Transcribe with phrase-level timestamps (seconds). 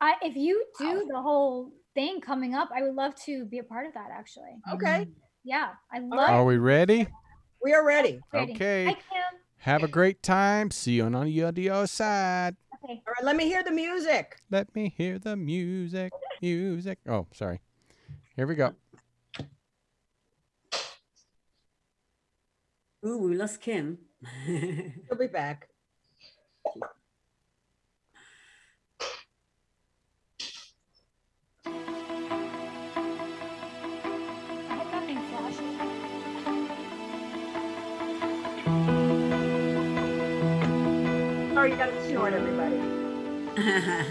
[0.00, 3.64] I, if you do the whole thing coming up, I would love to be a
[3.64, 4.08] part of that.
[4.12, 5.12] Actually, Okay, mm.
[5.44, 6.18] yeah, I love.
[6.18, 6.30] right.
[6.30, 7.08] Are we ready?
[7.62, 8.20] we are ready.
[8.32, 8.52] ready.
[8.52, 8.84] Okay.
[8.84, 9.40] Hi, Kim.
[9.58, 10.70] Have a great time.
[10.70, 12.56] See you on the other side.
[12.84, 13.02] Okay.
[13.06, 14.36] All right, let me hear the music.
[14.50, 16.12] Let me hear the music.
[16.40, 16.98] Music.
[17.08, 17.60] Oh, sorry.
[18.36, 18.72] Here we go.
[23.04, 23.98] Ooh, we lost Kim.
[24.46, 25.68] She'll be back.
[41.58, 42.76] Sorry, you got it short, everybody.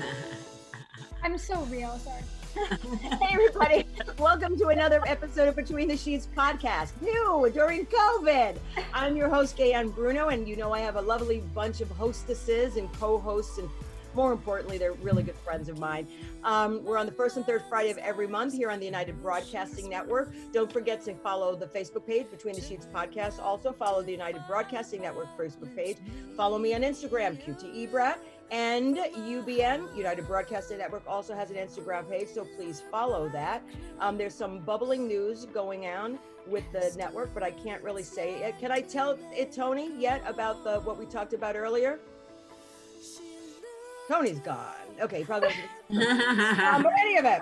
[1.23, 1.97] I'm so real.
[1.99, 2.21] Sorry.
[3.21, 3.85] Hey, everybody.
[4.20, 6.91] Welcome to another episode of Between the Sheets podcast.
[7.01, 8.57] New during COVID.
[8.93, 12.75] I'm your host, Gayan Bruno, and you know I have a lovely bunch of hostesses
[12.75, 13.70] and co hosts, and
[14.13, 16.07] more importantly, they're really good friends of mine.
[16.43, 19.21] Um, we're on the first and third Friday of every month here on the United
[19.21, 20.34] Broadcasting Network.
[20.51, 23.40] Don't forget to follow the Facebook page, Between the Sheets podcast.
[23.40, 25.98] Also, follow the United Broadcasting Network Facebook page.
[26.35, 28.17] Follow me on Instagram, QTEBrat.
[28.49, 33.62] And UBN, United Broadcasting Network, also has an Instagram page, so please follow that.
[33.99, 36.17] Um, there's some bubbling news going on
[36.48, 38.57] with the network, but I can't really say it.
[38.57, 41.99] Can I tell it, Tony, yet about the what we talked about earlier?
[44.08, 44.74] Tony's gone.
[45.02, 45.50] Okay, probably.
[45.90, 47.41] um, but any of it,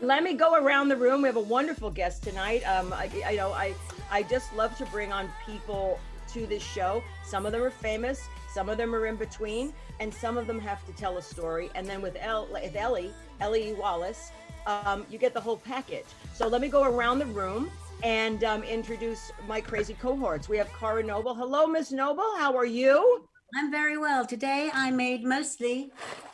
[0.00, 1.22] let me go around the room.
[1.22, 2.62] We have a wonderful guest tonight.
[2.62, 3.74] Um, I, I know I,
[4.10, 6.00] I just love to bring on people
[6.32, 7.02] to this show.
[7.24, 10.58] Some of them are famous, some of them are in between, and some of them
[10.58, 11.70] have to tell a story.
[11.74, 14.32] And then with, El, with Ellie, Ellie Wallace,
[14.66, 16.06] um, you get the whole package.
[16.34, 17.70] So let me go around the room
[18.02, 20.48] and um, introduce my crazy cohorts.
[20.48, 21.34] We have Cara Noble.
[21.34, 22.36] Hello, Miss Noble.
[22.38, 23.24] How are you?
[23.56, 24.26] I'm very well.
[24.26, 25.92] Today I made mostly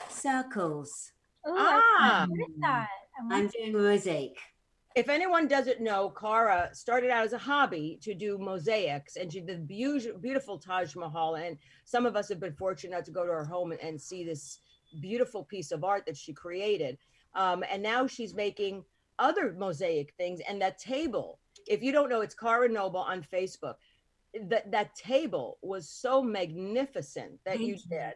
[0.08, 1.12] circles.
[1.48, 2.26] Ooh, Ah.
[2.28, 2.88] what is that?
[3.18, 4.36] I want I'm doing a mosaic.
[4.94, 9.40] if anyone doesn't know, Cara started out as a hobby to do mosaics, and she
[9.40, 11.36] did beautiful, beautiful Taj Mahal.
[11.36, 14.24] And some of us have been fortunate to go to her home and, and see
[14.24, 14.60] this
[15.00, 16.96] beautiful piece of art that she created.
[17.34, 18.84] Um, and now she's making
[19.18, 20.40] other mosaic things.
[20.48, 23.74] And that table, if you don't know, it's Cara Noble on Facebook.
[24.48, 27.78] That that table was so magnificent that you you.
[27.90, 28.14] did.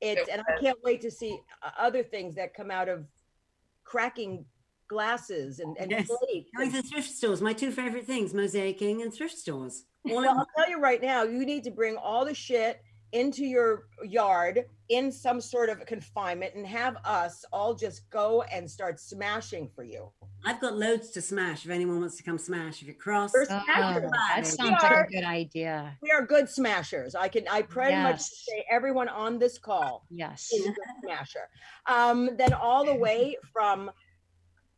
[0.00, 3.06] It's and I can't wait to see uh, other things that come out of
[3.84, 4.44] cracking
[4.88, 6.06] glasses and, and Yes.
[6.06, 7.40] plates Going and to thrift stores.
[7.40, 9.84] My two favorite things, mosaicing and thrift stores.
[10.08, 10.38] All Well, one.
[10.38, 12.80] I'll tell you right now, you need to bring all the shit
[13.12, 18.70] into your yard in some sort of confinement and have us all just go and
[18.70, 20.10] start smashing for you.
[20.44, 22.80] I've got loads to smash if anyone wants to come smash.
[22.80, 25.96] If you're cross, We're Oh, that sounds are- like a good idea.
[26.02, 27.14] We are good smashers.
[27.16, 30.52] I can, I pretty much say everyone on this call Yes.
[30.52, 31.48] is a good smasher.
[31.86, 33.90] Um, then all the way from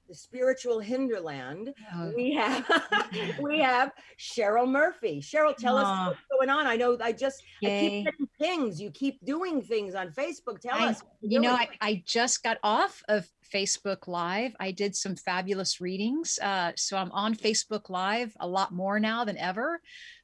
[0.09, 2.65] the spiritual hinterland, Oh, we have
[3.41, 5.21] we have Cheryl Murphy.
[5.21, 6.67] Cheryl, tell us what's going on.
[6.67, 8.81] I know I just I keep getting pings.
[8.81, 10.61] You keep doing things on Facebook.
[10.61, 11.03] Tell I- us.
[11.21, 11.53] you know.
[11.53, 14.55] I, I just got off of Facebook Live.
[14.61, 16.39] I did some fabulous readings.
[16.43, 19.81] Uh, so I'm on Facebook Live a lot more now than ever.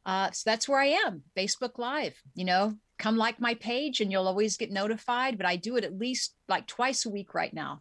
[0.07, 2.15] Uh, so that's where I am, Facebook Live.
[2.35, 5.85] You know, come like my page and you'll always get notified, but I do it
[5.85, 7.79] at least like twice a week right now.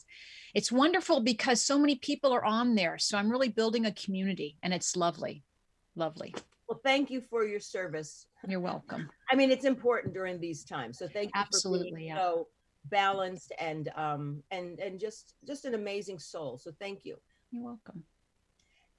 [0.54, 2.98] It's wonderful because so many people are on there.
[2.98, 5.44] So I'm really building a community and it's lovely.
[5.96, 6.34] Lovely.
[6.68, 8.28] well, thank you for your service.
[8.48, 9.10] You're welcome.
[9.32, 10.98] I mean, it's important during these times.
[10.98, 12.18] So thank you for Absolutely, being yeah.
[12.18, 12.48] so
[12.90, 16.58] balanced and um and and just just an amazing soul.
[16.58, 17.18] So thank you.
[17.52, 18.04] You're welcome.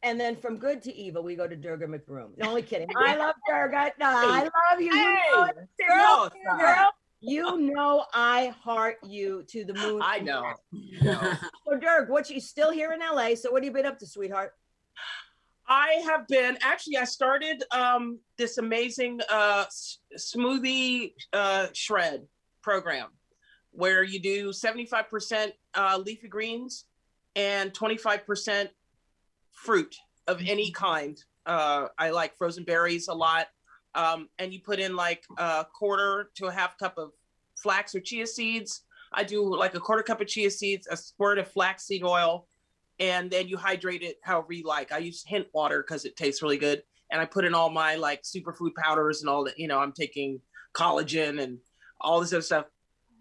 [0.04, 2.36] And then from good to evil, we go to Durga McBroom.
[2.36, 2.88] No, only kidding.
[2.96, 3.92] I love Durga.
[3.98, 4.94] No, I love you.
[4.94, 5.48] You know.
[5.88, 10.02] Girl, girl, you know I heart you to the moon.
[10.04, 10.52] I know.
[11.66, 13.34] So Dirk, what you still here in LA?
[13.34, 14.54] So what have you been up to, sweetheart?
[15.66, 16.98] I have been actually.
[16.98, 22.26] I started um, this amazing uh, s- smoothie uh, shred
[22.60, 23.08] program
[23.70, 26.84] where you do seventy five percent uh, leafy greens
[27.34, 28.68] and twenty five percent
[29.54, 29.96] fruit
[30.26, 31.22] of any kind.
[31.46, 33.48] Uh, I like frozen berries a lot,
[33.94, 37.12] um, and you put in like a quarter to a half cup of
[37.56, 38.82] flax or chia seeds.
[39.12, 42.48] I do like a quarter cup of chia seeds, a squirt of flaxseed oil,
[42.98, 44.92] and then you hydrate it however you like.
[44.92, 47.94] I use hint water because it tastes really good, and I put in all my
[47.96, 49.58] like superfood powders and all that.
[49.58, 50.40] You know, I'm taking
[50.74, 51.58] collagen and
[52.00, 52.66] all this other stuff.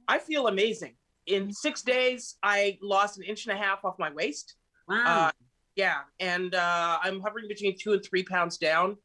[0.08, 0.96] I feel amazing.
[1.28, 4.56] In six days, I lost an inch and a half off my waist.
[4.88, 5.28] wow.
[5.28, 5.32] Uh,
[5.75, 8.98] yeah, and uh, I'm hovering between two and three pounds down.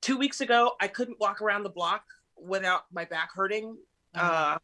[0.00, 2.04] Two weeks ago, I couldn't walk around the block
[2.36, 3.76] without my back hurting.
[4.14, 4.58] Uh,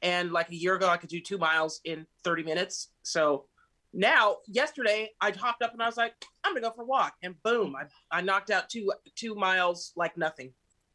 [0.00, 2.90] And like a year ago, I could do two miles in 30 minutes.
[3.02, 3.46] So
[3.92, 6.14] now, yesterday, I hopped up and I was like,
[6.44, 7.84] I'm gonna go for a walk, and boom, I,
[8.16, 10.52] I knocked out two two miles like nothing.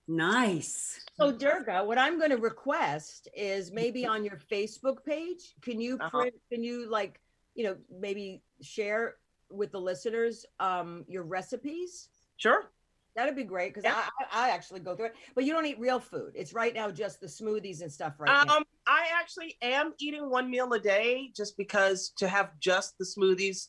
[0.07, 1.00] Nice.
[1.18, 5.98] So Durga, what I'm going to request is maybe on your Facebook page, can you
[6.01, 6.25] Uh-huh.
[6.51, 7.22] can you like,
[7.56, 9.16] you know, maybe share
[9.54, 12.10] with the listeners um your recipes?
[12.38, 12.72] Sure.
[13.16, 13.96] That'd be great because Yeah.
[13.96, 16.32] I, I I actually go through it, but you don't eat real food.
[16.36, 18.56] It's right now just the smoothies and stuff right now.
[18.58, 23.06] Um, I actually am eating one meal a day just because to have just the
[23.06, 23.68] smoothies.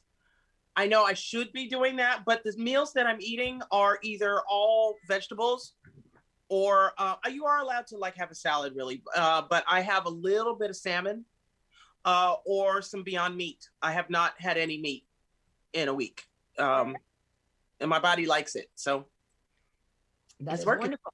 [0.77, 4.41] I know I should be doing that, but the meals that I'm eating are either
[4.49, 5.75] all vegetables
[6.49, 10.07] or uh, you are allowed to like have a salad really, uh, but I have
[10.07, 11.25] a little bit of salmon
[12.05, 13.69] uh, or some Beyond Meat.
[13.83, 15.05] I have not had any meat
[15.75, 16.25] in a week,
[16.59, 16.97] um,
[17.81, 18.71] and my body likes it.
[18.75, 19.05] So
[20.41, 20.82] That's working.
[20.82, 21.12] wonderful.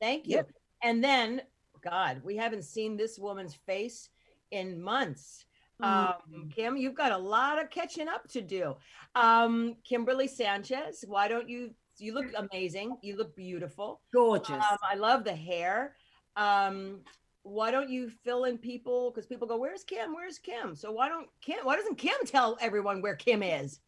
[0.00, 0.36] Thank you.
[0.36, 0.42] Yeah.
[0.82, 1.42] And then,
[1.82, 4.10] God, we haven't seen this woman's face
[4.50, 5.46] in months.
[5.82, 5.86] Mm.
[5.86, 8.76] Um, Kim, you've got a lot of catching up to do.
[9.14, 11.70] Um, Kimberly Sanchez, why don't you?
[11.98, 12.96] You look amazing.
[13.02, 14.00] You look beautiful.
[14.12, 14.50] Gorgeous.
[14.50, 15.94] Um, I love the hair.
[16.36, 17.00] Um,
[17.44, 19.10] why don't you fill in people?
[19.10, 20.12] Because people go, "Where's Kim?
[20.12, 21.58] Where's Kim?" So why don't Kim?
[21.62, 23.80] Why doesn't Kim tell everyone where Kim is?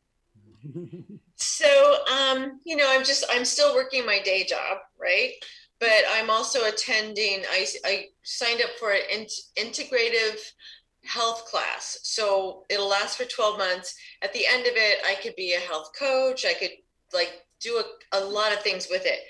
[1.36, 5.32] So, um, you know, I'm just, I'm still working my day job, right?
[5.78, 10.38] But I'm also attending, I, I signed up for an in- integrative
[11.04, 11.98] health class.
[12.02, 13.94] So it'll last for 12 months.
[14.22, 16.44] At the end of it, I could be a health coach.
[16.46, 16.72] I could
[17.12, 17.82] like do
[18.12, 19.20] a, a lot of things with it.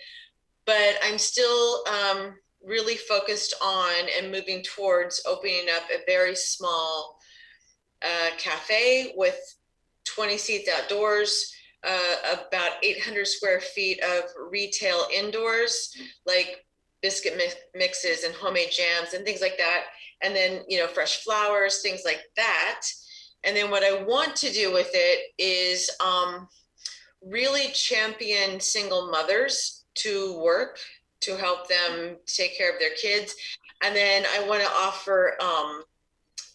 [0.65, 2.35] But I'm still um,
[2.65, 7.19] really focused on and moving towards opening up a very small
[8.03, 9.39] uh, cafe with
[10.07, 11.53] 20 seats outdoors,
[11.87, 16.65] uh, about 800 square feet of retail indoors, like
[17.03, 19.85] biscuit mi- mixes and homemade jams and things like that.
[20.23, 22.83] And then, you know, fresh flowers, things like that.
[23.45, 26.49] And then what I want to do with it is um,
[27.23, 30.79] really champion single mothers to work
[31.21, 33.35] to help them take care of their kids.
[33.83, 35.83] And then I want to offer um,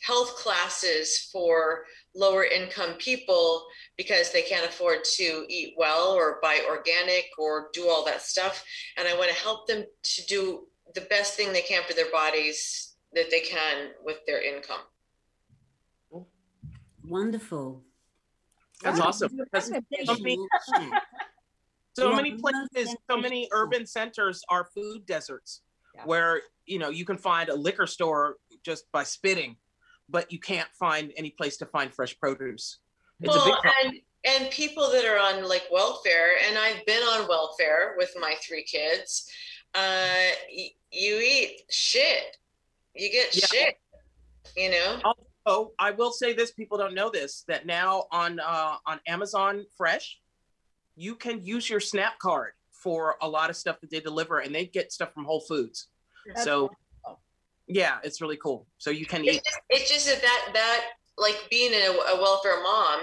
[0.01, 1.85] health classes for
[2.15, 3.65] lower income people
[3.97, 8.63] because they can't afford to eat well or buy organic or do all that stuff.
[8.97, 12.11] And I want to help them to do the best thing they can for their
[12.11, 14.81] bodies that they can with their income.
[17.07, 17.83] Wonderful.
[18.81, 19.07] that's Wow.
[19.07, 19.37] awesome.
[19.37, 20.37] Because many-
[21.93, 25.61] so many places so many urban centers are food deserts
[25.95, 26.05] Yeah.
[26.05, 29.57] where you know you can find a liquor store just by spitting
[30.11, 32.77] but you can't find any place to find fresh produce
[33.21, 33.93] it's a big well, problem.
[34.25, 38.35] and and people that are on like welfare, and I've been on welfare with my
[38.41, 39.27] three kids.
[39.73, 42.37] Uh, y- you eat shit.
[42.93, 43.45] You get Yeah.
[43.47, 43.75] shit.
[44.57, 45.13] You know.
[45.47, 49.65] oh i will say this people don't know this that now on uh, on amazon
[49.75, 50.19] fresh
[50.95, 54.53] you can use your snap card for a lot of stuff that they deliver and
[54.53, 55.87] they get stuff from whole foods
[56.27, 56.77] That's so wonderful.
[57.73, 60.81] Yeah it's really cool so you can It's eat just, it's just that that that
[61.17, 63.01] like being a, a welfare mom,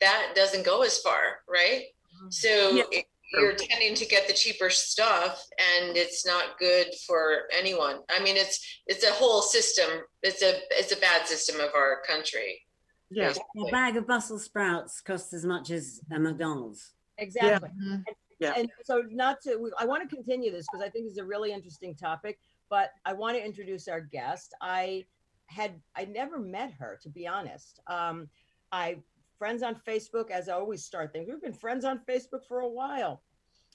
[0.00, 1.82] that doesn't go as far, right?
[2.30, 2.84] So Yeah.
[2.92, 7.96] it- you're tending to get the cheaper stuff, and it's not good for anyone.
[8.08, 8.56] I mean, it's
[8.86, 9.90] it's a whole system.
[10.22, 12.62] It's a it's a bad system of our country.
[13.10, 13.34] yeah
[13.66, 16.94] A bag of Brussels sprouts costs as much as a McDonald's.
[17.18, 17.68] Exactly.
[17.70, 18.02] Mhm.
[18.40, 18.54] Yeah.
[18.56, 21.50] And so, not to, I want to continue this because I think it's a really
[21.52, 22.38] interesting topic,
[22.70, 24.54] but I want to introduce our guest.
[24.60, 25.06] I
[25.46, 27.80] had, I never met her, to be honest.
[27.86, 28.28] Um,
[28.72, 28.98] I,
[29.38, 32.68] friends on Facebook, as I always start things, we've been friends on Facebook for a
[32.68, 33.22] while.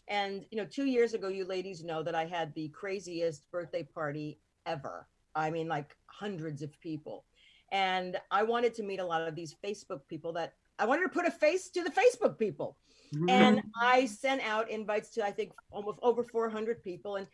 [0.08, 3.84] And, you know, two years ago, you ladies know that I had the craziest birthday
[3.84, 5.08] party ever.
[5.34, 7.26] I mean, like hundreds of people.
[7.72, 11.10] And I wanted to meet a lot of these Facebook people that I wanted to
[11.10, 12.78] put a face to the Facebook people
[13.28, 17.28] and I sent out invites to I think almost over 400 people, and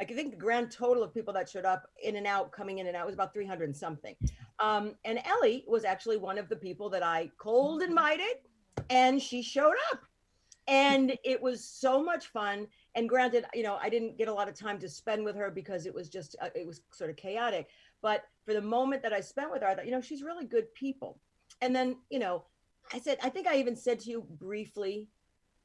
[0.00, 2.86] I think the grand total of people that showed up in and out, coming in
[2.86, 4.14] and out, was about 300 and something.
[4.58, 8.36] Um, and Ellie was actually one of the people that I cold invited,
[8.90, 10.00] and she showed up,
[10.68, 12.66] and it was so much fun.
[12.94, 15.50] And granted, you know, I didn't get a lot of time to spend with her
[15.50, 17.68] because it was just uh, it was sort of chaotic.
[18.02, 20.44] But for the moment that I spent with her, I thought, you know, she's really
[20.44, 21.18] good people.
[21.62, 22.44] And then, you know,
[22.92, 25.08] I said, I think I even said to you briefly,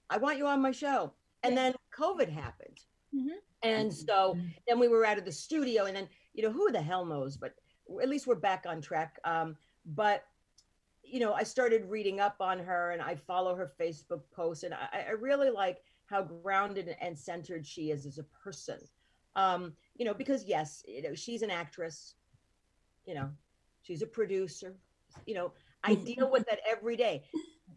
[0.09, 1.13] I want you on my show.
[1.43, 2.79] And then COVID happened.
[3.13, 3.37] Mhm.
[3.63, 4.37] And so
[4.67, 7.37] then we were out of the studio, and then, you know, who the hell knows,
[7.37, 7.53] but
[8.01, 9.19] at least we're back on track.
[9.23, 10.23] Um, but,
[11.03, 14.73] you know, I started reading up on her and I follow her Facebook posts, and
[14.73, 18.79] I, I really like how grounded and centered she is as a person.
[19.35, 22.15] Um, you know, because yes, you know, she's an actress.
[23.05, 23.29] you know,
[23.81, 24.75] she's a producer.
[25.25, 25.53] You know,
[25.83, 27.23] I deal with that every day.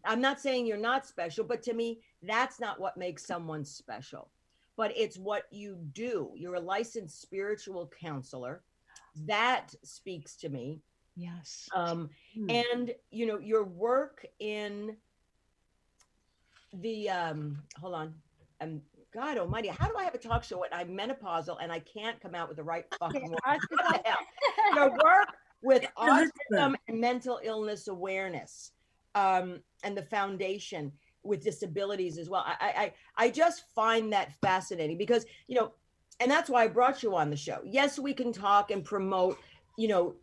[0.05, 4.29] I'm not saying you're not special, but to me, that's not what makes someone special.
[4.77, 6.31] But it's what you do.
[6.35, 8.63] You're a licensed spiritual counselor.
[9.25, 10.81] That speaks to me.
[11.15, 11.69] Yes.
[11.73, 12.49] Um, Hmm.
[12.49, 14.97] and you know your work in
[16.73, 18.13] the um hold on
[18.59, 18.81] um
[19.13, 22.19] god almighty how do i have a talk show and i'm menopausal and i can't
[22.19, 24.17] come out with the right fucking word what the hell
[24.75, 25.29] your work
[25.61, 28.71] with autism and mental illness awareness
[29.15, 30.91] um and the foundation
[31.25, 32.43] with disabilities as well.
[32.45, 32.55] I,
[33.17, 35.73] I i just find that fascinating because you know
[36.19, 37.59] and that's why i brought you on the show.
[37.65, 39.37] Yes we can talk and promote
[39.77, 40.15] you know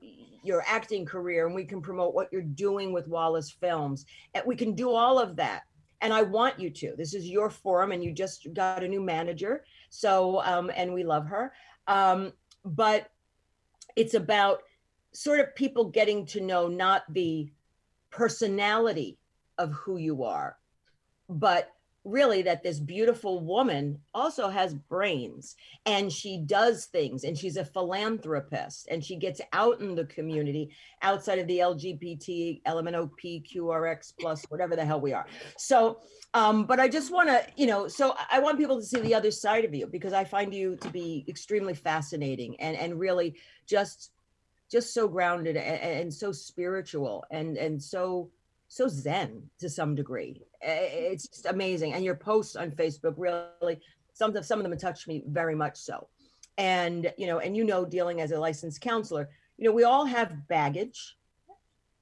[0.43, 4.07] your acting career and we can promote what you're doing with wallace films.
[4.35, 5.63] And we can do all of that.
[6.01, 6.95] And i want you to.
[6.97, 9.65] This is your forum and you just got a new manager.
[9.91, 11.53] So um and we love her.
[11.87, 12.33] Um
[12.65, 13.09] but
[13.97, 14.63] it's about
[15.13, 17.51] sort of people getting to know not the
[18.11, 19.19] personality
[19.59, 20.57] of who you are
[21.33, 21.73] but
[22.05, 25.55] really that this beautiful woman also has brains
[25.87, 30.69] and she does things and she's a philanthropist and she gets out in the community
[31.03, 35.27] outside of the lgbt lmnop qrx plus whatever the hell we are.
[35.57, 36.01] So
[36.35, 39.15] um but i just want to you know so i want people to see the
[39.15, 43.37] other side of you because i find you to be extremely fascinating and and really
[43.67, 44.11] just
[44.71, 48.31] just so grounded and, and so spiritual and and so
[48.73, 50.41] so zen to some degree.
[50.63, 51.93] It's just amazing.
[51.93, 53.79] And your posts on facebook really
[54.15, 56.09] some of some of them touched me very much so.
[56.57, 60.07] And you know and you know dealing as a licensed counselor you know we all
[60.07, 61.19] have baggage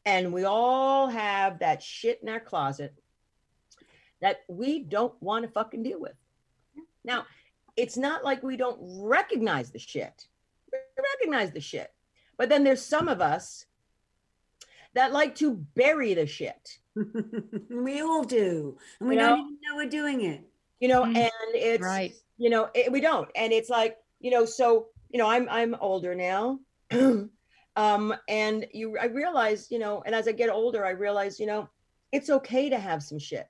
[0.05, 2.95] and we all have that shit in our closet
[4.21, 6.15] that we don't want to fucking deal with.
[7.05, 7.27] Now
[7.77, 10.29] it's not like we don't recognize the shit.
[10.73, 10.79] We
[11.19, 11.93] recognize the shit.
[12.39, 13.67] But then there's some of us
[14.95, 16.79] that like to bury the shit
[17.71, 18.77] we all do.
[19.01, 19.45] And we You don't know?
[19.45, 20.45] even know we're doing it.
[20.81, 22.13] you know Mm, and it's right.
[22.39, 25.75] you know it, we don't and it's like you know so you know i'm i'm
[25.81, 26.59] older now
[27.77, 31.47] um and you i realize you know and as i get older i realize you
[31.47, 31.69] know
[32.13, 33.49] it's okay to have some shit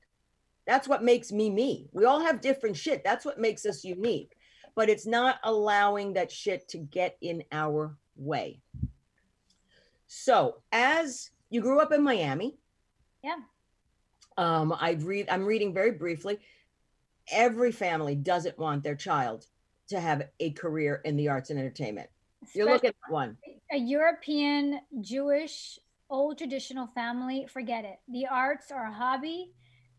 [0.67, 4.37] that's what makes me me we all have different shit that's what makes us unique
[4.75, 8.61] but it's not allowing that shit to get in our way
[10.13, 12.59] so as you grew up in miami
[13.23, 13.37] Yeah.
[14.37, 16.41] um i read i'm reading very briefly
[17.31, 19.47] every family doesn't want their child
[19.89, 22.11] to have a career in the arts and entertainment
[22.57, 23.37] you're looking at one
[23.73, 28.01] a European Jewish old traditional family, forget it.
[28.09, 29.53] The arts are a hobby,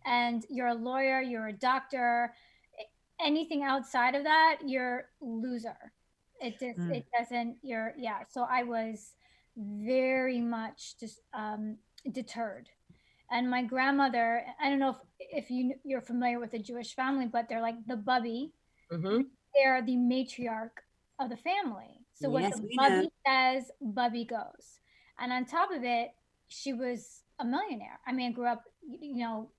[0.06, 2.34] and you're a lawyer, you're a doctor.
[3.24, 5.94] Anything outside of that, you're loser.
[6.42, 6.98] It just Mm.
[6.98, 7.58] it doesn't.
[7.62, 8.24] You're yeah.
[8.28, 9.14] So I was
[9.62, 11.78] very much just um,
[12.12, 12.70] deterred.
[13.30, 17.28] And my grandmother, I don't know if, if you you're familiar with the Jewish family,
[17.28, 18.52] but they're like the bubby
[18.92, 19.24] Mhm.
[19.56, 20.78] they're the matriarch
[21.20, 22.06] of the family.
[22.14, 23.10] So what Yes, the we bubby know.
[23.28, 24.80] says, bubby goes.
[25.20, 26.10] And on top of it,
[26.48, 28.00] she was a millionaire.
[28.06, 29.52] I mean, I grew up, you know,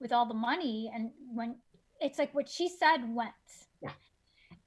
[0.00, 1.56] with all the money, and when
[2.00, 3.32] it's like what she said went.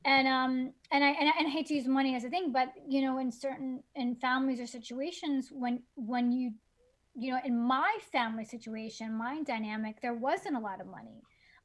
[0.07, 2.51] And um and I, and I and I hate to use money as a thing,
[2.51, 6.53] but you know, in certain in families or situations, when when you
[7.19, 11.21] you know, in my family situation, my dynamic, there wasn't a lot of money,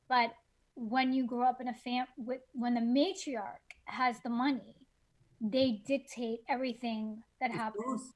[0.09, 0.33] but
[0.75, 4.75] when you grow up in a fam with when the matriarch has the money
[5.43, 8.13] they dictate everything that happens.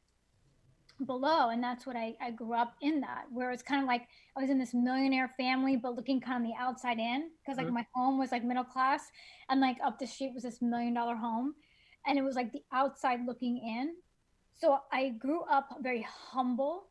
[1.05, 4.09] Below and that's what I, I grew up in that where it's kind of like
[4.37, 7.67] i was in this millionaire family but looking kind of the outside in because like
[7.67, 7.75] Mhm.
[7.75, 9.03] my home was like middle class
[9.50, 11.55] and like up the street was this million dollar home
[12.07, 13.95] and it was like the outside looking in
[14.59, 16.88] so i grew up very humble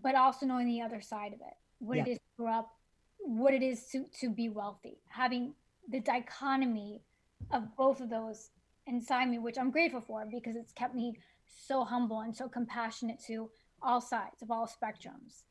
[0.00, 2.12] but also knowing the other side of it what it Yeah.
[2.12, 2.70] is to grow up
[3.18, 5.54] what it is to, to be wealthy having
[5.88, 7.02] the dichotomy
[7.50, 8.50] of both of those
[8.86, 11.18] inside me which i'm grateful for because it's kept me
[11.50, 13.50] so humble and so compassionate to
[13.82, 15.42] all sides of all spectrums.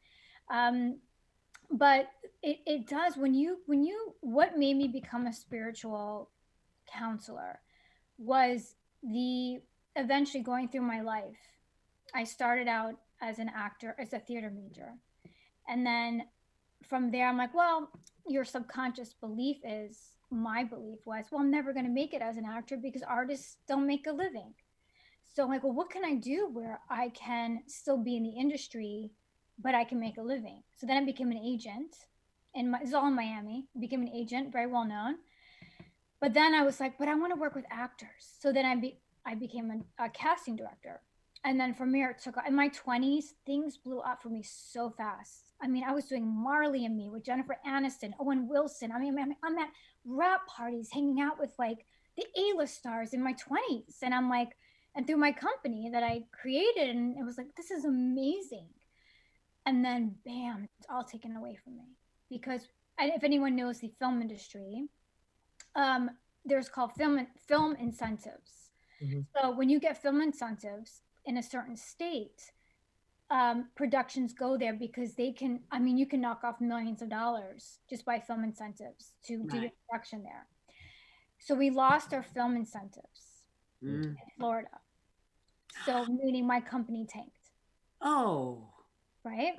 [0.49, 0.99] Um,
[1.71, 2.07] but
[2.41, 6.29] it, it does when you when you what made me become a spiritual
[6.91, 7.59] counselor
[8.17, 9.59] was the
[9.95, 11.37] eventually going through my life
[12.15, 14.93] i started out as an actor as a theater major.
[15.67, 16.23] And then
[16.87, 17.89] from there i'm like well
[18.27, 19.99] your subconscious belief is
[20.31, 23.57] my belief was well i'm never going to make it as an actor because artists
[23.67, 24.53] don't make a living
[25.39, 28.37] so I'm like, well, what can I do where I can still be in the
[28.37, 29.09] industry,
[29.57, 30.63] but I can make a living?
[30.75, 31.95] So then I became an agent,
[32.53, 33.69] and it's all in Miami.
[33.79, 35.15] Became an agent, very well known.
[36.19, 38.35] But then I was like, but I want to work with actors.
[38.41, 40.99] So then I be, I became a, a casting director
[41.45, 44.89] and then from there it took in my 20s things blew up for me so
[44.89, 48.99] fast i mean i was doing marley and me with jennifer aniston owen wilson i
[48.99, 49.69] mean i'm, I'm at
[50.03, 51.85] wrap parties hanging out with like
[52.17, 54.49] the a-list stars in my 20s and i'm like
[54.99, 58.67] and through my company that i created and it was like this is amazing
[59.65, 61.95] and then bam it's all taken away from me
[62.29, 62.67] because
[62.99, 64.87] if anyone knows the film industry
[65.75, 66.09] um,
[66.43, 69.21] there's called film film incentives mm-hmm.
[69.35, 72.51] so when you get film incentives in a certain state,
[73.29, 75.61] um, productions go there because they can.
[75.71, 79.61] I mean, you can knock off millions of dollars just by film incentives to right.
[79.61, 80.47] do production there.
[81.37, 83.45] So we lost our film incentives
[83.83, 84.03] mm.
[84.03, 84.69] in Florida.
[85.85, 87.35] So meaning my company tanked.
[88.01, 88.69] Oh.
[89.23, 89.53] Right.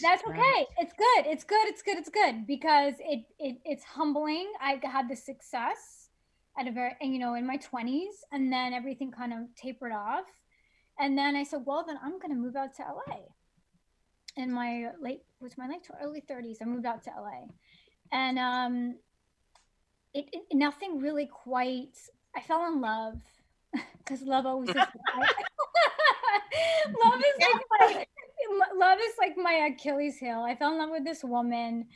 [0.00, 0.66] That's okay.
[0.78, 1.26] It's good.
[1.26, 1.66] It's good.
[1.66, 1.98] It's good.
[1.98, 4.52] It's good because it, it it's humbling.
[4.60, 6.10] I had the success
[6.58, 10.26] at a very you know in my 20s and then everything kind of tapered off
[10.98, 13.18] and then I said, well, then I'm going to move out to LA.
[14.36, 17.46] In my late, was my late to early 30s, I moved out to LA,
[18.12, 18.96] and um,
[20.12, 21.96] it, it nothing really quite.
[22.36, 23.20] I fell in love
[23.98, 24.76] because love always is.
[24.76, 24.86] love
[27.20, 28.06] is like my,
[28.76, 30.44] love is like my Achilles heel.
[30.46, 31.86] I fell in love with this woman,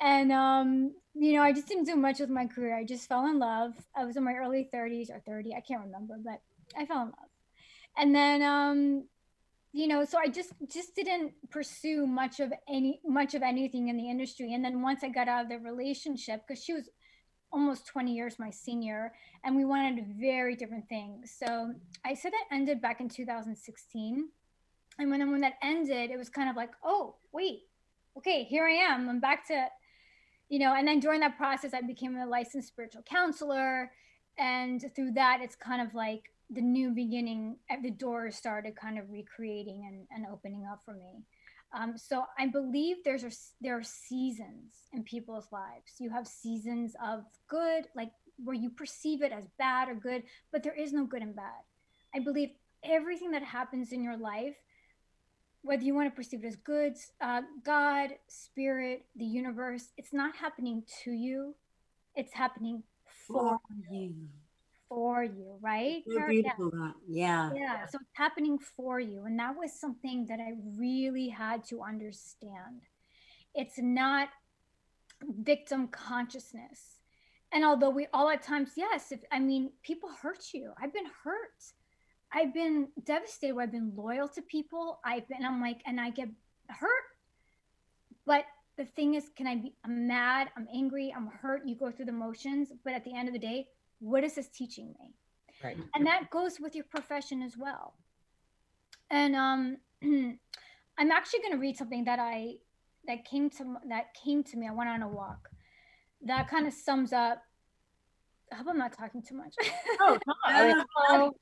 [0.00, 2.76] and um, you know, I just didn't do much with my career.
[2.76, 3.74] I just fell in love.
[3.96, 6.40] I was in my early 30s or 30, I can't remember, but
[6.76, 7.28] I fell in love
[7.96, 9.04] and then um
[9.72, 13.96] you know so i just just didn't pursue much of any much of anything in
[13.96, 16.88] the industry and then once i got out of the relationship because she was
[17.54, 19.12] almost 20 years my senior
[19.44, 21.32] and we wanted very different things.
[21.38, 21.72] So
[22.04, 24.28] i said that ended back in 2016
[24.98, 27.62] and when, when that ended it was kind of like oh wait
[28.16, 29.66] okay here i am i'm back to
[30.48, 33.90] you know and then during that process i became a licensed spiritual counselor
[34.38, 39.10] and through that it's kind of like the new beginning the doors started kind of
[39.10, 41.22] recreating and, and opening up for me
[41.74, 45.94] um, so i believe there's a, there are seasons in people's lives.
[45.98, 50.62] You have seasons of good like where you perceive it as bad or good but
[50.62, 51.62] there is no good and bad.
[52.14, 52.50] I believe
[52.82, 54.56] everything that happens in your life
[55.62, 60.36] whether you want to perceive it as good uh, god spirit the universe it's not
[60.36, 61.54] happening to you.
[62.14, 62.84] It's happening
[63.26, 63.58] for
[63.90, 64.28] you
[64.94, 66.02] for you, right?
[66.08, 66.70] So beautiful.
[67.08, 67.50] Yeah.
[67.54, 67.86] Yeah.
[67.86, 69.24] So it's happening for you.
[69.24, 72.82] And that was something that I really had to understand.
[73.54, 74.28] It's not
[75.22, 77.00] victim consciousness.
[77.52, 80.72] And although we all at times, yes, if I mean, people hurt you.
[80.80, 81.60] I've been hurt.
[82.32, 83.56] I've been devastated.
[83.58, 85.00] I've been loyal to people.
[85.04, 86.28] I've been, I'm like, and I get
[86.68, 87.04] hurt.
[88.26, 88.44] But
[88.76, 91.62] the thing is, can I be, I'm mad, I'm angry, I'm hurt.
[91.64, 92.72] You go through the motions.
[92.84, 93.68] But at the end of the day,
[94.00, 95.14] what is this teaching me?
[95.62, 95.76] Right.
[95.94, 97.94] And that goes with your profession as well.
[99.10, 102.54] And um, I'm actually going to read something that I
[103.06, 104.68] that came to that came to me.
[104.68, 105.48] I went on a walk.
[106.22, 107.42] That kind of sums up.
[108.52, 109.54] I hope I'm not talking too much.
[110.00, 110.18] Oh,
[111.10, 111.32] no.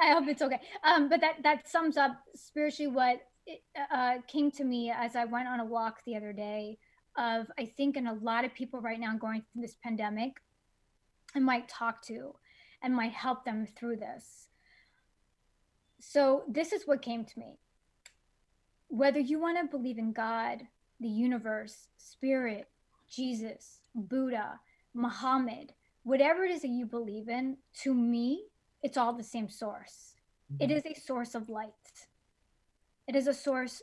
[0.00, 0.60] I hope it's okay.
[0.84, 3.62] Um, but that that sums up spiritually what it,
[3.94, 6.78] uh, came to me as I went on a walk the other day.
[7.18, 10.32] Of I think, in a lot of people right now going through this pandemic,
[11.34, 12.34] I might talk to
[12.82, 14.48] and might help them through this.
[16.00, 17.58] So, this is what came to me.
[18.88, 20.62] Whether you want to believe in God,
[21.00, 22.68] the universe, spirit,
[23.08, 24.58] Jesus, Buddha,
[24.94, 28.44] Muhammad, whatever it is that you believe in, to me,
[28.82, 30.14] it's all the same source.
[30.52, 30.64] Mm-hmm.
[30.64, 31.72] It is a source of light.
[33.06, 33.82] It is a source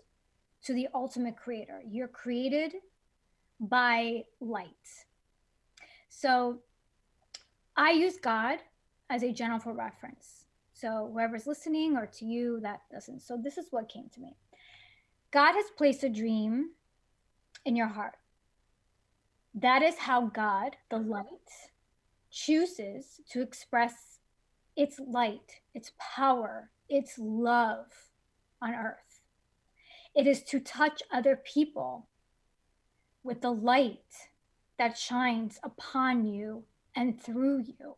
[0.63, 1.81] to the ultimate creator.
[1.89, 2.73] You're created
[3.59, 5.05] by light.
[6.09, 6.59] So
[7.79, 8.59] I use God
[9.09, 10.43] as a general for reference.
[10.73, 13.21] So whoever's listening or to you that doesn't.
[13.21, 14.35] So this is what came to me.
[15.31, 16.71] God has placed a dream
[17.63, 18.17] in your heart.
[19.55, 21.25] That is how God, the light,
[22.29, 24.19] chooses to express
[24.75, 27.85] its light, its power, its love
[28.61, 29.21] on earth.
[30.13, 32.09] It is to touch other people
[33.23, 34.27] with the light
[34.77, 36.65] that shines upon you
[36.99, 37.95] and through you.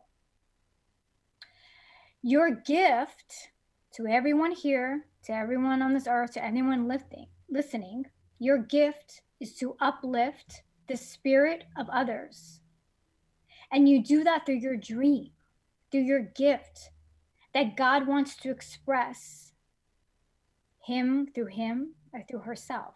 [2.22, 3.48] Your gift
[3.94, 8.04] to everyone here, to everyone on this earth, to anyone lifting, listening,
[8.38, 12.60] your gift is to uplift the spirit of others.
[13.72, 15.30] And you do that through your dream,
[15.90, 16.90] through your gift
[17.54, 19.52] that God wants to express
[20.86, 22.94] Him through Him or through herself.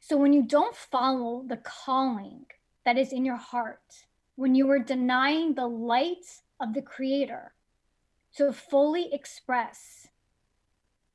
[0.00, 2.46] So when you don't follow the calling
[2.84, 4.07] that is in your heart
[4.38, 6.24] when you were denying the light
[6.60, 7.54] of the creator
[8.36, 10.06] to fully express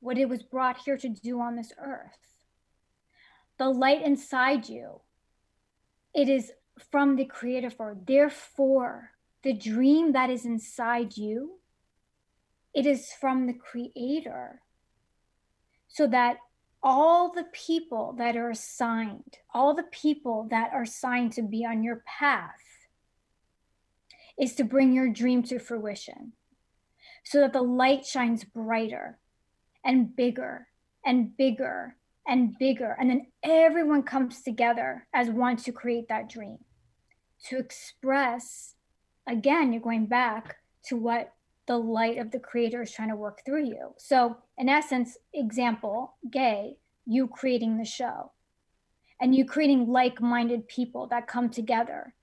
[0.00, 2.18] what it was brought here to do on this earth.
[3.56, 5.00] The light inside you,
[6.14, 6.52] it is
[6.90, 7.96] from the creator for.
[8.06, 11.60] Therefore, the dream that is inside you,
[12.74, 14.60] it is from the creator.
[15.88, 16.36] So that
[16.82, 21.82] all the people that are assigned, all the people that are assigned to be on
[21.82, 22.60] your path,
[24.38, 26.32] is to bring your dream to fruition
[27.24, 29.18] so that the light shines brighter
[29.84, 30.68] and bigger
[31.04, 32.96] and bigger and bigger.
[32.98, 36.58] And then everyone comes together as one to create that dream,
[37.46, 38.74] to express,
[39.26, 41.32] again, you're going back to what
[41.66, 43.94] the light of the creator is trying to work through you.
[43.98, 48.32] So, in essence, example, gay, you creating the show
[49.20, 52.14] and you creating like minded people that come together.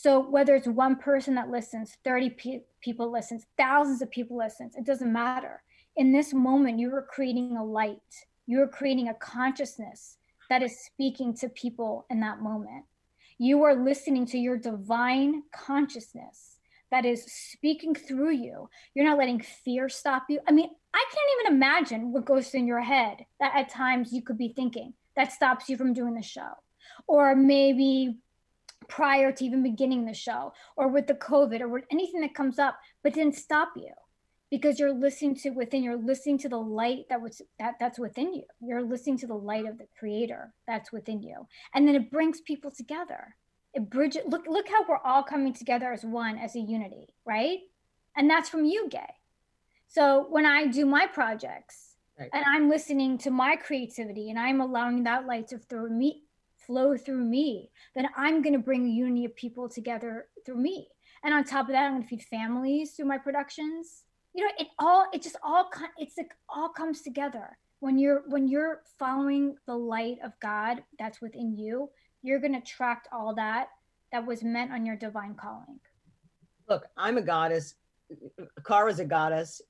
[0.00, 4.76] So, whether it's one person that listens, 30 pe- people listens, thousands of people listens,
[4.76, 5.60] it doesn't matter.
[5.96, 7.98] In this moment, you are creating a light,
[8.46, 10.18] you are creating a consciousness
[10.50, 12.84] that is speaking to people in that moment.
[13.38, 16.60] You are listening to your divine consciousness
[16.92, 18.70] that is speaking through you.
[18.94, 20.38] You're not letting fear stop you.
[20.48, 24.22] I mean, I can't even imagine what goes in your head that at times you
[24.22, 26.52] could be thinking that stops you from doing the show.
[27.08, 28.18] Or maybe
[28.88, 32.58] prior to even beginning the show, or with the COVID, or with anything that comes
[32.58, 33.92] up, but didn't stop you
[34.50, 38.32] because you're listening to within you're listening to the light that was that that's within
[38.34, 38.44] you.
[38.60, 41.46] You're listening to the light of the creator that's within you.
[41.74, 43.36] And then it brings people together.
[43.74, 47.58] It bridges look look how we're all coming together as one as a unity right?
[48.16, 49.14] And that's from you gay.
[49.88, 51.84] So when i do my projects
[52.18, 52.30] Right.
[52.32, 56.24] and i'm listening to my creativity and i'm allowing that light to through me
[56.68, 60.86] flow through me then i'm going to bring unity of people together through me
[61.24, 64.04] and on top of that i'm going to feed families through my productions
[64.34, 68.46] you know it all it just all it's like all comes together when you're when
[68.46, 71.90] you're following the light of god that's within you
[72.22, 73.68] you're going to attract all that
[74.12, 75.80] that was meant on your divine calling
[76.68, 77.74] Look, I'm a goddess.
[78.66, 79.62] Cara's a goddess.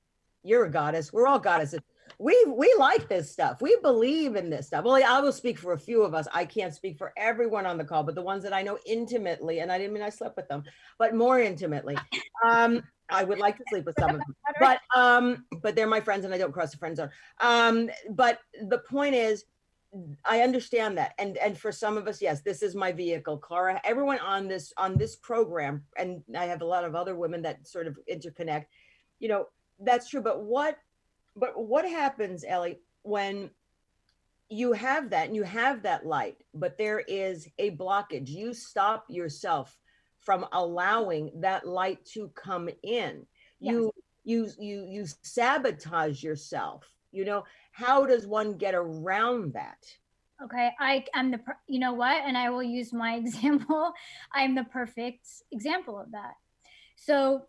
[0.43, 1.13] You're a goddess.
[1.13, 1.79] We're all goddesses.
[2.17, 3.61] We we like this stuff.
[3.61, 4.85] We believe in this stuff.
[4.85, 6.27] Well, I will speak for a few of us.
[6.33, 9.59] I can't speak for everyone on the call, but the ones that I know intimately,
[9.59, 10.63] and I didn't mean I slept with them,
[10.97, 11.97] but more intimately.
[12.45, 16.01] Um, I would like to sleep with some of them, but um, but they're my
[16.01, 17.09] friends, and I don't cross the friend zone.
[17.39, 19.45] Um, but the point is,
[20.23, 23.37] I understand that, and and for some of us, yes, this is my vehicle.
[23.37, 27.41] Clara, everyone on this on this program, and I have a lot of other women
[27.43, 28.65] that sort of interconnect.
[29.19, 29.47] You know,
[29.79, 30.21] that's true.
[30.21, 30.77] But what,
[31.39, 33.49] but what happens, Ellie, when
[34.49, 38.29] you have that and you have that light, but there is a blockage?
[38.29, 39.77] You stop yourself
[40.19, 43.25] from allowing that light to come in.
[43.59, 43.91] You
[44.23, 46.85] you you you sabotage yourself.
[47.11, 49.77] You know, how does one get around that?
[50.41, 53.91] okay i am the you know what and i will use my example
[54.33, 56.33] i'm the perfect example of that
[56.95, 57.41] so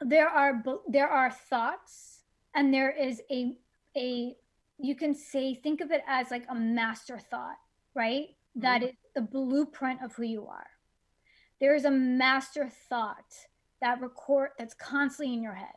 [0.00, 2.11] there are there are thoughts
[2.54, 3.56] and there is a
[3.96, 4.34] a
[4.78, 7.56] you can say think of it as like a master thought
[7.94, 8.28] right?
[8.56, 8.90] That mm-hmm.
[8.90, 10.66] is the blueprint of who you are.
[11.60, 13.34] There is a master thought
[13.80, 15.68] that record that's constantly in your head.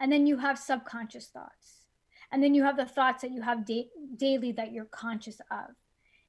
[0.00, 1.86] And then you have subconscious thoughts.
[2.30, 5.74] And then you have the thoughts that you have da- daily that you're conscious of.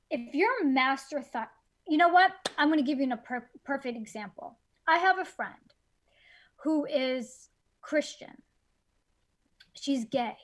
[0.09, 1.49] If you're a master thought
[1.85, 2.31] you know what?
[2.57, 4.57] I'm going to give you a per- perfect example.
[4.87, 5.53] I have a friend
[6.63, 7.49] who is
[7.81, 8.41] christian
[9.75, 10.35] she's gay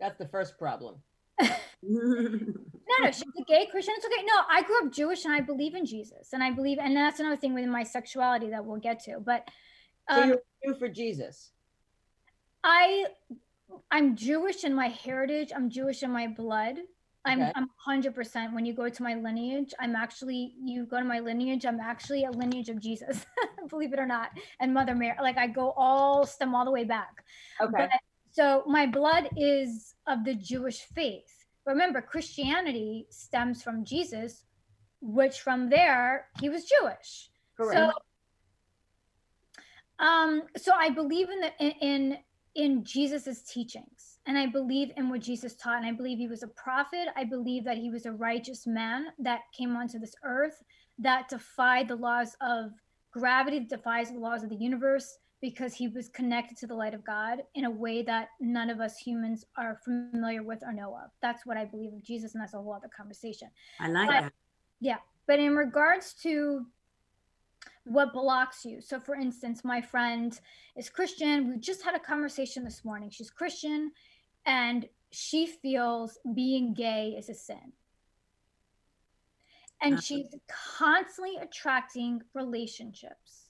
[0.00, 0.96] That's the first problem.
[1.40, 1.50] no
[1.82, 5.74] no she's a gay christian it's okay no i grew up jewish and i believe
[5.74, 9.00] in jesus and i believe and that's another thing with my sexuality that we'll get
[9.00, 9.50] to but
[10.10, 11.50] So um, you're true for Jesus.
[12.62, 13.06] I
[13.90, 15.52] I'm Jewish in my heritage.
[15.54, 16.76] I'm Jewish in my blood.
[17.26, 17.52] I'm Okay.
[17.54, 21.64] I'm 100% when you go to my lineage, I'm actually you go to my lineage,
[21.64, 23.24] I'm actually a lineage of Jesus.
[23.70, 24.30] Believe it or not.
[24.60, 25.16] And Mother Mary.
[25.20, 27.24] Like I go all stem all the way back.
[27.60, 27.72] Okay.
[27.72, 27.90] But,
[28.34, 31.46] so my blood is of the Jewish faith.
[31.66, 34.42] Remember Christianity stems from Jesus,
[35.00, 37.30] which from there he was Jewish.
[37.56, 37.78] Correct.
[37.78, 37.92] So,
[40.04, 42.18] um, so I believe in the in
[42.56, 46.42] in, Jesus's teachings, and I believe in what Jesus taught, and I believe he was
[46.42, 47.06] a prophet.
[47.14, 50.60] I believe that he was a righteous man that came onto this earth
[50.98, 52.72] that defied the laws of
[53.12, 57.04] gravity, defies the laws of the universe, because he was connected to the light of
[57.04, 61.10] God in a way that none of us humans are familiar with or know of.
[61.20, 63.50] That's what I believe of Jesus, and that's a whole other conversation.
[63.78, 64.32] I like But- that.
[64.80, 66.64] Yeah, but in regards to
[67.84, 68.80] what blocks you.
[68.80, 70.40] So, for instance, my friend
[70.76, 71.50] is Christian.
[71.50, 73.10] We just had a conversation this morning.
[73.10, 73.92] She's Christian
[74.46, 77.72] and she feels being gay is a sin.
[79.82, 80.02] And uh-huh.
[80.02, 83.43] she's constantly attracting relationships.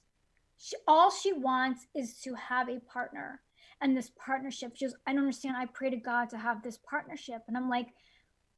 [0.64, 3.42] She, all she wants is to have a partner
[3.82, 4.72] and this partnership.
[4.74, 5.58] She goes, I don't understand.
[5.58, 7.42] I pray to God to have this partnership.
[7.48, 7.88] And I'm like,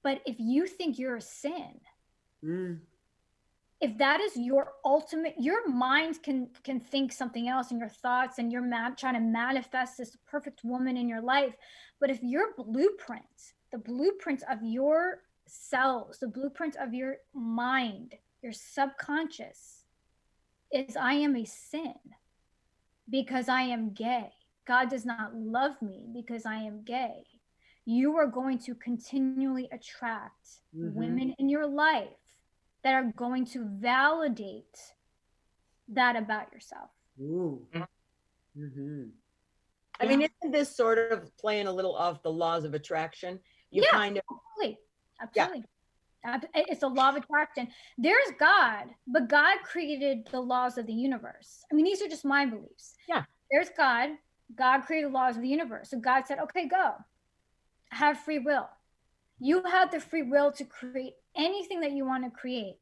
[0.05, 1.81] but if you think you're a sin,
[2.45, 2.81] Mm.
[3.81, 8.38] if that is your ultimate your mind can can think something else in your thoughts
[8.38, 11.55] and you're mad, trying to manifest this perfect woman in your life
[11.99, 18.53] but if your blueprint the blueprint of your cells the blueprint of your mind your
[18.53, 19.76] subconscious
[20.73, 21.95] is i am a sin
[23.09, 24.31] because i am gay
[24.67, 27.25] god does not love me because i am gay
[27.85, 30.93] you are going to continually attract Mhm.
[30.95, 32.09] women in your life
[32.83, 34.77] that are going to validate
[35.89, 36.91] that about yourself.
[37.21, 37.67] Ooh.
[38.57, 39.05] Mm-hmm.
[40.01, 43.41] I mean, isn't this sort of playing a little off the laws of attraction?
[43.71, 43.99] You Yeah.
[43.99, 44.79] kind of Absolutely.
[45.21, 45.59] Absolutely.
[45.61, 45.69] Ab-
[46.55, 47.69] It's a law of attraction.
[47.99, 51.65] There's God, but God created the laws of the universe.
[51.71, 52.95] I mean, these are just my beliefs.
[53.09, 53.25] Yeah.
[53.51, 54.11] There's God.
[54.57, 55.91] God created the laws of the universe.
[55.91, 56.93] So God said, okay, go.
[57.91, 58.69] Have free will.
[59.39, 62.79] You have the free will to create anything that you want to create.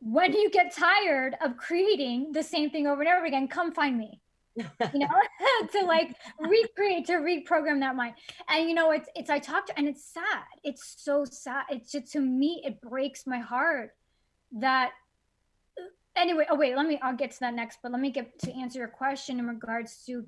[0.00, 3.96] When you get tired of creating the same thing over and over again, come find
[3.96, 4.20] me.
[4.92, 5.08] You know,
[5.72, 8.14] to like recreate, to reprogram that mind.
[8.48, 10.44] And you know, it's it's I talked and it's sad.
[10.64, 11.64] It's so sad.
[11.70, 13.94] It's just to me, it breaks my heart
[14.52, 14.92] that
[16.16, 18.52] anyway, oh wait, let me I'll get to that next, but let me get to
[18.54, 20.26] answer your question in regards to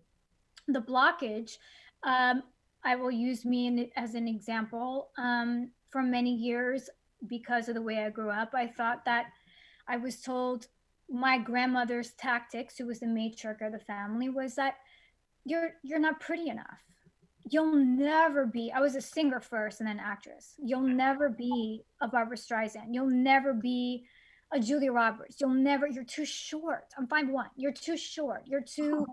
[0.69, 1.57] the blockage.
[2.03, 2.43] Um,
[2.85, 5.11] I will use me in, as an example.
[5.19, 6.89] Um, for many years,
[7.27, 9.27] because of the way I grew up, I thought that
[9.89, 10.69] I was told
[11.11, 14.75] my grandmother's tactics, who was the matriarch of the family, was that
[15.45, 16.83] you're you're not pretty enough.
[17.51, 18.71] You'll never be.
[18.71, 20.55] I was a singer first and then actress.
[20.63, 22.93] You'll never be a Barbra Streisand.
[22.93, 24.05] You'll never be
[24.53, 25.41] a Julia Roberts.
[25.41, 25.87] You'll never.
[25.87, 26.85] You're too short.
[26.97, 27.49] I'm five one.
[27.57, 28.43] You're too short.
[28.47, 29.07] You're too.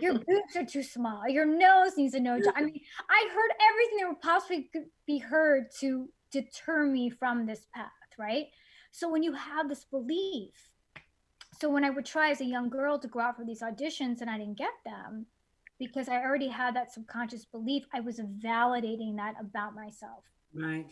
[0.00, 1.28] Your boots are too small.
[1.28, 2.54] Your nose needs a nose job.
[2.56, 4.70] I mean, I heard everything that would possibly
[5.04, 8.46] be heard to deter me from this path, right?
[8.92, 10.69] So when you have this belief,
[11.60, 14.20] so when I would try as a young girl to go out for these auditions
[14.20, 15.26] and I didn't get them,
[15.78, 20.24] because I already had that subconscious belief, I was validating that about myself.
[20.54, 20.86] Right.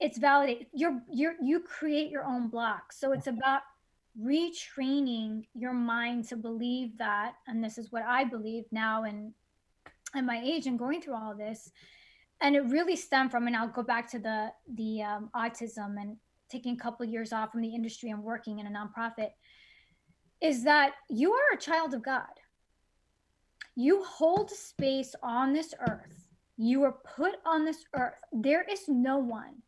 [0.00, 0.68] It's validate.
[0.72, 2.98] You're you're you create your own blocks.
[2.98, 3.62] So it's about
[4.20, 9.32] retraining your mind to believe that, and this is what I believe now and
[10.16, 11.70] at my age and going through all this.
[12.40, 16.16] And it really stemmed from, and I'll go back to the the um, autism and
[16.50, 19.30] taking a couple of years off from the industry and working in a nonprofit,
[20.40, 22.24] is that you are a child of God.
[23.76, 26.28] You hold space on this earth.
[26.56, 28.14] You are put on this earth.
[28.32, 29.62] There is no one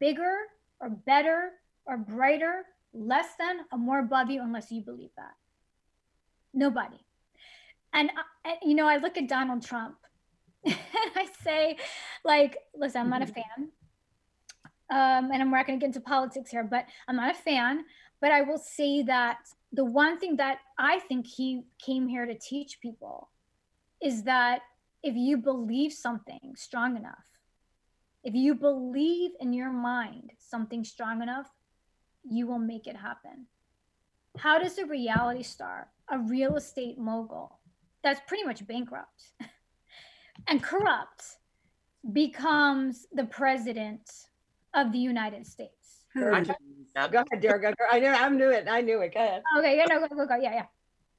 [0.00, 0.36] bigger
[0.80, 1.52] or better
[1.86, 5.32] or brighter, less than or more above you, unless you believe that.
[6.52, 6.98] Nobody.
[7.92, 8.10] And,
[8.44, 9.96] and you know, I look at Donald Trump
[10.64, 10.76] and
[11.16, 11.78] I say,
[12.24, 13.70] like, listen, I'm not a fan.
[14.90, 17.84] Um, and I'm not going to get into politics here, but I'm not a fan.
[18.20, 19.38] But I will say that
[19.72, 23.30] the one thing that I think he came here to teach people
[24.02, 24.62] is that
[25.02, 27.26] if you believe something strong enough,
[28.24, 31.48] if you believe in your mind something strong enough,
[32.28, 33.46] you will make it happen.
[34.38, 37.58] How does a reality star, a real estate mogul
[38.02, 39.32] that's pretty much bankrupt
[40.48, 41.24] and corrupt,
[42.12, 44.08] becomes the president
[44.74, 46.04] of the United States?
[46.50, 46.54] I-
[46.94, 47.76] Go ahead, Derek.
[47.90, 48.08] I knew.
[48.08, 48.66] I knew it.
[48.68, 49.14] I knew it.
[49.14, 49.42] Go ahead.
[49.58, 50.36] Okay, yeah, no, go, go, go.
[50.36, 50.64] Yeah,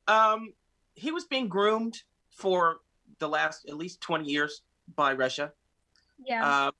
[0.07, 0.31] yeah.
[0.33, 0.53] Um,
[0.93, 1.97] he was being groomed
[2.31, 2.77] for
[3.19, 4.61] the last at least 20 years
[4.95, 5.51] by Russia.
[6.25, 6.45] Yeah.
[6.45, 6.71] Uh,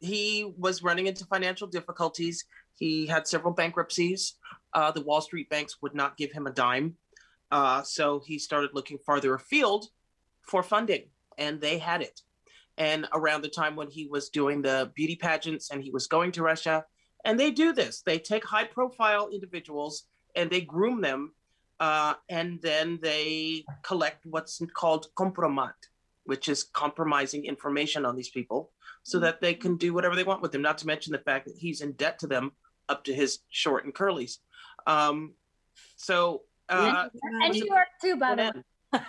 [0.00, 2.44] he was running into financial difficulties.
[2.76, 4.34] He had several bankruptcies.
[4.72, 6.96] Uh, the Wall Street banks would not give him a dime.
[7.50, 9.86] Uh, so he started looking farther afield
[10.42, 11.04] for funding,
[11.38, 12.20] and they had it.
[12.76, 16.32] And around the time when he was doing the beauty pageants and he was going
[16.32, 16.84] to Russia,
[17.24, 20.04] and they do this they take high profile individuals
[20.36, 21.32] and they groom them,
[21.80, 25.74] uh, and then they collect what's called compromat,
[26.24, 28.70] which is compromising information on these people
[29.02, 30.62] so that they can do whatever they want with them.
[30.62, 32.52] Not to mention the fact that he's in debt to them
[32.88, 34.38] up to his short and curlies.
[34.86, 35.32] Um,
[35.96, 37.08] so, uh,
[37.42, 39.00] and New York too, by the way.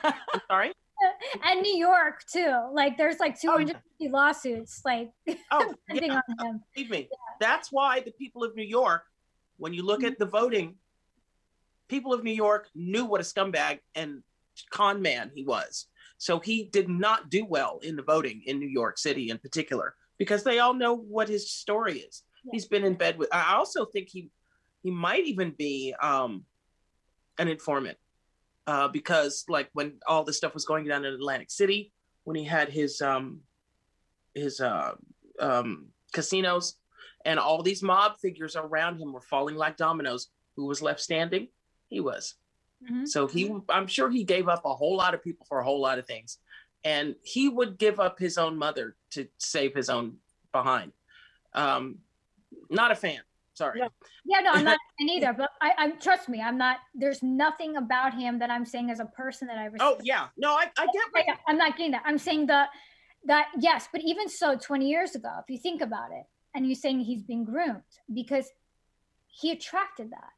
[0.49, 0.73] Sorry.
[1.43, 2.69] And New York too.
[2.71, 5.11] Like there's like 250 lawsuits, like
[5.51, 6.61] Oh, yeah, on him.
[6.73, 7.09] believe me.
[7.39, 9.03] That's why the people of New York,
[9.57, 10.75] when you look at the voting,
[11.87, 14.23] people of New York knew what a scumbag and
[14.71, 15.87] con man he was.
[16.17, 19.95] So he did not do well in the voting in New York City in particular
[20.17, 22.23] because they all know what his story is.
[22.45, 22.51] Yeah.
[22.53, 23.29] He's been in bed with.
[23.33, 24.29] I also think he
[24.81, 26.45] he might even be um,
[27.39, 27.97] an informant
[28.67, 31.91] uh, because like when all this stuff was going down in Atlantic City,
[32.23, 33.41] when he had his um,
[34.33, 34.93] his uh,
[35.39, 36.77] um, casinos
[37.25, 40.29] and all these mob figures around him were falling like dominoes.
[40.55, 41.49] Who was left standing?
[41.87, 42.35] He was.
[42.89, 43.07] Mhm.
[43.07, 45.81] So he, I'm sure he gave up a whole lot of people for a whole
[45.81, 46.37] lot of things,
[46.83, 50.17] and he would give up his own mother to save his own
[50.51, 50.91] behind.
[51.53, 51.99] Um,
[52.69, 53.19] not a fan.
[53.55, 53.79] Sorry.
[53.79, 53.89] No.
[54.25, 55.33] Yeah, no, I'm not either.
[55.33, 56.77] But I, I'm trust me, I'm not.
[56.93, 59.81] There's nothing about him that I'm saying as a person that I respect.
[59.83, 61.23] Oh yeah, no, I, I get what.
[61.25, 62.03] Yeah, I'm not getting that.
[62.05, 62.69] I'm saying that
[63.25, 66.75] that yes, but even so, 20 years ago, if you think about it, and you're
[66.75, 67.81] saying he's been groomed
[68.13, 68.49] because
[69.27, 70.31] he attracted that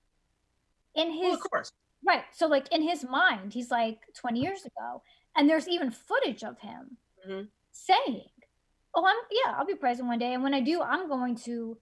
[0.95, 1.71] in Well, his of course.
[2.05, 2.23] right.
[2.33, 5.01] So like in his mind, he's like 20 years ago,
[5.35, 7.47] and there's even footage of him Mhm.
[7.71, 8.29] saying,
[8.93, 11.79] "Oh, I'm yeah, I'll be president one day, and when I do, I'm going to."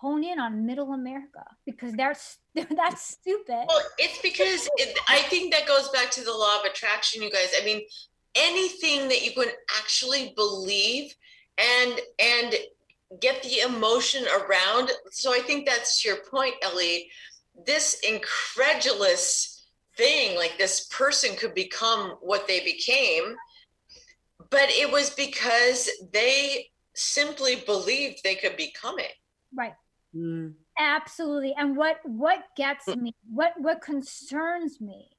[0.00, 5.52] Hone in on middle america because that's that's stupid Well, it's because it, I think
[5.52, 7.52] that goes back to the law of attraction, you guys.
[7.60, 7.82] I mean,
[8.34, 11.14] anything that you can actually believe
[11.58, 12.54] and and
[13.20, 14.90] get the emotion around.
[15.10, 17.08] So I think that's your point, Ellie.
[17.66, 23.36] This incredulous thing, like this person could become what they became,
[24.50, 29.12] but it was because they simply believed they could become it.
[29.54, 29.74] right
[30.16, 30.54] Mm.
[30.78, 35.10] absolutely and what what gets me what what concerns me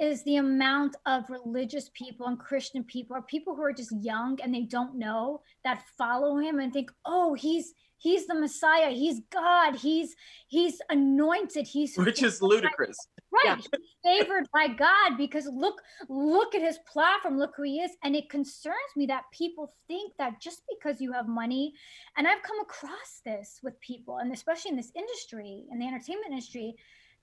[0.00, 4.38] is the amount of religious people and christian people or people who are just young
[4.42, 9.20] and they don't know that follow him and think oh he's he's the messiah he's
[9.30, 10.16] god he's
[10.48, 12.96] he's anointed he's Which is ludicrous.
[13.32, 13.56] Right.
[13.56, 13.68] He's
[14.04, 17.92] favored by god because look look at his platform look who he is.
[18.04, 21.72] And it concerns me that people think that just because you have money
[22.16, 26.30] and i've come across this with people and especially in this industry in the entertainment
[26.30, 26.74] industry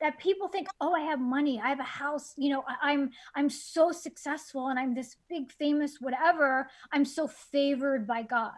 [0.01, 1.59] that people think oh i have money.
[1.63, 2.33] I have a house.
[2.37, 6.69] You know I- i'm i'm so successful and i'm this big famous whatever.
[6.93, 8.51] I'm so favored by god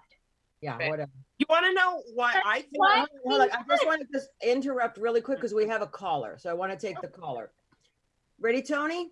[0.61, 0.89] Yeah, Right.
[0.89, 1.11] whatever.
[1.39, 2.77] You want to know why I think?
[2.77, 3.05] Why?
[3.25, 3.51] Hold on.
[3.51, 6.37] I just want to just interrupt really quick because we have a caller.
[6.39, 7.51] So I want to take the caller.
[8.39, 9.09] Ready, Tony?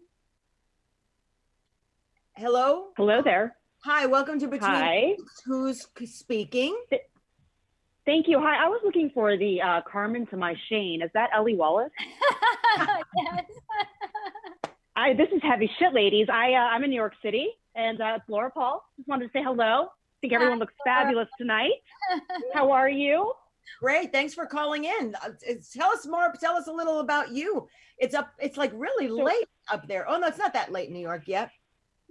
[2.35, 2.89] Hello.
[2.97, 3.55] Hello there.
[3.83, 4.05] Hi.
[4.05, 4.69] Welcome to Between.
[4.71, 5.15] Hi.
[5.45, 6.79] Who's speaking?
[8.05, 8.39] Thank you.
[8.39, 8.63] Hi.
[8.63, 11.01] I was looking for the uh, Carmen to my Shane.
[11.01, 11.91] Is that Ellie Wallace?
[12.77, 13.45] yes.
[14.95, 16.27] I, this is heavy shit, ladies.
[16.31, 18.83] I, uh, I'm in New York City, and uh, it's Laura Paul.
[18.97, 19.87] Just wanted to say hello.
[20.19, 21.71] I think everyone looks fabulous tonight.
[22.53, 23.31] How are you?
[23.79, 24.11] Great.
[24.11, 25.15] Thanks for calling in.
[25.23, 25.29] Uh,
[25.73, 26.33] tell us more.
[26.39, 27.67] Tell us a little about you.
[27.97, 28.31] It's up.
[28.37, 30.09] It's like really So- late up there.
[30.09, 31.51] Oh no, it's not that late in New York yet.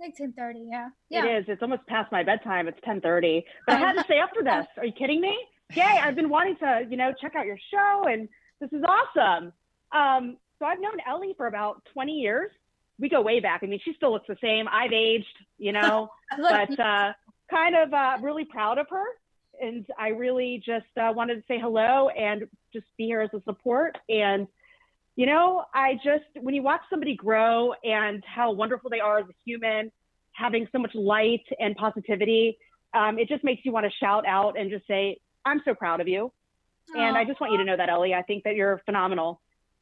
[0.01, 1.45] like 10:30 yeah yeah It is.
[1.49, 2.67] It's almost past my bedtime.
[2.69, 3.45] It's 10:30.
[3.67, 4.67] But I had to stay up for this.
[4.79, 5.37] Are you kidding me?
[5.75, 5.83] Yay!
[6.03, 8.27] I've been wanting to, you know, check out your show, and
[8.59, 9.53] this is awesome.
[9.93, 12.51] Um, so I've known Ellie for about 20 years.
[12.99, 13.61] We go way back.
[13.63, 14.67] I mean, she still looks the same.
[14.67, 15.27] I've aged,
[15.59, 16.09] you know.
[16.39, 17.13] Look, but uh,
[17.51, 19.05] kind of uh, really proud of her.
[19.61, 23.43] And I really just uh, wanted to say hello and just be here as a
[23.43, 23.99] support.
[24.09, 24.47] And,
[25.17, 29.27] you know, I just, when you watch somebody grow and how wonderful they are as
[29.29, 29.91] a human,
[30.33, 32.59] having so much light and positivity,
[32.95, 36.01] um, it just makes you want to shout out and just say, I'm so proud
[36.01, 36.33] of you.
[36.97, 38.15] And I just want you to know that, Ellie.
[38.15, 39.41] I think that you're phenomenal.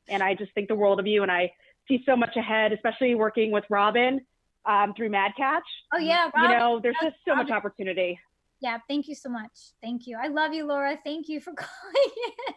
[0.09, 1.22] And I just think the world of you.
[1.22, 1.52] And I
[1.87, 4.22] see so much ahead, especially working with Robin
[4.66, 8.18] um, through Mad Catch oh yeah you know, there's just so much opportunity.
[8.61, 9.52] yeah thank you so much
[9.83, 12.11] thank you i love you laura thank you for calling
[12.48, 12.55] in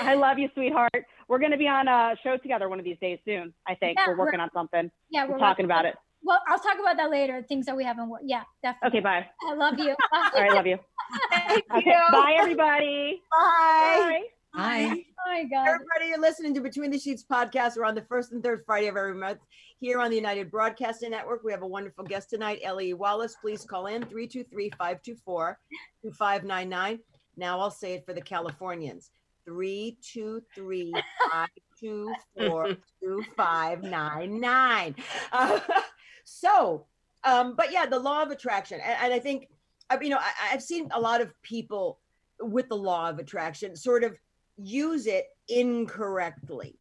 [0.00, 1.04] I love you, sweetheart.
[1.28, 3.52] We're going to be on a show together one of these days soon.
[3.66, 4.90] I think Yeah, we're working on something.
[5.10, 5.94] yeah We're we're talking about it.
[6.22, 9.26] well i'll talk about that later things that we haven't worked yeah definitely Okay, bye.
[9.50, 10.78] i love you All right, love you.
[11.32, 12.12] Thank Okay, you.
[12.12, 13.20] bye, everybody.
[13.30, 13.96] Bye.
[13.98, 14.39] Bye.
[14.54, 14.82] Hi.
[15.26, 17.76] my god Everybody, you're listening to Between the Sheets podcast.
[17.76, 19.38] We're on the first and third Friday of every month
[19.78, 21.44] here on the United Broadcasting Network.
[21.44, 23.36] We have a wonderful guest tonight, Ellie Wallace.
[23.40, 25.58] Please call in 323 524
[26.02, 26.98] 2599.
[27.36, 29.10] Now I'll say it for the Californians
[29.44, 30.92] 323
[31.30, 34.94] 524 2599.
[35.32, 35.60] Uh,
[36.24, 36.86] So,
[37.24, 38.78] um, but yeah, the law of attraction.
[38.84, 39.48] And, and I think,
[39.88, 41.98] I- you know, I, I've seen a lot of people
[42.40, 44.14] with the law of attraction sort of
[44.62, 46.78] use it incorrectly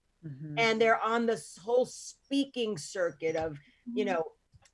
[0.57, 3.57] and they're on this whole speaking circuit of
[3.93, 4.23] you know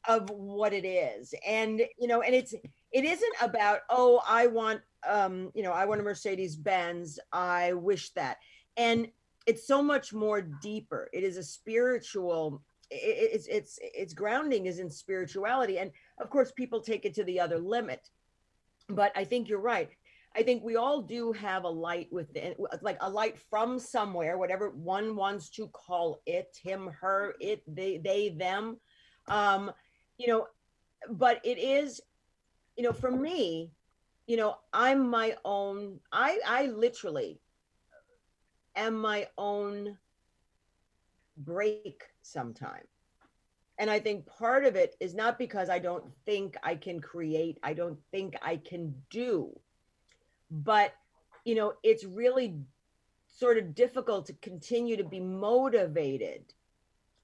[0.07, 2.53] of what it is and you know and it's
[2.91, 7.73] it isn't about oh i want um you know i want a mercedes benz i
[7.73, 8.37] wish that
[8.77, 9.07] and
[9.45, 11.09] it's so much more deeper.
[11.13, 12.61] It is a spiritual.
[12.91, 17.39] It's it's its grounding is in spirituality, and of course, people take it to the
[17.39, 18.09] other limit.
[18.89, 19.89] But I think you're right.
[20.35, 24.69] I think we all do have a light within, like a light from somewhere, whatever
[24.71, 28.77] one wants to call it, him, her, it, they, they, them.
[29.27, 29.71] Um,
[30.17, 30.47] you know,
[31.09, 32.01] but it is,
[32.75, 33.71] you know, for me,
[34.27, 37.39] you know, I'm my own, I, I literally
[38.75, 39.97] am my own
[41.37, 42.83] break sometime.
[43.77, 47.59] And I think part of it is not because I don't think I can create,
[47.61, 49.57] I don't think I can do,
[50.63, 50.93] but
[51.43, 52.55] you know, it's really
[53.27, 56.53] sort of difficult to continue to be motivated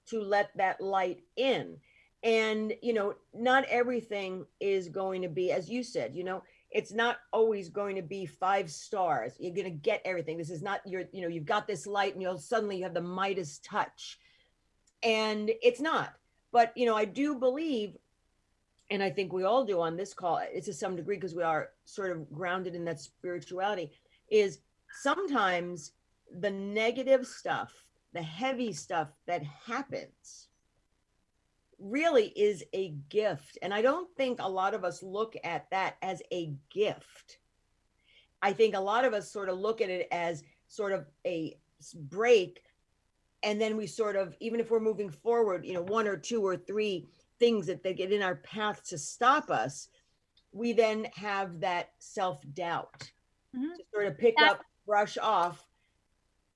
[0.06, 1.76] to let that light in.
[2.22, 6.92] And you know, not everything is going to be, as you said, you know, it's
[6.92, 9.34] not always going to be five stars.
[9.38, 10.38] You're going to get everything.
[10.38, 12.94] This is not your, you know, you've got this light and you'll suddenly you have
[12.94, 14.18] the Midas touch.
[15.02, 16.14] And it's not.
[16.52, 17.96] But, you know, I do believe,
[18.90, 21.42] and I think we all do on this call, it's to some degree because we
[21.42, 23.90] are sort of grounded in that spirituality,
[24.30, 24.60] is
[25.00, 25.92] sometimes
[26.40, 27.72] the negative stuff,
[28.12, 30.48] the heavy stuff that happens
[31.78, 33.58] really is a gift.
[33.62, 37.38] And I don't think a lot of us look at that as a gift.
[38.40, 41.56] I think a lot of us sort of look at it as sort of a
[41.94, 42.62] break.
[43.42, 46.44] And then we sort of, even if we're moving forward, you know, one or two
[46.46, 47.08] or three
[47.42, 49.88] things that they get in our path to stop us,
[50.52, 53.10] we then have that self doubt
[53.52, 53.74] Mhm.
[53.76, 55.66] to sort of pick That- up, brush off,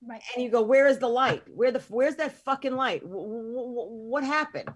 [0.01, 0.21] Right.
[0.33, 1.43] and you go, "Where is the light?
[1.49, 3.01] Where the where's that fucking light?
[3.01, 4.69] Wh- wh- What happened?"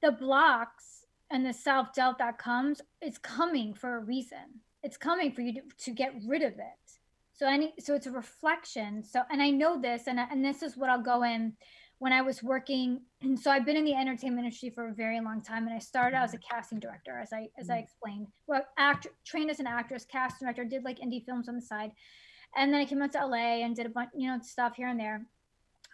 [0.00, 4.62] the blocks and the self doubt that comes is coming for a reason.
[4.82, 6.98] It's coming for you to, to get rid of it.
[7.34, 9.02] So any so it's a reflection.
[9.02, 11.56] So and I know this and I- and this is what I'll go in
[11.98, 13.04] when I was working.
[13.40, 16.16] So I've been in the entertainment industry for a very long time, and I started
[16.16, 18.26] out as a casting director, as I as I explained.
[18.46, 21.92] Well, act trained as an actress, cast director, did like indie films on the side,
[22.56, 24.88] and then I came out to LA and did a bunch, you know, stuff here
[24.88, 25.26] and there,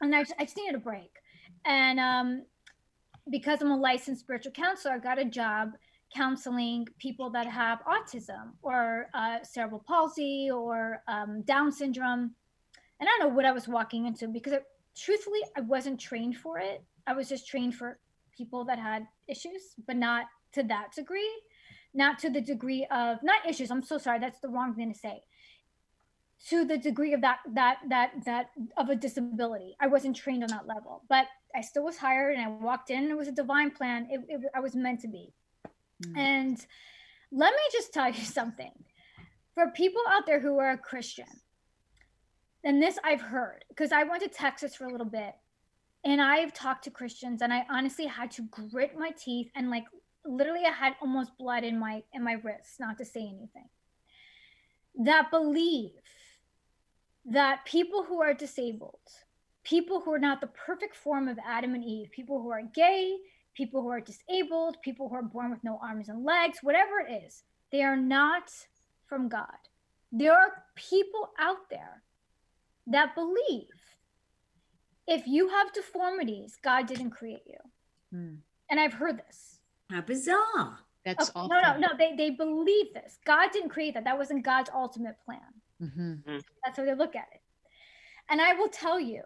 [0.01, 1.13] and I just, I just needed a break,
[1.65, 2.43] and um,
[3.31, 5.73] because I'm a licensed spiritual counselor, I got a job
[6.15, 12.35] counseling people that have autism or uh, cerebral palsy or um, Down syndrome.
[12.99, 14.65] And I don't know what I was walking into because it,
[14.97, 16.83] truthfully, I wasn't trained for it.
[17.11, 17.99] I was just trained for
[18.39, 21.29] people that had issues, but not to that degree,
[21.93, 23.73] not to the degree of not issues.
[23.73, 24.21] I'm so sorry.
[24.21, 25.25] That's the wrong thing to say.
[26.51, 30.51] To the degree of that that that that of a disability, I wasn't trained on
[30.51, 33.11] that level, but I still was hired, and I walked in.
[33.11, 34.07] It was a divine plan.
[34.09, 35.33] It, it, I was meant to be.
[36.07, 36.17] Mm.
[36.17, 36.67] And
[37.33, 38.73] let me just tell you something.
[39.55, 41.27] For people out there who are a Christian,
[42.63, 45.35] and this I've heard because I went to Texas for a little bit
[46.05, 49.85] and I've talked to Christians and I honestly had to grit my teeth and like
[50.25, 53.69] literally I had almost blood in my in my wrists not to say anything.
[54.99, 55.93] That believe
[57.27, 59.01] that people who are disabled,
[59.63, 63.17] people who are not the perfect form of Adam and Eve, people who are gay,
[63.55, 67.13] people who are disabled, people who are born with no arms and legs, whatever it
[67.27, 68.51] is, they are not
[69.07, 69.45] from God.
[70.13, 72.03] There are people out there
[72.87, 73.69] that believe
[75.07, 77.59] if you have deformities, God didn't create you.
[78.13, 78.35] Hmm.
[78.71, 79.59] And I've heard this.
[79.91, 80.79] How bizarre.
[81.05, 81.49] That's Okay, awful.
[81.49, 81.89] no, no, no.
[81.99, 83.19] They, they believe this.
[83.25, 84.05] God didn't create that.
[84.05, 85.41] That wasn't God's ultimate plan.
[85.83, 86.43] Mhm.
[86.65, 87.41] That's how they look at it.
[88.29, 89.23] And I will tell you,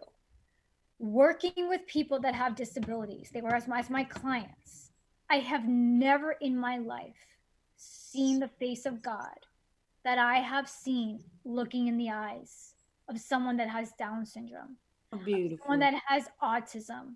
[0.97, 4.91] working with people that have disabilities, they were as my, as my clients.
[5.29, 7.37] I have never in my life
[7.75, 9.37] seen the face of God
[10.03, 12.73] that I have seen looking in the eyes
[13.09, 14.84] of someone that has Down syndrome, How
[15.23, 15.65] beautiful.
[15.65, 17.15] someone that has autism.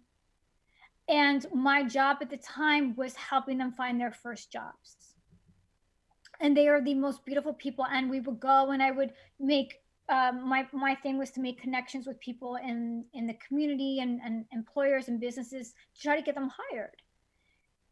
[1.08, 4.96] And my job at the time was helping them find their first jobs.
[6.40, 7.86] And they are the most beautiful people.
[7.92, 9.76] And we would go and I would make
[10.10, 14.20] um, my my thing was to make connections with people in in the community and,
[14.24, 16.96] and employers and businesses to try to get them hired.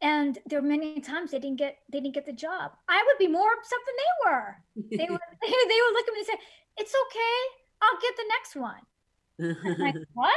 [0.00, 2.72] And there were many times they didn't get they didn't get the job.
[2.88, 4.56] I would be more upset than they were.
[4.90, 6.38] They would they would look at me and say,
[6.76, 7.38] "It's okay,
[7.82, 8.82] I'll get the next one."
[9.38, 10.32] Like, what?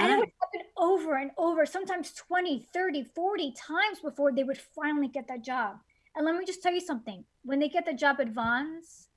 [0.00, 4.58] And it would happen over and over, sometimes 20, 30, 40 times before they would
[4.58, 5.78] finally get that job.
[6.14, 9.08] And let me just tell you something when they get the job at Vons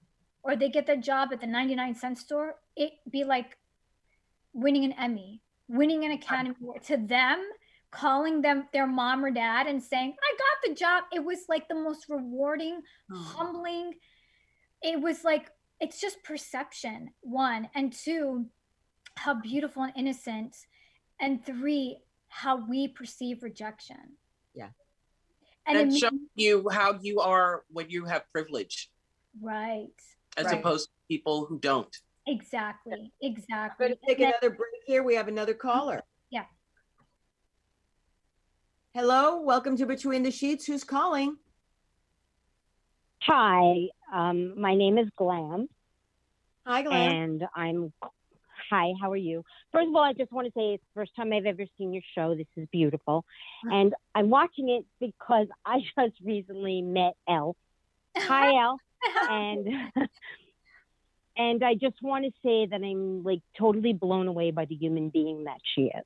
[0.44, 3.58] or they get the job at the 99 cent store, it be like
[4.54, 6.84] winning an Emmy, winning an Academy Award.
[6.84, 7.44] To them,
[7.92, 11.68] calling them their mom or dad and saying, I got the job, it was like
[11.68, 13.16] the most rewarding, Oh.
[13.38, 13.94] humbling.
[14.82, 15.52] It was like,
[15.82, 18.46] it's just perception one and two
[19.18, 20.56] how beautiful and innocent
[21.20, 21.98] and three
[22.30, 23.98] how we perceive rejection
[24.54, 24.70] Yeah.
[25.68, 26.04] and it and means-
[26.36, 28.90] you how you are when you have privilege
[29.42, 29.90] right
[30.38, 30.60] as Right.
[30.60, 31.94] opposed to people who don't.
[32.28, 35.04] exactly I'm exactly going to take then- another break here.
[35.04, 35.68] We have another mm-hmm.
[35.68, 36.02] caller.
[36.30, 36.46] Yeah.
[38.94, 40.66] Hello, welcome to Between the Sheets.
[40.66, 41.38] Who's calling?
[43.24, 45.68] Hi, um, my name is Glam,
[46.66, 47.12] Hi, Glenn.
[47.12, 47.94] and I'm.
[48.70, 49.44] Hi, how are you?
[49.72, 51.94] First of all, I just want to say it's the first time I've ever seen
[51.94, 52.36] your show.
[52.36, 53.26] This is beautiful,
[53.64, 57.56] and I'm watching it because I just recently met Elle.
[58.18, 58.78] Hi, Elle,
[59.30, 59.68] and
[61.38, 65.10] and I just want to say that I'm like totally blown away by the human
[65.10, 66.06] being that she is.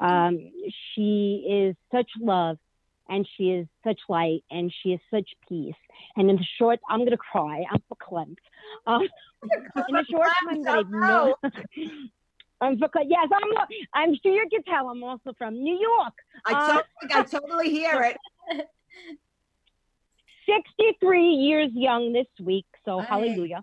[0.00, 0.52] Um,
[0.94, 2.58] she is such love,
[3.08, 5.74] and she is such light, and she is such peace.
[6.16, 7.64] And in the short, I'm gonna cry.
[7.70, 8.36] I'm verklempt.
[8.86, 9.02] Um,
[9.42, 11.34] in the short time that I've known,
[12.60, 13.06] I'm verklempt.
[13.08, 13.66] Yes, I'm.
[13.94, 14.88] I'm sure you can tell.
[14.88, 16.14] I'm also from New York.
[16.46, 16.84] I, uh, totally,
[17.14, 18.66] I totally hear it.
[20.48, 23.62] 63 years young this week, so hallelujah.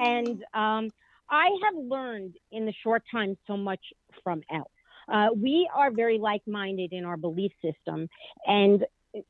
[0.00, 0.90] And um,
[1.30, 3.80] I have learned in the short time so much
[4.22, 4.70] from Elle.
[5.12, 8.08] Uh, we are very like minded in our belief system.
[8.46, 8.84] And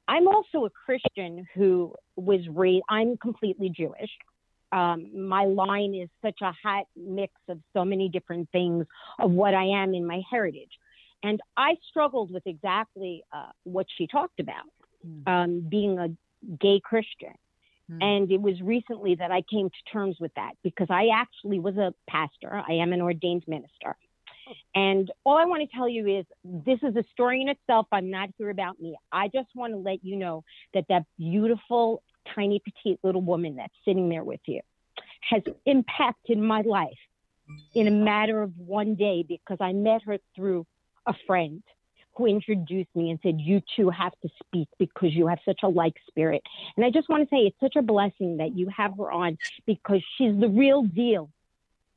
[0.08, 4.10] I'm also a Christian who was raised, I'm completely Jewish.
[4.72, 8.86] Um, my line is such a hot mix of so many different things
[9.20, 10.70] of what I am in my heritage.
[11.22, 14.66] And I struggled with exactly uh, what she talked about,
[15.26, 16.08] um, being a
[16.60, 17.34] gay Christian.
[17.88, 18.02] Hmm.
[18.02, 21.76] And it was recently that I came to terms with that because I actually was
[21.76, 22.62] a pastor.
[22.68, 23.96] I am an ordained minister.
[24.74, 27.86] And all I want to tell you is this is a story in itself.
[27.92, 28.97] I'm not here about me.
[29.12, 32.03] I just want to let you know that that beautiful,
[32.34, 34.61] tiny, petite little woman that's sitting there with you
[35.30, 36.92] has impacted my life
[37.74, 40.66] in a matter of one day because I met her through
[41.07, 41.62] a friend
[42.16, 45.68] who introduced me and said, You two have to speak because you have such a
[45.68, 46.42] like spirit.
[46.76, 49.36] And I just want to say it's such a blessing that you have her on
[49.66, 51.30] because she's the real deal.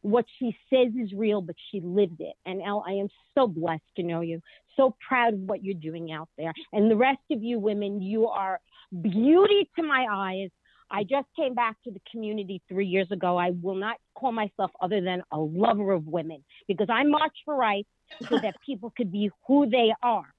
[0.07, 2.33] What she says is real, but she lived it.
[2.45, 4.41] And Elle, I am so blessed to know you.
[4.77, 6.53] So proud of what you're doing out there.
[6.71, 8.61] And the rest of you women, you are
[9.01, 10.49] beauty to my eyes.
[10.89, 13.35] I just came back to the community three years ago.
[13.35, 17.57] I will not call myself other than a lover of women because I march for
[17.57, 17.89] rights
[18.29, 20.33] so that people could be who they are.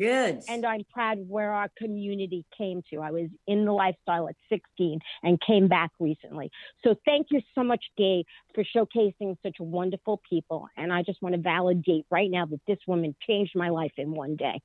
[0.00, 0.42] Good.
[0.48, 3.00] And I'm proud of where our community came to.
[3.00, 6.50] I was in the lifestyle at 16 and came back recently.
[6.82, 8.24] So thank you so much, Gabe,
[8.54, 10.68] for showcasing such wonderful people.
[10.78, 14.12] And I just want to validate right now that this woman changed my life in
[14.12, 14.58] one day.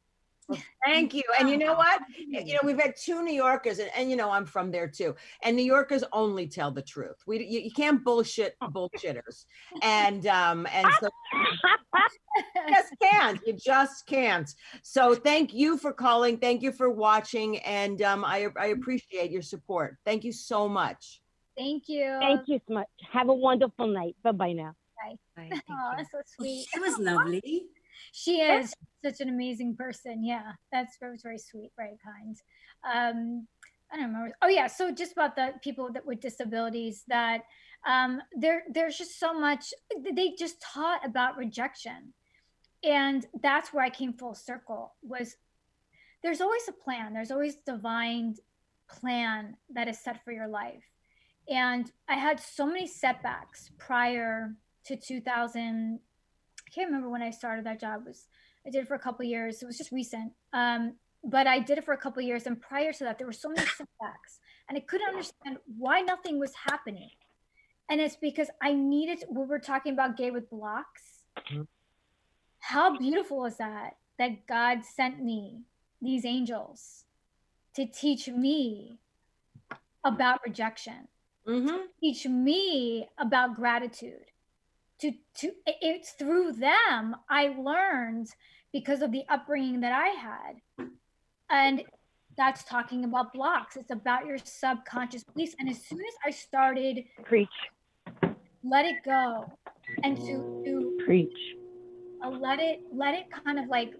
[0.85, 1.23] Thank you.
[1.39, 2.01] And you know what?
[2.17, 5.15] You know, we've had two New Yorkers, and, and you know, I'm from there too.
[5.43, 7.15] And New Yorkers only tell the truth.
[7.25, 9.45] We you, you can't bullshit bullshitters.
[9.81, 11.09] And um and so
[12.69, 13.39] just can't.
[13.45, 14.49] You just can't.
[14.83, 16.37] So thank you for calling.
[16.37, 19.97] Thank you for watching, and um I I appreciate your support.
[20.05, 21.21] Thank you so much.
[21.57, 22.87] thank you Thank you so much.
[23.11, 24.15] Have a wonderful night.
[24.23, 24.75] Bye bye now.
[25.03, 27.65] Bye, thank oh that's so sweet She was lovely.
[28.11, 28.73] She is
[29.03, 30.23] such an amazing person.
[30.23, 32.37] Yeah, that's very, very sweet, very kind.
[32.83, 33.47] Um,
[33.91, 34.35] I don't remember.
[34.41, 37.41] Oh yeah, so just about the people that with disabilities that
[37.87, 39.73] um, there there's just so much
[40.13, 42.13] they just taught about rejection,
[42.83, 44.95] and that's where I came full circle.
[45.03, 45.35] Was
[46.23, 47.13] there's always a plan.
[47.13, 48.35] There's always divine
[48.89, 50.83] plan that is set for your life,
[51.47, 55.99] and I had so many setbacks prior to 2000 I
[56.75, 58.01] can't remember when I started that job.
[58.01, 58.27] It was
[58.67, 59.61] I did it for a couple years.
[59.61, 60.33] It was just recent.
[60.53, 63.33] Um, but I did it for a couple years, and prior to that, there were
[63.33, 67.11] so many setbacks, and I couldn't understand why nothing was happening.
[67.89, 69.23] And it's because I needed.
[69.29, 71.23] We were talking about gay with blocks.
[72.59, 73.97] How beautiful is that?
[74.17, 75.61] That God sent me
[76.01, 77.05] these angels
[77.75, 78.99] to teach me
[80.03, 81.07] about rejection
[81.47, 81.77] Mm-hmm.
[82.01, 84.31] teach me about gratitude
[85.01, 88.27] to to it's through them i learned
[88.73, 90.89] because of the upbringing that i had.
[91.49, 91.83] And
[92.37, 93.77] that's talking about blocks.
[93.77, 95.55] It's about your subconscious beliefs.
[95.59, 97.47] And as soon as i started Preach,
[98.63, 99.45] let it go
[100.03, 101.37] and to to preach.
[102.23, 103.93] uh, let it let it kind of like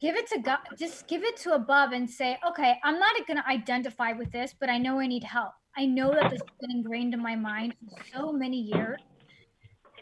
[0.00, 3.36] give it to god just give it to above and say okay i'm not going
[3.36, 6.58] to identify with this but i know i need help i know that this has
[6.60, 9.00] been ingrained in my mind for so many years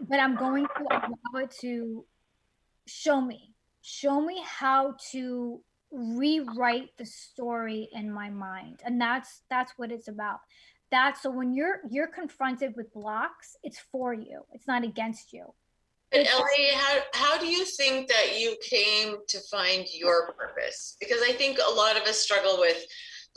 [0.08, 2.04] but i'm going to allow it to
[2.86, 5.60] show me show me how to
[5.90, 8.80] rewrite the story in my mind.
[8.84, 10.40] And that's that's what it's about.
[10.90, 14.42] That's so when you're you're confronted with blocks it's for you.
[14.52, 15.54] It's not against you.
[16.10, 20.96] But Ellie, how how do you think that you came to find your purpose?
[21.00, 22.82] Because I think a lot of us struggle with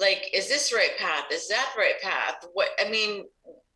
[0.01, 1.25] like, is this the right path?
[1.31, 2.45] Is that the right path?
[2.53, 3.25] What I mean,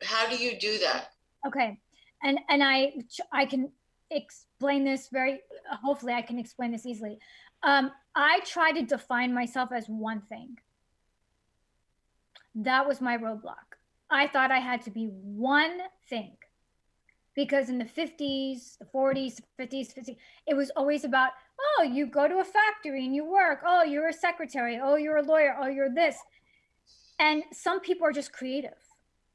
[0.03, 1.11] how do you do that?
[1.45, 1.78] okay
[2.23, 2.93] and and i
[3.32, 3.69] i can
[4.11, 5.41] explain this very
[5.84, 7.17] hopefully i can explain this easily
[7.63, 10.57] um i try to define myself as one thing
[12.53, 13.78] that was my roadblock
[14.09, 16.36] i thought i had to be one thing
[17.36, 20.15] because in the 50s the 40s 50s 50s
[20.47, 23.62] it was always about oh you go to a factory and you work.
[23.66, 24.80] Oh you're a secretary.
[24.82, 25.56] Oh you're a lawyer.
[25.60, 26.18] Oh you're this.
[27.20, 28.72] And some people are just creative.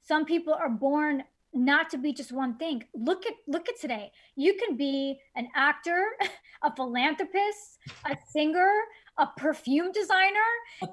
[0.02, 2.84] Some people are born not to be just one thing.
[2.94, 4.12] Look at look at today.
[4.36, 6.04] You can be an actor
[6.62, 8.70] a philanthropist a singer
[9.18, 10.38] a perfume designer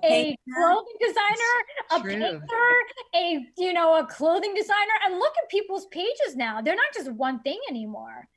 [0.04, 1.54] A a clothing designer
[1.92, 2.12] a True.
[2.12, 2.70] painter
[3.16, 4.98] a you know a clothing designer.
[5.06, 6.62] And look at people's pages now.
[6.62, 8.28] They're not just one thing anymore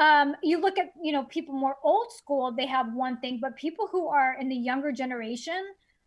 [0.00, 3.56] um, you look at you know people more old school they have one thing but
[3.56, 5.62] people who are in the younger generation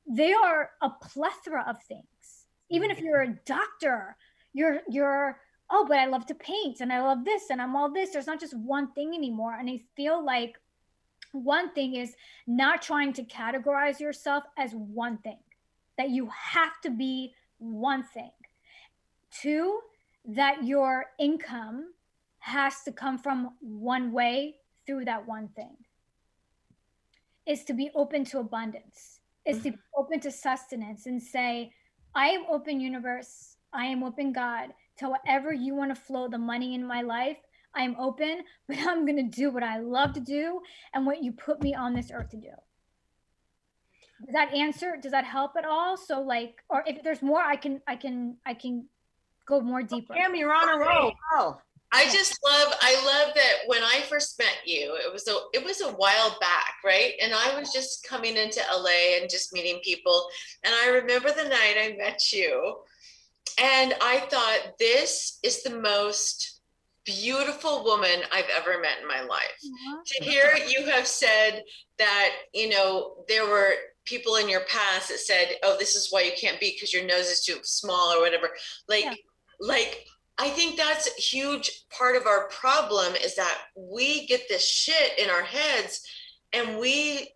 [0.07, 2.03] they are a plethora of things.
[2.69, 4.15] Even if you're a doctor
[4.53, 7.91] you're you're oh but i love to paint and i love this and i'm all
[7.91, 8.11] this.
[8.11, 10.55] There's not just one thing anymore and i feel like
[11.31, 12.15] one thing is
[12.47, 15.39] not trying to categorize yourself as one thing
[15.97, 18.31] that you have to be one thing.
[19.31, 19.79] Two
[20.25, 21.93] that your income
[22.45, 24.53] has to come from one way
[24.85, 25.75] through that one thing
[27.47, 29.99] is to be open to abundance is to be mm-hmm.
[29.99, 31.71] open to sustenance and say
[32.13, 33.57] i am open universe.
[33.73, 34.69] I am open god.
[34.99, 37.37] To whatever you want to flow the money in my life
[37.73, 40.61] i am open but i'm going to do what i love to do
[40.93, 42.55] and what you put me on this earth to do.
[44.23, 45.97] Does that answer does that help at all?
[45.97, 48.85] So like or if there's more i can i can i can
[49.47, 50.13] go more oh, deeper.
[50.13, 51.13] Pam, you're on a roll.
[51.33, 51.57] Oh,
[51.95, 55.63] I just love I love that when I first met you, it was a it
[55.63, 57.13] was a while back, right?
[57.21, 60.27] And I was just coming into LA and just meeting people.
[60.63, 62.75] And I remember the night I met you,
[63.59, 66.61] and I thought this is the most
[67.05, 69.59] beautiful woman I've ever met in my life.
[69.63, 70.01] Uh-huh.
[70.05, 71.61] To hear you have said
[71.99, 73.73] that, you know, there were
[74.05, 77.05] people in your past that said, "Oh, this is why you can't be because your
[77.05, 78.49] nose is too small or whatever."
[78.89, 79.13] Like Yeah.
[79.59, 80.05] like
[80.37, 85.17] I think that's a huge part of our problem is that we get this shit
[85.17, 86.01] in our heads
[86.51, 87.29] and we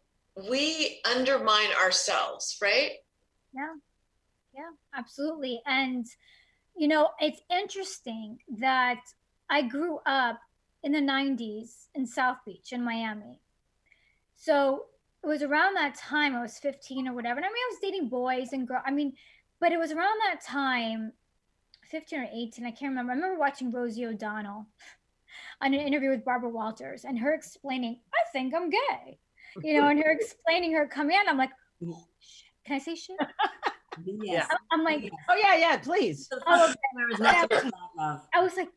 [0.47, 2.91] we undermine ourselves, right?
[3.53, 3.73] Yeah,
[4.53, 5.61] yeah, absolutely.
[5.65, 6.05] And,
[6.77, 9.01] you know, it's interesting that
[9.49, 10.39] I grew up
[10.83, 13.41] in the 90s in South Beach in Miami.
[14.35, 14.85] So
[15.23, 17.37] it was around that time, I was 15 or whatever.
[17.37, 18.83] And I mean, I was dating boys and girls.
[18.85, 19.13] I mean,
[19.59, 21.11] but it was around that time,
[21.89, 23.11] 15 or 18, I can't remember.
[23.11, 24.65] I remember watching Rosie O'Donnell
[25.61, 29.19] on an interview with Barbara Walters and her explaining, I think I'm gay.
[29.63, 31.27] You know, and her explaining her coming out.
[31.27, 31.51] I'm like,
[31.85, 32.05] oh.
[32.65, 33.17] Can I say shit?
[34.05, 34.47] Yes.
[34.71, 35.77] I'm like, oh yeah, yeah.
[35.77, 36.29] Please.
[36.45, 38.21] Oh, There is nothing to love.
[38.33, 38.69] I was like,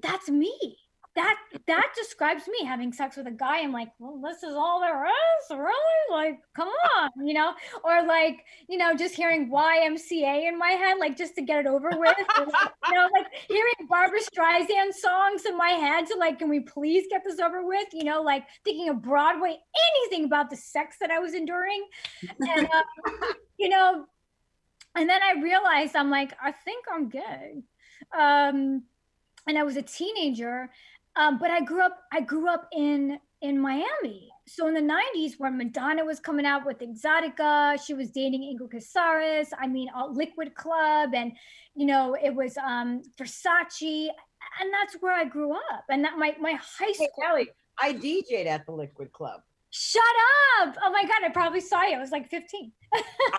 [0.00, 0.78] that's me.
[1.16, 1.36] That
[1.68, 3.60] that describes me having sex with a guy.
[3.60, 5.70] I'm like, well, this is all there is, really?
[6.10, 7.52] Like, come on, you know?
[7.84, 11.68] Or like, you know, just hearing YMCA in my head, like just to get it
[11.68, 12.16] over with.
[12.38, 12.46] Or,
[12.88, 17.06] you know, like hearing Barbra Streisand songs in my head to like, can we please
[17.08, 17.88] get this over with?
[17.92, 19.56] You know, like thinking of Broadway,
[19.96, 21.86] anything about the sex that I was enduring.
[22.40, 22.82] And uh,
[23.58, 24.06] you know,
[24.96, 27.62] and then I realized I'm like, I think I'm gay.
[28.16, 28.84] Um,
[29.46, 30.70] and I was a teenager,
[31.16, 31.98] um, but I grew up.
[32.12, 34.30] I grew up in in Miami.
[34.46, 38.72] So in the '90s, when Madonna was coming out with Erotica, she was dating Ingrid
[38.74, 39.48] Casares.
[39.58, 41.32] I mean, uh, Liquid Club, and
[41.74, 44.08] you know, it was um, Versace,
[44.60, 45.84] and that's where I grew up.
[45.88, 47.08] And that my my high Hey, school.
[47.22, 47.48] Kelly,
[47.78, 49.40] I DJ'd at the Liquid Club.
[49.70, 50.02] Shut
[50.60, 50.76] up!
[50.84, 51.96] Oh my god, I probably saw you.
[51.96, 52.70] I was like 15.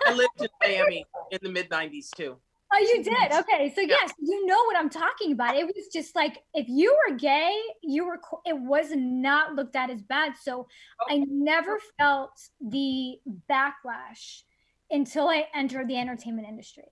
[0.06, 2.36] I lived in Miami in the mid 90s too.
[2.72, 3.32] Oh, you did?
[3.32, 3.72] Okay.
[3.74, 5.56] So yes, you know what I'm talking about.
[5.56, 7.52] It was just like if you were gay,
[7.82, 10.32] you were it was not looked at as bad.
[10.40, 10.66] So
[11.08, 14.42] I never felt the backlash
[14.90, 16.84] until I entered the entertainment industry.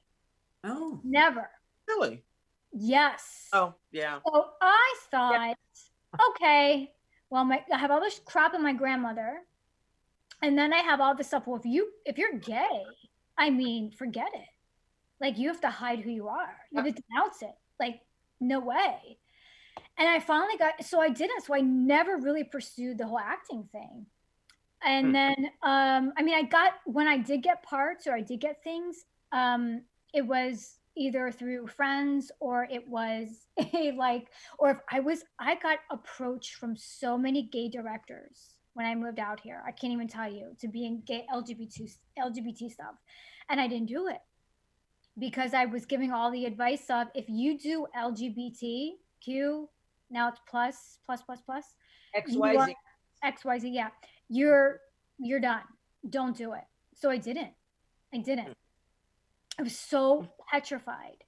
[0.63, 1.51] Oh, Never.
[1.87, 2.23] Really?
[2.73, 3.49] Yes.
[3.53, 4.19] Oh, yeah.
[4.27, 5.57] So I thought,
[6.31, 6.93] okay,
[7.31, 9.41] well, my, I have all this crap in my grandmother,
[10.43, 11.47] and then I have all this stuff.
[11.47, 12.83] Well, if you if you're gay,
[13.39, 14.49] I mean, forget it.
[15.21, 16.57] Like you have to hide who you are.
[16.71, 17.55] You have to denounce it.
[17.81, 18.01] Like
[18.41, 19.19] no way.
[19.99, 21.43] And I finally got so I didn't.
[21.45, 24.07] So I never really pursued the whole acting thing.
[24.83, 25.13] and Hmm.
[25.15, 28.63] then um i mean i got when i did get parts or i did get
[28.63, 35.01] things um it was either through friends or it was a like or if i
[35.01, 39.73] was i got approached from so many gay directors when i moved out here i
[39.73, 42.95] can't even tell you to be in gay lgbt lgbt stuff
[43.49, 44.21] and i didn't do it
[45.19, 49.67] because i was giving all the advice of if you do lgbtq
[50.11, 51.65] now it's plus plus plus plus
[52.29, 52.75] you are- XYZ.
[53.25, 53.89] XYZ, yeah.
[54.29, 54.81] You're
[55.19, 55.63] you're done.
[56.11, 56.65] Don't do it.
[56.95, 57.53] So I didn't.
[58.13, 58.55] I didn't.
[59.59, 61.25] I was so petrified.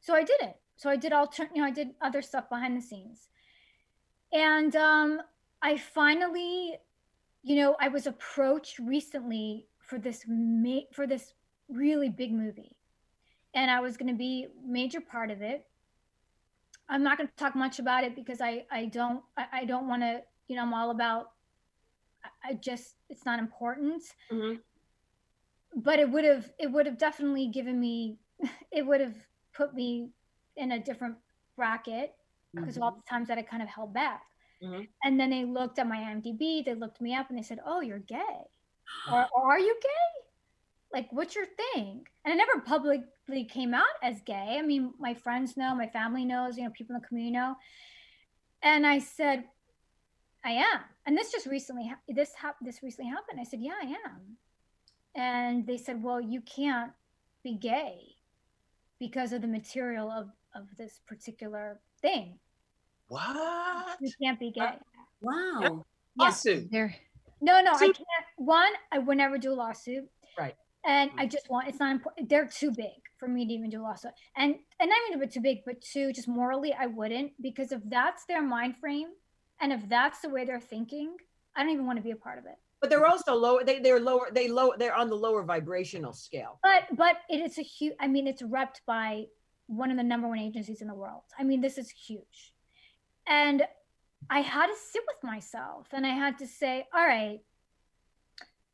[0.00, 0.54] So I didn't.
[0.76, 3.28] So I did alter you know, I did other stuff behind the scenes.
[4.32, 5.20] And um
[5.62, 6.74] I finally,
[7.42, 11.34] you know, I was approached recently for this ma- for this
[11.68, 12.76] really big movie.
[13.54, 15.66] And I was going to be major part of it.
[16.88, 19.86] I'm not going to talk much about it because I I don't I, I don't
[19.88, 21.32] want to you know I'm all about
[22.44, 24.02] I- just it's not important.
[24.30, 24.60] Mhm.
[25.74, 28.18] But it would have it would have definitely given me
[28.72, 29.14] it would have
[29.52, 30.10] put me
[30.56, 31.16] in a different
[31.56, 32.14] bracket
[32.54, 34.22] because of all the times that I kind of held back.
[34.62, 34.88] Mhm.
[35.04, 37.80] And then they looked at my IMDb, they looked me up and they said, "Oh,
[37.80, 38.40] you're gay."
[39.12, 40.24] or, or are you gay?
[40.92, 42.06] Like, what's your thing?
[42.24, 42.60] And I never
[43.30, 44.56] publicly came out as gay.
[44.58, 47.54] I mean, my friends know, my family knows, you know, people in the community know.
[48.62, 49.44] And I said,
[50.44, 50.80] I am.
[51.06, 53.40] And this just recently, hap- this hap- this recently happened.
[53.40, 54.36] I said, yeah, I am.
[55.14, 56.92] And they said, well, you can't
[57.42, 58.00] be gay
[58.98, 62.38] because of the material of, of this particular thing.
[63.08, 63.98] What?
[64.00, 64.60] You can't be gay.
[64.60, 64.72] Uh,
[65.20, 65.60] wow.
[65.62, 65.68] Yeah.
[66.16, 66.70] Lawsuit.
[66.70, 66.94] There,
[67.40, 67.98] No, no, I can't.
[68.36, 70.08] One, I would never do a lawsuit.
[70.38, 70.54] Right.
[70.84, 71.20] And hmm.
[71.20, 72.28] I just want it's not important.
[72.28, 74.12] They're too big for me to even do a lawsuit.
[74.36, 77.70] And and I mean, a bit too big, but two, just morally, I wouldn't because
[77.70, 79.08] if that's their mind frame,
[79.60, 81.14] and if that's the way they're thinking,
[81.54, 82.56] I don't even want to be a part of it.
[82.80, 83.62] But they're also lower.
[83.62, 84.28] They they're lower.
[84.32, 84.72] They low.
[84.76, 86.58] They're on the lower vibrational scale.
[86.62, 87.94] But but it is a huge.
[88.00, 89.26] I mean, it's repped by
[89.66, 91.22] one of the number one agencies in the world.
[91.38, 92.54] I mean, this is huge,
[93.26, 93.62] and
[94.30, 97.40] I had to sit with myself, and I had to say, all right,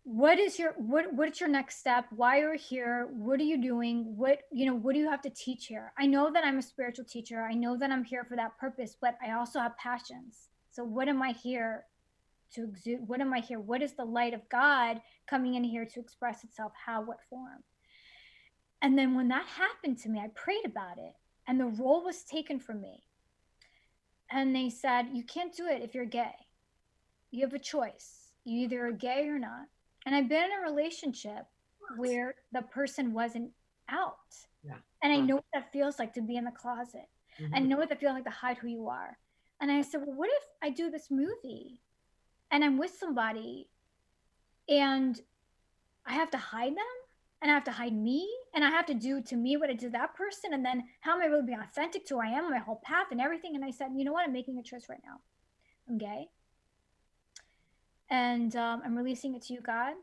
[0.09, 2.05] what is your what what's your next step?
[2.15, 3.09] Why are you here?
[3.11, 4.17] What are you doing?
[4.17, 4.75] What you know?
[4.75, 5.93] What do you have to teach here?
[5.99, 7.43] I know that I'm a spiritual teacher.
[7.43, 10.51] I know that I'm here for that purpose, but I also have passions.
[10.71, 11.87] So what am I here
[12.53, 13.01] to exude?
[13.09, 13.59] What am I here?
[13.59, 16.71] What is the light of God coming in here to express itself?
[16.87, 17.03] How?
[17.03, 17.65] What form?
[18.83, 21.15] And then when that happened to me, I prayed about it
[21.49, 23.03] and the role was taken from me.
[24.31, 26.37] And they said, You can't do it if you're gay.
[27.33, 28.31] You have a choice.
[28.45, 29.67] You either are gay or not.
[30.07, 31.47] And I've been in a relationship
[31.97, 33.51] where the person wasn't
[33.89, 34.35] out.
[34.65, 34.77] Yeah.
[35.03, 37.09] And I know what that feels like to be in the closet.
[37.39, 37.51] Mhm.
[37.55, 39.19] I know what that feels like to hide who you are.
[39.61, 41.81] And I said, Well, what if I do this movie
[42.51, 43.69] and I'm with somebody
[44.69, 45.21] and
[46.05, 46.97] I have to hide them
[47.43, 49.75] and I have to hide me and I have to do to me what I
[49.75, 50.55] do to that person.
[50.55, 53.09] And then how am I really being authentic to who I am, my whole path
[53.11, 53.55] and everything?
[53.55, 54.27] And I said, you know what?
[54.27, 55.21] I'm making a choice right now.
[55.89, 56.31] I'm gay.
[58.11, 59.95] And um, I'm releasing it to you, God.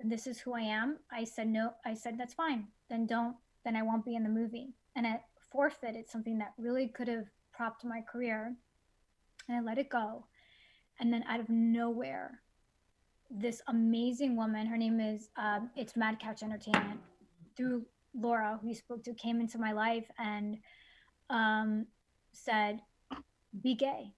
[0.00, 0.98] This is who I am.
[1.12, 2.66] I said, no, I said, that's fine.
[2.90, 4.74] Then don't, then I won't be in the movie.
[4.96, 5.20] And I
[5.50, 8.54] forfeited something that really could have propped my career.
[9.48, 10.24] And I let it go.
[11.00, 12.40] And then out of nowhere,
[13.30, 17.00] this amazing woman, her name is, um, it's Mad Couch Entertainment,
[17.56, 20.58] through Laura, who you spoke to, came into my life and
[21.30, 21.86] um,
[22.32, 22.80] said,
[23.62, 24.12] be gay,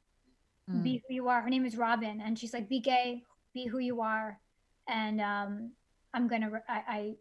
[0.71, 0.83] Mm.
[0.83, 1.43] be who you are.
[1.43, 2.21] Her name is Robin.
[2.21, 4.39] And she's like, be gay, be who you are.
[4.89, 5.73] And um,
[6.13, 7.15] I'm going to, I, I,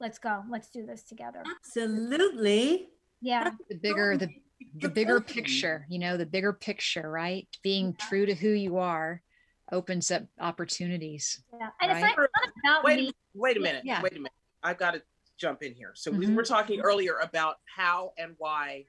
[0.00, 1.42] let's go, let's do this together.
[1.56, 2.88] Absolutely.
[3.20, 3.50] Yeah.
[3.70, 4.28] the bigger the
[4.76, 7.46] the bigger picture, you know, the bigger picture, right?
[7.62, 9.22] Being true to who you are
[9.72, 11.42] opens up opportunities.
[11.58, 11.68] Yeah.
[11.80, 12.14] And it's Right.
[12.16, 13.08] not, it's not about Wait, me.
[13.08, 13.82] a- wait a minute.
[13.84, 14.00] Yeah.
[14.02, 14.32] Wait a minute.
[14.62, 15.02] I've got to
[15.38, 15.92] jump in here.
[15.94, 16.34] So we Mhm.
[16.34, 18.84] were talking earlier about how and why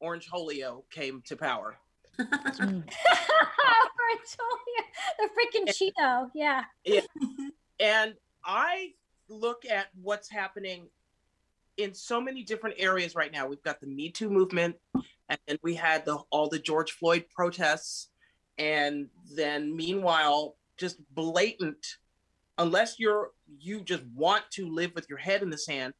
[0.00, 1.78] Orange Holio came to power.
[2.18, 2.84] Mm.
[5.18, 6.30] the freaking Cheeto.
[6.34, 6.64] Yeah.
[7.80, 8.92] And I
[9.30, 10.88] look at what's happening
[11.78, 13.46] in so many different areas right now.
[13.46, 17.24] We've got the Me Too movement, and then we had the all the George Floyd
[17.34, 18.08] protests,
[18.58, 21.86] and then meanwhile, just blatant,
[22.58, 25.94] unless you're you just want to live with your head in the sand,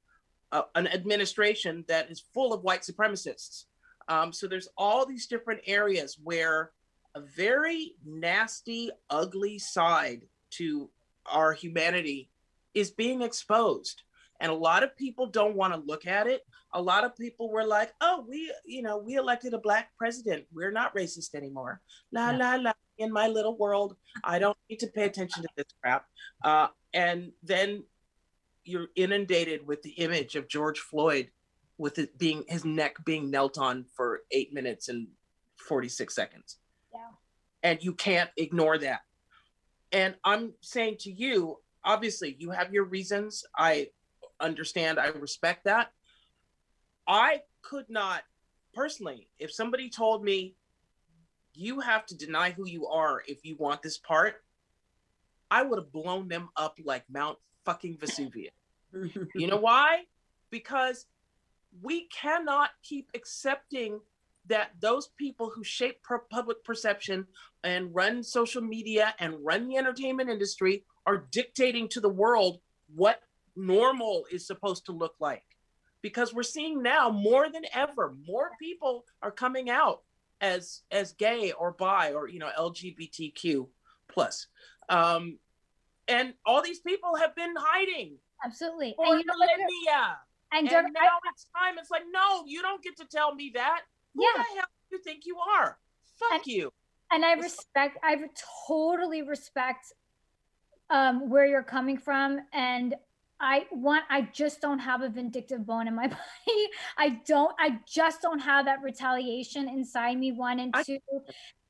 [0.53, 3.65] uh, an administration that is full of white supremacists.
[4.11, 6.73] Um, so there's all these different areas where
[7.15, 10.23] a very nasty, ugly side
[10.59, 10.91] to
[11.27, 12.29] our humanity
[12.75, 14.03] is being exposed.
[14.41, 16.43] And a lot of people don't want to look at it.
[16.73, 20.45] A lot of people were like, oh, we, you know, we elected a black president.
[20.53, 21.81] We're not racist anymore.
[22.11, 22.37] La, Yeah.
[22.37, 22.73] la, la.
[22.99, 23.97] in my little world.
[24.25, 26.05] I don't need to pay attention to this crap.
[26.43, 27.85] Uh, and then
[28.65, 31.31] you're inundated with the image of George Floyd
[31.81, 35.09] with it being his neck being knelt on for eight minutes and
[35.57, 36.59] 46 seconds.
[36.93, 37.01] Yeah.
[37.63, 39.01] And you can't ignore that.
[39.91, 43.45] And I'm saying to you, obviously, you have your reasons.
[43.57, 43.89] I
[44.41, 45.93] understand, I respect that.
[47.09, 48.23] I could not
[48.75, 50.55] personally, if somebody told me
[51.55, 54.45] you have to deny who you are if you want this part,
[55.51, 58.53] I would have blown them up like Mount fucking Vesuvius.
[59.35, 60.05] you know why?
[60.51, 61.07] Because
[61.83, 64.01] we cannot keep accepting
[64.47, 66.01] that those people who shape
[66.31, 67.27] public perception
[67.63, 72.61] and run social media and run the entertainment industry are dictating to the world
[72.95, 73.23] what
[73.57, 75.45] normal is supposed to look like
[76.03, 80.03] because we're seeing now more than ever more people are coming out
[80.41, 83.67] as as gay or bi or you know lgbtq
[84.09, 84.47] plus
[84.89, 85.39] um
[86.09, 88.95] and all these people have been hiding Absolutely.
[88.97, 89.51] for And you know what?
[89.59, 90.19] millennia
[90.53, 93.35] And, and Derek, I- now it's time it's like no you don't get to tell
[93.35, 93.83] me that
[94.15, 94.29] who Yeah.
[94.37, 95.79] the hell do you think you are
[96.19, 96.73] fuck And- you
[97.13, 98.17] and I respect, I
[98.69, 99.93] totally respect
[100.91, 102.39] um, where you're coming from.
[102.53, 102.95] And
[103.41, 106.69] I want, I just don't have a vindictive bone in my body.
[106.97, 110.31] I don't, I just don't have that retaliation inside me.
[110.31, 110.99] One and two,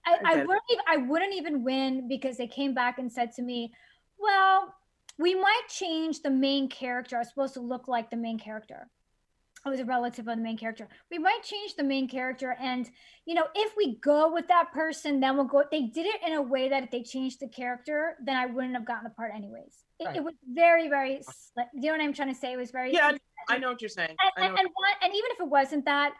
[0.06, 3.32] I I, I wouldn't, even, I wouldn't even win because they came back and said
[3.36, 3.72] to me,
[4.18, 4.74] well,
[5.20, 7.16] we might change the main character.
[7.16, 8.88] I was supposed to look like the main character.
[9.66, 10.88] I was a relative of the main character.
[11.10, 12.88] We might change the main character, and
[13.26, 15.62] you know, if we go with that person, then we'll go.
[15.70, 18.72] They did it in a way that if they changed the character, then I wouldn't
[18.72, 19.74] have gotten the part anyways.
[19.98, 20.16] It, Right.
[20.16, 21.20] it was very, very.
[21.74, 22.54] You know what I'm trying to say?
[22.54, 22.94] It was very.
[22.94, 23.12] yeah
[23.50, 26.14] i know what you're saying And, and, and, one, and even if it wasn't that,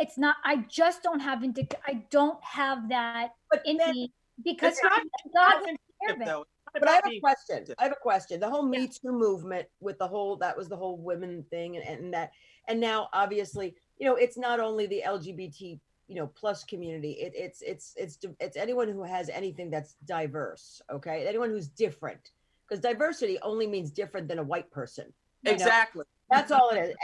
[0.00, 0.36] it's not.
[0.44, 1.78] I just don't have vindictive.
[1.86, 5.02] I don't have that But in then- me because It's not-
[5.34, 6.24] God Not was care of it.
[6.26, 6.44] though.
[6.72, 7.66] But I have a question.
[7.78, 8.40] I have a question.
[8.40, 8.62] The whole.
[8.62, 12.32] Me Too movement with the whole that was the whole women thing and, and that
[12.68, 17.12] and now obviously, you know, it's not only the LGBT, you know, plus community.
[17.12, 21.26] It, it's it's it's it's anyone who has anything that's diverse, okay?
[21.26, 22.30] Anyone who's different.
[22.68, 25.12] Because diversity only means different than a white person.
[25.42, 25.54] you know?
[25.56, 26.94] exactly That's all it is.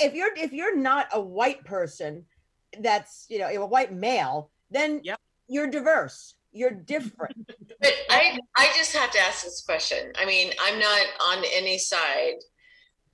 [0.00, 2.24] If you're if you're not a white person,
[2.80, 5.20] that's you know a white male, then Yep.
[5.48, 6.34] you're diverse.
[6.52, 7.50] You're different.
[7.80, 10.12] But I, I just have to ask this question.
[10.18, 12.34] I mean, I'm not on any side.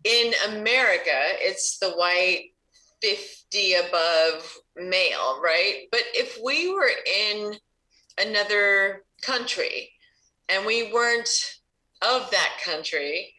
[0.04, 2.50] In America, it's the white
[3.00, 5.84] 50 above male, right?
[5.92, 7.54] But if we were in
[8.20, 9.90] another country
[10.48, 11.28] and we weren't
[12.02, 13.34] of that country,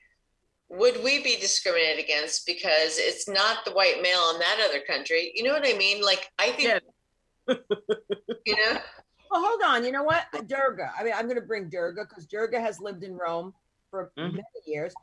[0.70, 5.32] would we be discriminated against because it's not the white male in that other country?
[5.36, 6.02] You know what I mean?
[6.02, 6.80] Like, I think, Yeah.
[8.46, 8.80] you know,
[9.30, 9.86] Well, hold on.
[9.86, 10.26] You know what?
[10.48, 10.92] Durga.
[10.98, 13.54] I mean, I'm going to bring Durga because Durga has lived in Rome
[13.92, 14.34] for Mhm.
[14.34, 14.94] many years.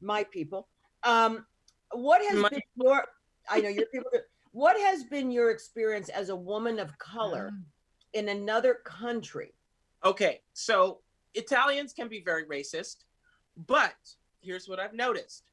[0.00, 0.68] My people.
[1.02, 1.46] Um,
[1.92, 3.06] what has My- been your?
[3.48, 4.10] I know your people.
[4.52, 7.64] What has been your experience as a woman of color Mm.
[8.14, 9.54] in another country?
[10.02, 11.02] Okay, so
[11.34, 13.04] Italians can be very racist,
[13.56, 15.44] but here's what I've noticed.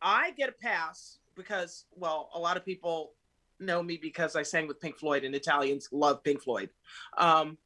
[0.00, 3.14] I get a pass because, well, a lot of people
[3.60, 6.70] know me because I sang with Pink Floyd, and Italians love Pink Floyd,
[7.16, 7.58] um,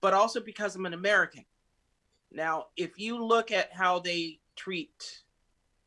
[0.00, 1.44] but also because I'm an American.
[2.30, 5.22] Now, if you look at how they treat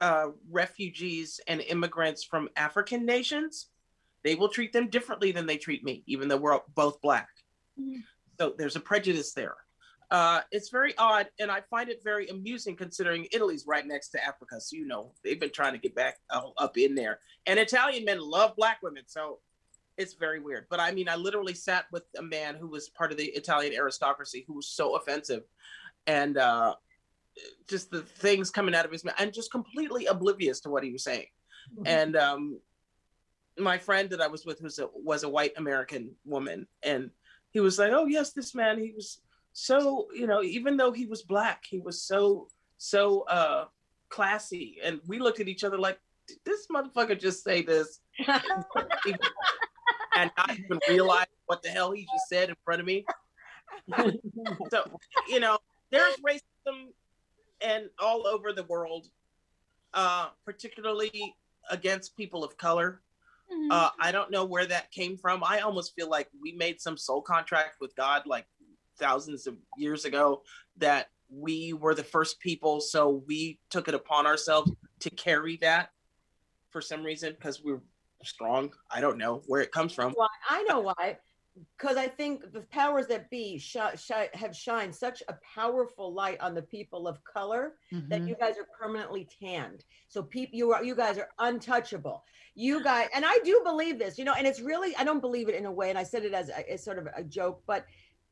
[0.02, 3.68] uh, refugees and immigrants from African nations,
[4.24, 7.30] they will treat them differently than they treat me, even though we're both black.
[7.80, 8.04] Mhm.
[8.40, 9.56] So there's a prejudice there.
[10.12, 14.24] Uh, it's very odd, and I find it very amusing considering Italy's right next to
[14.24, 14.62] Africa.
[14.62, 18.06] So you know they've been trying to get back uh, up in there, and Italian
[18.06, 19.40] men love black women, so
[19.98, 20.68] it's very weird.
[20.70, 23.74] But I mean, I literally sat with a man who was part of the Italian
[23.74, 25.44] aristocracy who was so offensive,
[26.06, 26.76] and uh,
[27.68, 30.92] just the things coming out of his mouth, and just completely oblivious to what he
[30.92, 31.26] was saying.
[31.86, 32.60] And um,
[33.58, 37.10] my friend that I was with was a, was a white American woman, and
[37.52, 39.20] he was like, "Oh yes, this man, he was
[39.58, 43.66] so you know, even though he was black, he was so so uh,
[44.10, 45.98] classy." And we looked at each other like,
[46.28, 52.28] "Did this motherfucker just say this?" and not even realize what the hell he just
[52.28, 53.06] said in front of me.
[54.70, 54.84] so
[55.30, 55.58] you know,
[55.90, 56.88] there's racism
[57.62, 59.08] and all over the world,
[59.94, 61.34] uh, particularly
[61.72, 63.02] against people of color.
[63.50, 63.72] Mhm.
[63.72, 65.46] Uh, I don't know where that came from.
[65.46, 68.48] I almost feel like we made some soul contract with God like
[68.98, 70.44] thousands of years ago
[70.78, 75.90] that we were the first people, so we took it upon ourselves to carry that
[76.70, 77.82] for some reason because we're
[78.24, 78.72] strong.
[78.92, 80.12] I don't know where it comes from.
[80.14, 80.28] Why?
[80.50, 81.18] I know why.
[81.78, 86.38] because I think the powers that be shi- shi- have shined such a powerful light
[86.42, 87.78] on the people of color
[88.10, 88.28] that Mhm.
[88.28, 89.86] you guys are permanently tanned.
[90.10, 92.26] So people, you are you guys are untouchable.
[92.56, 95.48] You guys, and I do believe this, you know, and it's really I don't believe
[95.48, 97.64] it in a way, and I said it as, a, as sort of a joke,
[97.66, 97.86] but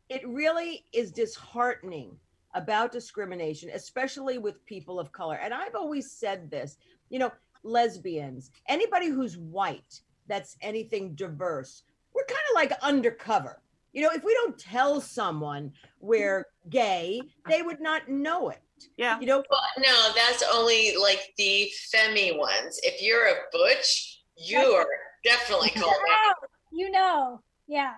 [0.09, 2.17] it really is disheartening
[2.55, 5.35] about discrimination, especially with people of color.
[5.41, 6.77] And I've always said this,
[7.09, 7.31] you know,
[7.63, 11.83] lesbians, anybody who's white, that's anything diverse,
[12.13, 13.61] we're kind of like undercover.
[13.93, 18.59] You know, if we don't tell someone we're gay, they would not know it.
[18.97, 19.19] Yeah.
[19.19, 22.79] You know, Well, no, that's only like the femi ones.
[22.83, 24.87] If you're a butch, you are
[25.23, 25.93] definitely called
[26.27, 26.35] out.
[26.71, 27.93] You know, yeah.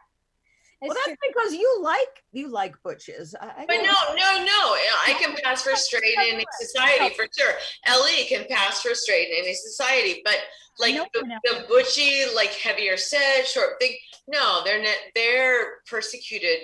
[0.82, 1.30] Well, It's that's true.
[1.34, 3.34] because you like you like butches.
[3.39, 4.76] I, I But no, no, no.
[5.07, 7.53] I can pass for straight in a society for sure.
[7.86, 10.38] Ellie can pass for straight in any society, but
[10.80, 11.38] like No, the, no.
[11.45, 13.91] the butchy, like heavier set, short, big.
[14.28, 14.95] No, they're not.
[15.15, 16.59] They're persecuted.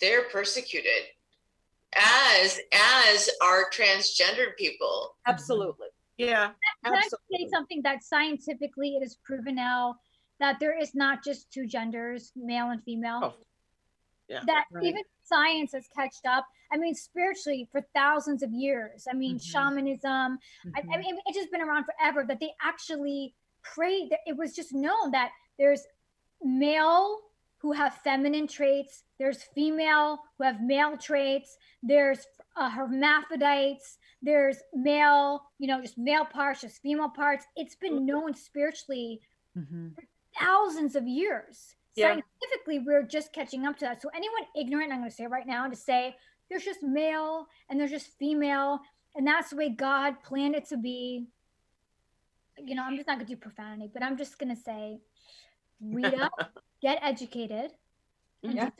[0.00, 1.02] They're persecuted
[1.96, 5.14] as as are transgendered people.
[5.26, 5.32] Mm-hmm.
[5.32, 5.88] absolutely,
[6.18, 6.50] Yeah.
[6.84, 9.96] Can I say something that scientifically it is proven now
[10.40, 13.20] that there is not just two genders, male and female?
[13.22, 13.34] Oh,
[14.28, 14.40] yeah.
[14.46, 14.84] That Right.
[14.84, 16.46] even science has catched up.
[16.72, 19.06] I mean, spiritually for thousands of years.
[19.10, 19.42] I mean, Mhm.
[19.42, 20.38] shamanism.
[20.74, 20.98] I, I Mhm.
[21.00, 22.24] mean, it's just been around forever.
[22.24, 24.10] That they actually prayed.
[24.10, 25.86] that It was just known that there's
[26.42, 27.20] male
[27.58, 29.04] who have feminine traits.
[29.18, 31.56] There's female who have male traits.
[31.82, 33.98] There's uh, hermaphrodites.
[34.22, 37.46] There's male, you know, just male parts, just female parts.
[37.54, 39.20] It's been known spiritually
[39.56, 39.94] Mhm.
[40.38, 41.75] thousands of years.
[41.96, 42.08] Yeah.
[42.08, 44.02] Scientifically, we're just catching up to that.
[44.02, 46.14] So anyone ignorant, I'm going to say right now, to say
[46.50, 48.80] there's just male and there's just female,
[49.14, 51.26] and that's the way God planned it to be.
[52.58, 54.98] You know, I'm just not going to do profanity, but I'm just going to say,
[55.80, 56.32] read up,
[56.82, 57.72] get educated,
[58.42, 58.64] and Yeah.
[58.64, 58.72] some.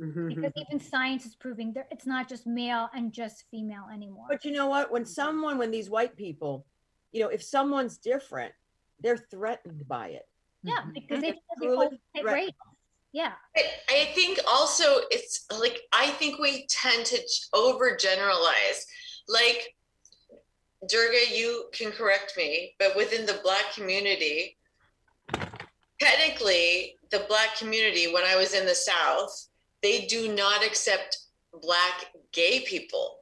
[0.00, 0.28] Mm-hmm.
[0.28, 4.26] Because even science is proving that it's not just male and just female anymore.
[4.28, 4.90] But you know what?
[4.90, 5.10] When mm-hmm.
[5.10, 6.66] someone, when these white people,
[7.12, 8.52] you know, if someone's different,
[9.00, 10.26] they're threatened by it.
[10.62, 10.94] Yeah, Mhm.
[10.94, 12.34] because they, they Truly overstate threatened.
[12.34, 12.50] race.
[13.12, 13.32] Yeah.
[13.56, 17.18] I, I think also it's like I think we tend to
[17.54, 18.86] overgeneralize.
[19.28, 19.74] Like
[20.88, 24.56] Durga, you can correct me, but within the black community,
[26.00, 29.48] technically the black community, when I was in the South,
[29.82, 31.18] they do not accept
[31.60, 33.18] black gay people.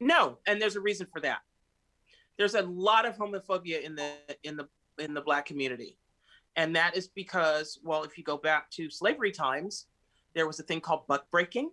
[0.00, 1.38] No, and there's a reason for that.
[2.38, 4.12] There's a lot of homophobia in the
[4.42, 4.68] in the
[4.98, 5.96] in the black community.
[6.56, 9.86] And that is because, well, if you go back to slavery times,
[10.34, 11.70] there was a thing called buck breaking,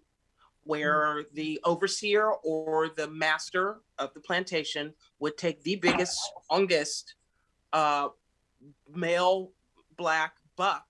[0.64, 7.16] where the overseer or the master of the plantation would take the biggest, strongest
[7.74, 8.10] uh,
[8.94, 9.52] male
[9.98, 10.86] black buck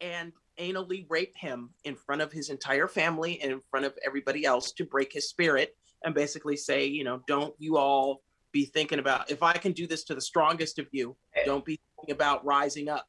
[0.00, 4.44] and anally rape him in front of his entire family and in front of everybody
[4.44, 8.22] else to break his spirit and basically say, you know, don't you all
[8.52, 11.78] be thinking about if I can do this to the strongest of you, don't be
[12.08, 13.08] thinking about rising up.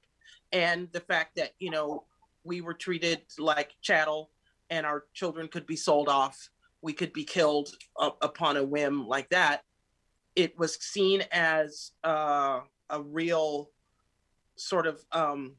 [0.52, 2.06] And the fact that, you know,
[2.43, 4.30] we were treated like chattel
[4.70, 6.50] and our children could be sold off,
[6.82, 7.70] we could be killed
[8.00, 9.64] up upon a whim like that.
[10.36, 13.70] It was seen as uh, a real
[14.56, 15.56] sort of um,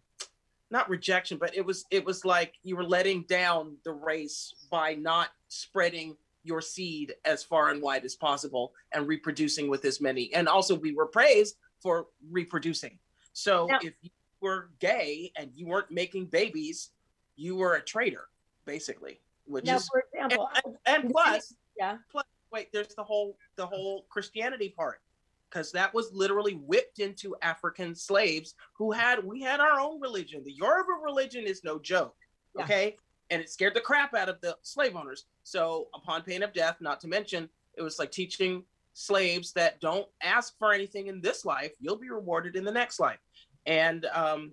[0.70, 4.95] not rejection, but it was it was like you were letting down the race by
[4.95, 10.32] not spreading your seed as far and wide as possible and reproducing with as many.
[10.32, 12.99] And also we were praised for reproducing.
[13.33, 14.11] So if you
[14.41, 16.91] were gay and you weren't making babies,
[17.37, 18.28] you were a traitor,
[18.64, 19.20] basically.
[19.47, 23.37] Which Now, is for and, example, and, and plus yeah, plus wait there's the whole
[23.57, 25.01] the whole christianity part
[25.49, 30.43] because that was literally whipped into african slaves who had we had our own religion
[30.45, 32.16] the yoruba religion is no joke
[32.57, 32.64] Yeah.
[32.64, 32.97] okay
[33.31, 36.76] and it scared the crap out of the slave owners so upon pain of death
[36.81, 41.45] not to mention it was like teaching slaves that don't ask for anything in this
[41.45, 43.20] life you'll be rewarded in the next life
[43.66, 44.53] and um,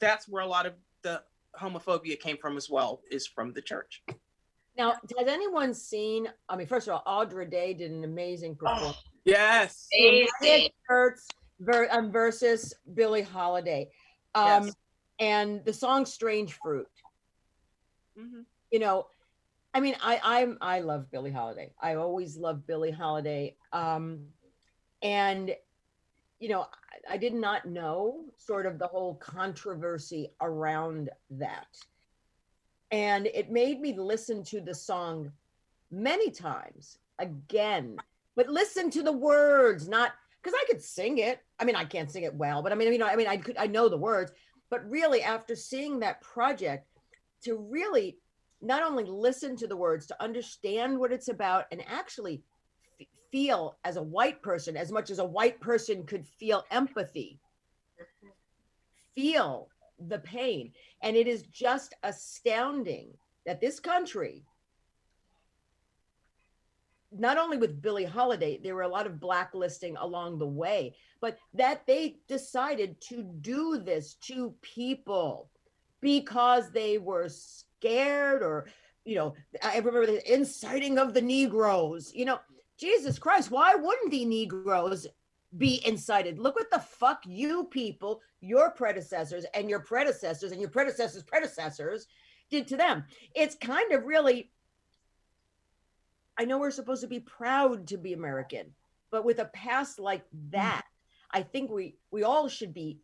[0.00, 1.22] that's where a lot of the
[1.60, 4.02] homophobia came from as well is from the church
[4.76, 6.28] Now, has anyone seen?
[6.48, 8.96] I mean, first of all, Andra Day did an amazing performance.
[9.24, 10.70] yes Amazing.
[10.86, 11.26] Hertz
[11.90, 13.90] um, versus Billie Holiday,
[14.34, 14.74] um, Yes.
[15.20, 16.88] and the song "Strange Fruit."
[18.18, 18.44] Mhm.
[18.70, 19.06] You know,
[19.74, 21.72] I mean, I I'm I love Billie Holiday.
[21.80, 24.26] I always loved Billie Holiday, um,
[25.02, 25.54] and
[26.40, 26.66] you know,
[27.08, 31.74] I, I did not know sort of the whole controversy around that,
[32.90, 35.32] and it made me listen to the song
[35.90, 37.96] many times again,
[38.36, 40.12] but listen to the words, not
[40.42, 41.40] because I could sing it.
[41.58, 43.38] I mean, I can't sing it well, but I mean, you know, I mean, I
[43.38, 44.32] could, I know the words,
[44.68, 46.88] but really, after seeing that project,
[47.44, 48.18] to really
[48.62, 52.42] not only listen to the words, to understand what it's about, and actually
[53.00, 57.40] f- feel as a white person as much as a white person could feel empathy,
[59.14, 59.68] feel
[60.08, 60.72] the pain.
[61.02, 63.10] And it is just astounding
[63.44, 64.44] that this country,
[67.10, 71.36] not only with Billie Holiday, there were a lot of blacklisting along the way, but
[71.54, 75.50] that they decided to do this to people
[76.00, 77.28] because they were
[77.82, 78.66] scared or,
[79.04, 82.38] you know, I remember the inciting of the Negroes, you know,
[82.78, 85.06] Jesus Christ, why wouldn't the Negroes
[85.56, 86.38] be incited?
[86.38, 92.06] Look what the fuck you people, your predecessors and your predecessors and your predecessors' predecessors
[92.50, 93.04] did to them.
[93.34, 94.50] It's kind of really
[96.38, 98.72] I know we're supposed to be proud to be American,
[99.10, 100.50] but with a past like mm.
[100.52, 100.82] that,
[101.30, 103.00] I think we we all should be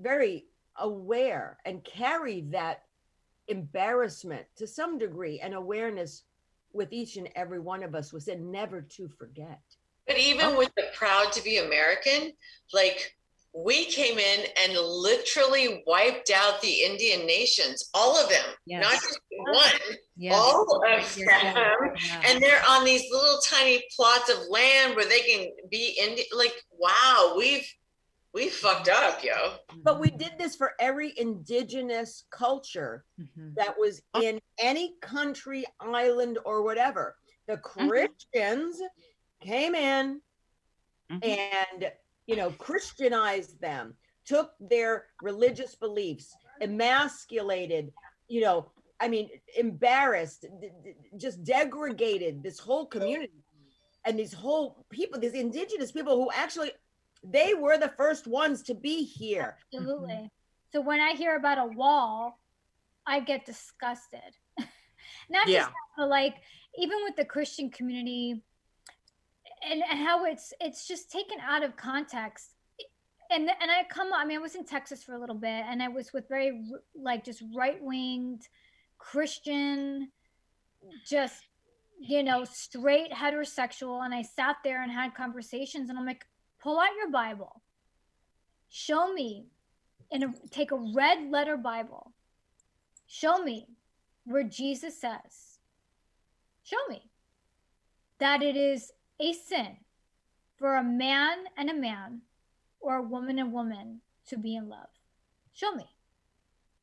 [0.00, 0.46] very
[0.76, 2.82] aware and carry that
[3.48, 6.24] embarrassment to some degree and awareness
[6.72, 9.60] with each and every one of us was in never to forget.
[10.06, 10.58] But even oh.
[10.58, 12.32] with the proud to be American,
[12.72, 13.14] like
[13.54, 18.82] we came in and literally wiped out the Indian nations, all of them, Yes.
[18.82, 20.34] not just one, Yes.
[20.34, 21.26] all of Yes, them.
[21.26, 22.22] yeah.
[22.26, 26.26] And they're on these little tiny plots of land where they can be Indian.
[26.34, 27.70] Like, wow, we've
[28.32, 29.54] we fucked up, yo.
[29.82, 33.54] But we did this for every indigenous culture Mhm.
[33.56, 37.16] that was in any country, island, or whatever.
[37.46, 38.80] The Christians
[39.40, 40.22] came in
[41.10, 41.24] Mhm.
[41.24, 41.92] and,
[42.26, 47.92] you know, Christianized them, took their religious beliefs, emasculated,
[48.28, 48.70] you know,
[49.00, 53.42] I mean, embarrassed, d- d- just degraded this whole community
[54.04, 56.70] and these whole people, these indigenous people who actually,
[57.24, 59.56] they were the first ones to be here.
[59.74, 60.14] Absolutely.
[60.14, 60.26] Mm-hmm.
[60.72, 62.40] So when I hear about a wall,
[63.06, 64.20] I get disgusted.
[65.30, 65.58] Not Yeah.
[65.60, 66.36] just that, but like
[66.76, 68.42] even with the Christian community
[69.68, 72.54] and, and how it's it's just taken out of context.
[73.30, 75.82] And and I come I mean I was in Texas for a little bit and
[75.82, 76.62] I was with very
[76.94, 78.42] like just right-winged
[78.98, 80.10] Christian
[81.06, 81.36] just
[82.00, 86.24] you know straight heterosexual and I sat there and had conversations and I'm like
[86.62, 87.60] pull out your Bible.
[88.68, 89.46] Show me
[90.10, 92.12] and take a red letter Bible.
[93.06, 93.66] Show me
[94.24, 95.58] where Jesus says,
[96.62, 97.10] show me
[98.18, 99.76] that it is a sin
[100.56, 102.20] for a man and a man
[102.80, 104.88] or a woman and woman to be in love.
[105.52, 105.84] Show me.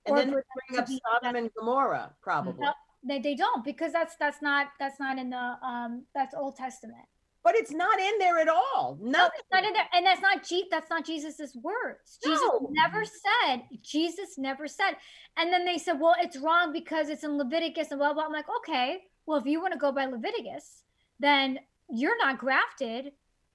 [0.05, 0.33] And Or then they
[0.67, 2.65] bring up Sodom and Gomorrah, probably.
[2.65, 2.73] No,
[3.03, 7.05] they, they don't because that's that's not that's not in the um that's Old Testament.
[7.49, 8.99] But it's not in there at all.
[9.01, 12.19] No, it's not in there, and that's not Je- that's not Jesus's words.
[12.23, 12.69] Jesus No.
[12.69, 13.63] never said.
[13.81, 14.97] Jesus never said.
[15.35, 18.25] And then they said, well, it's wrong because it's in Leviticus and blah blah.
[18.25, 20.83] I'm like, okay, well, if you want to go by Leviticus,
[21.19, 21.57] then
[21.89, 23.13] you're not grafted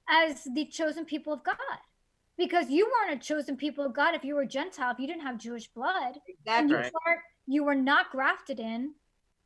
[0.09, 1.57] as the chosen people of God,
[2.37, 5.23] because you weren't a chosen people of God if you were Gentile, if you didn't
[5.23, 6.71] have Jewish blood, Exactly.
[6.71, 8.95] you weren't you were not grafted in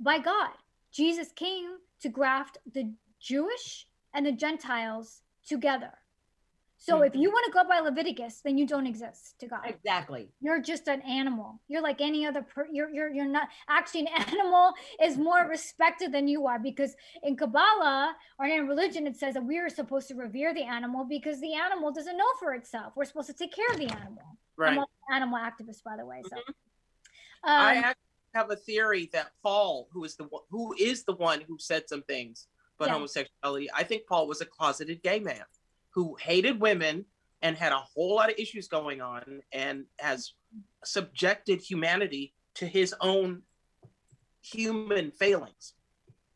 [0.01, 0.53] by God.
[0.91, 2.91] Jesus came to graft the
[3.21, 3.85] Jewish
[4.15, 5.93] and the Gentiles together.
[6.81, 9.61] So if you want to go by Leviticus, then you don't exist to God.
[9.65, 10.29] Exactly.
[10.41, 11.61] You're just an animal.
[11.67, 16.13] You're like any other per you're you're you're not actually an animal is more respected
[16.13, 16.95] than you are because
[17.25, 21.05] in Kabbalah or in religion it says that we are supposed to revere the animal
[21.05, 22.93] because the animal doesn't know for itself.
[22.95, 24.39] We're supposed to take care of the animal.
[24.57, 24.73] Right.
[24.73, 26.23] I'm an animal activist, by the way.
[26.31, 26.37] So
[27.43, 28.03] I um, actually
[28.35, 32.03] have a theory that Paul, who is the who is the one who said some
[32.03, 32.47] things
[32.79, 32.95] about Yeah.
[32.95, 35.45] homosexuality, I think Paul was a closeted gay man
[35.91, 37.05] who hated women
[37.43, 40.33] and had a whole lot of issues going on and has
[40.85, 43.43] subjected humanity to his own
[44.43, 45.75] human failings.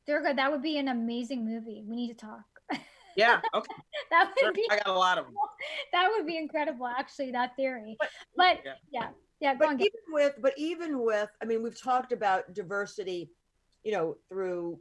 [0.06, 1.84] Durga, that would be an amazing movie.
[1.86, 2.44] We need to talk.
[3.14, 3.74] Yeah, okay.
[4.10, 4.52] that would sure.
[4.54, 5.34] be I got a lot of them.
[5.92, 7.94] that would be incredible, actually, that theory.
[8.00, 8.72] But- But Yeah.
[8.90, 9.08] yeah,
[9.38, 9.80] yeah, go But on.
[9.82, 13.30] even with, but even with, I mean, we've talked about diversity,
[13.84, 14.80] you know, through,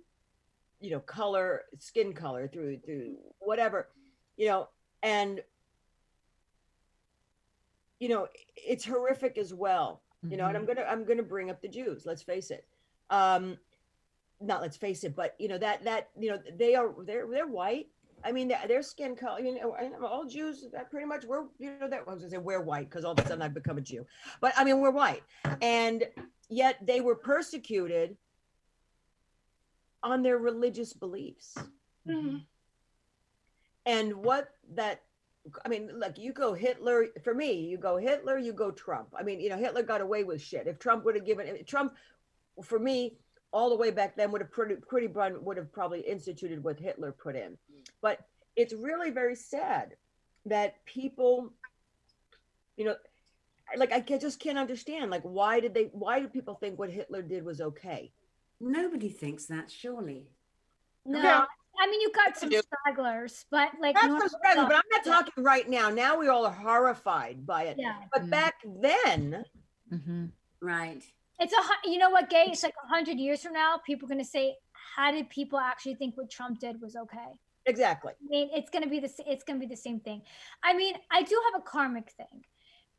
[0.81, 3.89] you know, color, skin color, through through whatever,
[4.37, 4.67] you know,
[5.03, 5.41] and
[7.99, 10.01] you know, it's horrific as well.
[10.29, 12.03] You know, and I'm gonna I'm gonna bring up the Jews.
[12.05, 12.65] Let's face it.
[13.09, 13.57] Um,
[14.39, 17.47] not let's face it, but you know that that you know they are they're they're
[17.47, 17.87] white.
[18.23, 19.39] I mean, their, their skin color.
[19.39, 22.29] You know, and all Jews that pretty much we're you know that I was gonna
[22.29, 24.05] say we're white because all of a sudden I've become a Jew,
[24.41, 25.23] but I mean we're white,
[25.61, 26.03] and
[26.49, 28.15] yet they were persecuted
[30.03, 31.57] on their religious beliefs.
[32.07, 32.45] Mhm.
[33.85, 35.03] And what that
[35.65, 39.09] I mean, look, you go Hitler for me, you go Hitler, you go Trump.
[39.17, 40.67] I mean, you know, Hitler got away with shit.
[40.67, 41.95] If Trump would have given Trump
[42.61, 43.17] for me,
[43.51, 46.79] all the way back then would have pretty pretty Brun would have probably instituted what
[46.79, 47.57] Hitler put in.
[48.01, 48.19] But
[48.55, 49.95] it's really very sad
[50.45, 51.51] that people,
[52.77, 52.95] you know,
[53.75, 55.09] like I just can't understand.
[55.09, 55.85] Like, why did they?
[55.91, 58.11] Why do people think what Hitler did was okay?
[58.61, 60.27] Nobody thinks that, surely.
[61.05, 61.45] No, Yeah.
[61.79, 65.03] I mean you got some stragglers, but like That's normal what's present, but I'm not
[65.03, 65.25] stuff.
[65.25, 65.89] talking right now.
[65.89, 67.77] Now we all are horrified by it.
[67.79, 68.29] Yeah, But Mm.
[68.29, 69.45] back then,
[69.91, 70.31] Mhm.
[70.61, 71.03] Right.
[71.39, 72.45] it's a you know what, gay.
[72.51, 74.57] It's like a hundred years from now, people are gonna say,
[74.95, 78.13] "How did people actually think what Trump did was okay?" exactly.
[78.13, 80.23] I mean, it's gonna be the s- it's gonna be the same thing.
[80.61, 82.45] I mean, I do have a karmic thing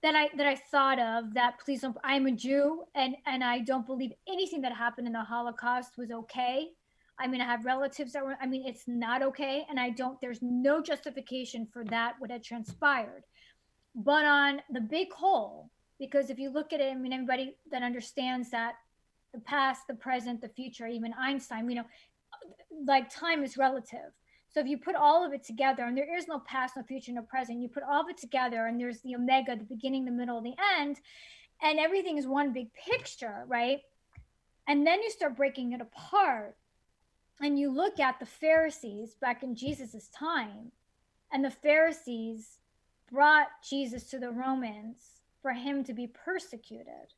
[0.03, 1.59] that I that I thought of that.
[1.65, 1.97] Please don't.
[2.05, 5.97] I am a Jew, and and I don't believe anything that happened in the Holocaust
[5.97, 6.69] was okay.
[7.19, 8.37] I mean, I have relatives that were.
[8.41, 10.21] I mean, it's not okay, and I don't.
[10.21, 13.23] There's no justification for that what had transpired.
[13.95, 17.83] But on the big whole, because if you look at it, I mean, everybody that
[17.83, 18.75] understands that
[19.33, 21.85] the past, the present, the future, even Einstein, you know,
[22.87, 24.13] like time is relative.
[24.53, 27.13] So if you put all of it together, and there is no past, no future,
[27.13, 30.11] no present, you put all of it together, and there's the omega, the beginning, the
[30.11, 31.01] middle, the end,
[31.63, 33.81] and everything is one big picture, right?
[34.69, 36.55] And then you start breaking it apart,
[37.41, 40.73] and you look at the Pharisees back in Jesus's time,
[41.33, 42.59] and the Pharisees
[43.11, 47.15] brought Jesus to the Romans for him to be persecuted.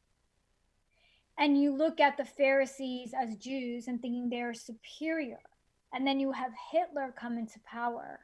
[1.37, 5.41] And you look at the Pharisees as Jews and thinking they're superior
[5.95, 8.21] and then you have Hitler come into power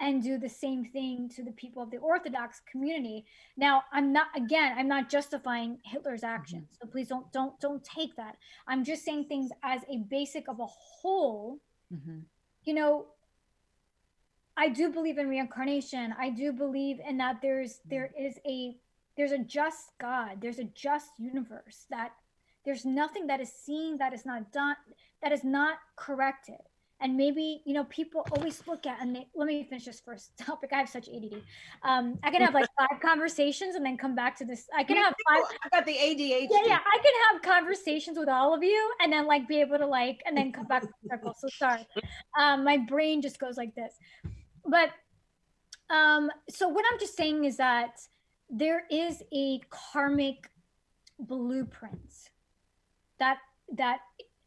[0.00, 3.24] and do the same thing to the people of the Orthodox community.
[3.56, 6.68] Now, I'm not again, I'm not justifying Hitler's actions.
[6.80, 8.36] So please don't don't don't take that.
[8.66, 11.60] I'm just saying things as a basic of a whole.
[11.92, 12.24] Mhm.
[12.64, 13.06] You know,
[14.56, 16.14] I do believe in reincarnation.
[16.18, 18.76] I do believe in that there's there is a
[19.16, 20.40] there's a just God.
[20.40, 22.12] There's a just universe that
[22.64, 24.76] there's nothing that is seen that is not done
[25.22, 26.60] that is not corrected.
[27.00, 30.30] And maybe you know people always look at and they, let me finish this first
[30.38, 31.42] topic i have such add
[31.82, 34.66] um i can have like five conversations and then come back to this.
[34.74, 36.48] I can have five I got the ADHD.
[36.50, 39.78] yeah yeah i can have conversations with all of you and then like be able
[39.78, 41.34] to like and then come back to the circle.
[41.36, 41.86] So sorry.
[42.38, 43.92] Um my brain just goes like this.
[44.64, 44.90] But
[45.90, 48.00] um so what i'm just saying is that
[48.48, 50.48] there is a karmic
[51.18, 52.30] blueprint
[53.18, 53.38] that
[53.76, 53.98] that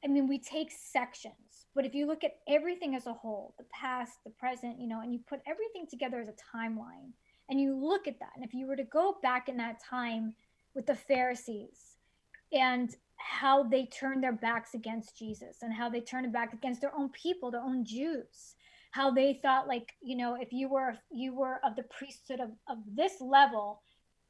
[0.04, 3.66] i mean we take sections but if you look at everything as a whole the
[3.72, 7.12] past the present you know and you put everything together as a timeline
[7.50, 10.34] and you look at that and if you were to go back in that time
[10.76, 11.98] with the pharisees
[12.54, 16.82] and how they turned their backs against jesus and how they turned it back against
[16.82, 18.56] their own people their own jews
[18.92, 22.50] how they thought like you know if you were you were of the priesthood of,
[22.70, 23.82] of this level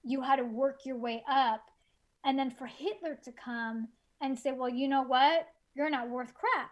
[0.04, 1.66] you had to work your way up
[2.26, 3.88] and then for hitler to come
[4.22, 5.48] and say well you know what?
[5.76, 6.72] You're not worth crap.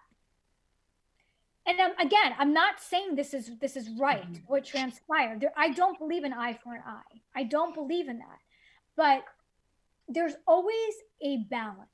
[1.67, 5.41] And um, again i'm not saying this is this is right what transpired.
[5.41, 7.21] There, i don't believe in eye for an eye.
[7.35, 8.39] I don't believe in that.
[8.95, 9.23] But
[10.07, 11.89] there's always a balance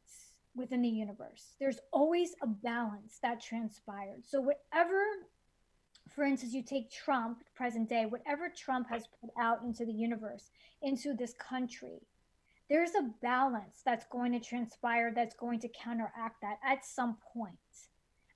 [0.53, 1.56] within the universe.
[1.60, 4.26] There's always a balance that transpired.
[4.26, 5.02] So whatever
[6.10, 10.52] for instance you take trump present day whatever trump has put out into the universe
[10.82, 12.02] into this country
[12.72, 17.57] there's a balance that's going to transpire that's going to counteract that at some point.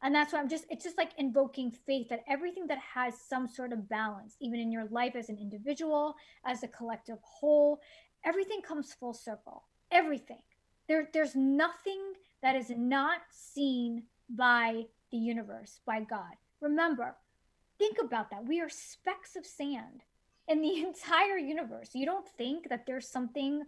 [0.03, 3.47] And that's why i'm just it's just like invoking faith that everything that has some
[3.47, 7.79] sort of balance even in your life as an individual as a collective whole
[8.25, 9.63] everything comes full circle.
[9.89, 10.41] Everything.
[10.89, 12.01] There there's nothing
[12.43, 16.35] that is not seen by the universe by god.
[16.59, 17.15] Remember
[17.79, 18.45] think about that.
[18.45, 20.03] We are specks of sand
[20.49, 21.91] in the entire universe.
[21.93, 23.63] You don't think that there's something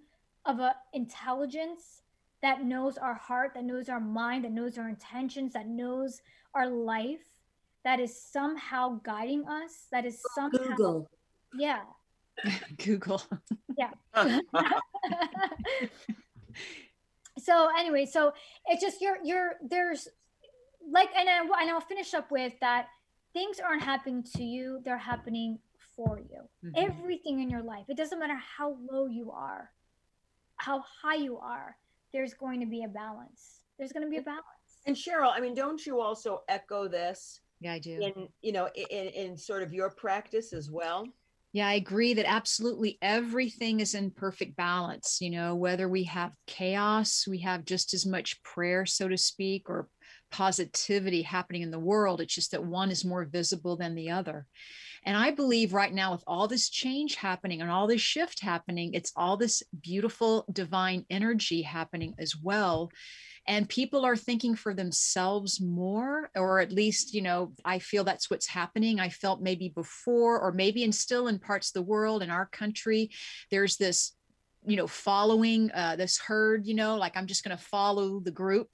[0.48, 2.02] of a intelligence
[2.42, 6.22] that knows our heart, that knows our mind, that knows our intentions, that knows
[6.54, 7.26] our life,
[7.84, 11.10] that is somehow guiding us, that is somehow Google.
[11.58, 11.82] yeah.
[12.78, 13.22] Google.
[13.78, 13.92] Yeah.
[17.40, 18.34] so anyway, so
[18.68, 20.08] it's just you're you're there's
[20.90, 22.88] like and I, and I'll finish up with that
[23.34, 25.60] things aren't happening to you, they're happening
[25.96, 26.42] for you.
[26.64, 26.74] Mhm.
[26.76, 27.86] Everything in your life.
[27.88, 29.72] It doesn't matter how low you are,
[30.58, 31.76] how high you are,
[32.14, 33.62] there's going to be a balance.
[33.78, 34.44] There's going to be a balance.
[34.86, 38.00] And Cheryl, I mean, don't you also echo this Yeah, I do.
[38.02, 41.08] in you know in in sort of your practice as well?
[41.54, 45.20] Yeah, I agree that absolutely everything is in perfect balance.
[45.22, 49.70] You know, whether we have chaos, we have just as much prayer, so to speak,
[49.70, 49.88] or
[50.32, 52.22] positivity happening in the world.
[52.22, 54.46] It's just that one is more visible than the other.
[55.08, 58.94] And I believe right now, with all this change happening and all this shift happening,
[58.94, 62.92] it's all this beautiful divine energy happening as well.
[63.48, 68.30] And people are thinking for themselves more, or at least, you know, I feel that's
[68.30, 69.00] what's happening.
[69.00, 72.48] I felt maybe before, or maybe in still in parts of the world, in our
[72.48, 73.10] country,
[73.50, 74.12] there's this
[74.66, 78.32] you know following uh, this herd you know like i'm just going to follow the
[78.32, 78.70] group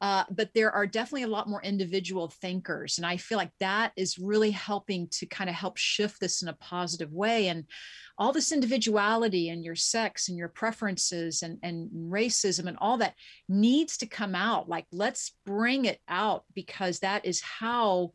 [0.00, 3.92] uh, but there are definitely a lot more individual thinkers and i feel like that
[3.96, 7.64] is really helping to kind of help shift this in a positive way and
[8.18, 13.14] all this individuality and your sex and your preferences and, and racism and all that
[13.48, 18.12] needs to come out like let's bring it out because that is how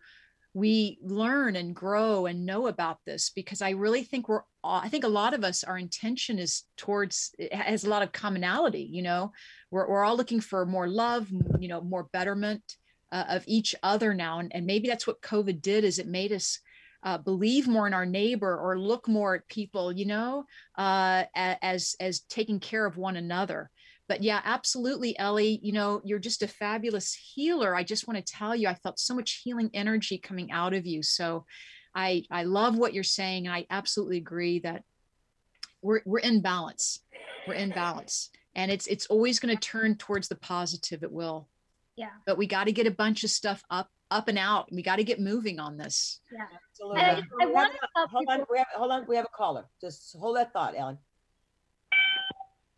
[0.53, 5.03] we learn and grow and know about this because I really think we're I think
[5.03, 9.31] a lot of us our intention is towards has a lot of commonality you know?
[9.71, 11.27] We're, we're all looking for more love
[11.59, 12.61] you know more betterment
[13.11, 16.31] uh, of each other now and, and maybe that's what COVID did is it made
[16.31, 16.59] us
[17.03, 20.45] uh, believe more in our neighbor or look more at people you know
[20.77, 23.71] uh, as as taking care of one another
[24.13, 25.59] but yeah, absolutely, Ellie.
[25.63, 27.75] You know, you're just a fabulous healer.
[27.75, 30.85] I just want to tell you, I felt so much healing energy coming out of
[30.85, 31.01] you.
[31.01, 31.45] So
[31.95, 33.47] I I love what you're saying.
[33.47, 34.83] And I absolutely agree that
[35.81, 36.99] we're we're in balance.
[37.47, 38.29] We're in balance.
[38.53, 41.01] And it's it's always going to turn towards the positive.
[41.01, 41.49] It will.
[41.95, 42.11] Yeah.
[42.27, 44.71] But we got to get a bunch of stuff up up and out.
[44.71, 46.19] We got to get moving on this.
[46.31, 46.45] Yeah.
[46.69, 47.01] Absolutely.
[47.01, 48.45] I, I want to hold on.
[48.51, 49.05] We have, hold on.
[49.07, 49.65] We have a caller.
[49.81, 50.99] Just hold that thought, Ellen.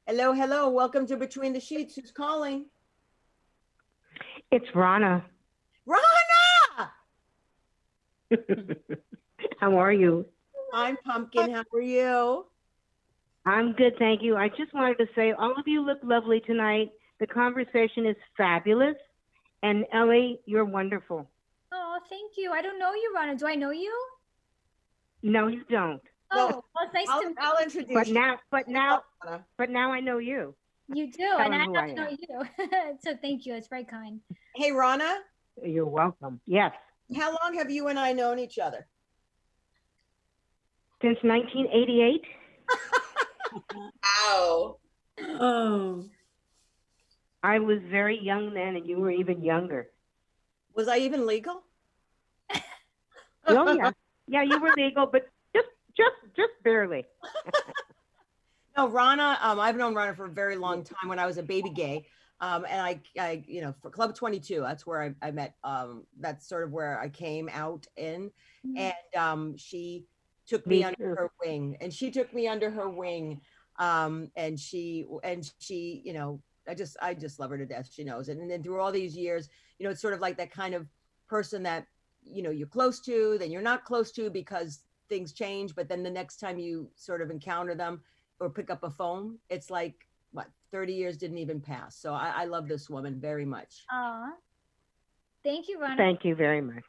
[0.08, 0.70] Hello, hello.
[0.70, 1.96] Welcome to Between the Sheets.
[1.96, 2.68] Who's calling?
[4.52, 5.26] It's Rana.
[5.88, 6.92] Rana!
[9.60, 10.28] How are you?
[10.76, 11.50] I'm Pumpkin.
[11.50, 12.46] How are you?
[13.48, 14.36] I'm good, thank you.
[14.38, 16.92] I just wanted to say all of you look lovely tonight.
[17.20, 18.98] The conversation is fabulous.
[19.64, 21.28] And Ellie, you're wonderful.
[21.72, 22.52] Oh, thank you.
[22.52, 23.36] I don't know you, Rana.
[23.36, 23.92] Do I know you?
[25.24, 26.04] No, you don't.
[26.38, 28.14] Oh, well, it's nice I'll, to meet I'll introduce But you.
[28.14, 29.04] now, but now,
[29.58, 30.56] but now I know you.
[30.88, 32.98] You do, Tell and I who have I to know you.
[33.04, 33.56] so thank you.
[33.56, 34.22] It's very kind.
[34.56, 35.20] Hey, Rana,
[35.64, 36.40] You're welcome.
[36.46, 36.74] Yes,
[37.16, 38.88] how long have you and I known each other?
[41.02, 42.22] since 1988.
[43.74, 44.78] Wow.
[45.20, 46.06] Oh,
[47.44, 49.92] I was very young then, and you were even younger.
[50.76, 51.64] Was I even legal?
[53.48, 53.92] Oh yeah,
[54.28, 55.28] yeah, you were legal, but
[55.98, 57.06] just, just, barely.
[58.78, 59.38] No, Rana.
[59.42, 61.08] Um, I've known Rana for a very long time.
[61.08, 62.06] When I was a baby gay,
[62.42, 65.56] um, and I, I, you know, for Club Twenty Two, that's where I, I met.
[65.64, 68.32] Um, that's sort of where I came out in,
[68.68, 68.78] Mhm.
[68.78, 70.08] and um, she
[70.46, 71.16] took me Me under too.
[71.16, 73.40] her wing, and she took me under her wing,
[73.80, 77.90] um, and she, and she, you know, I just, I just love her to death.
[77.90, 79.48] She knows it, and then through all these years,
[79.80, 80.86] you know, it's sort of like that kind of
[81.30, 81.88] person that,
[82.24, 86.04] you know, you're close to, then you're not close to because things change, but then
[86.04, 88.02] the next time you sort of encounter them
[88.40, 91.96] or pick up a phone, it's like what 30 years didn't even pass.
[91.96, 93.86] So I, I love this woman very much.
[93.92, 94.32] Aw.
[95.44, 95.96] Thank you, Rana.
[95.98, 96.84] Thank you very much.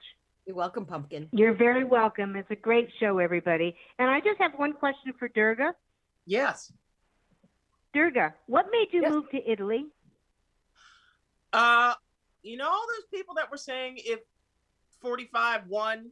[0.47, 1.29] You're welcome, Pumpkin.
[1.33, 2.37] You're very welcome.
[2.37, 3.77] It's a great show, everybody.
[3.99, 5.75] And I just have one question for Durga.
[6.25, 6.73] Yes.
[7.93, 9.13] Durga, what made you Yes.
[9.13, 9.87] move to Italy?
[11.53, 11.95] Uh,
[12.43, 14.21] you know, all those people that were saying if
[15.01, 16.11] 45 won,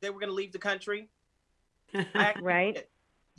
[0.00, 1.08] they were going to leave the country.
[1.94, 2.86] I Right.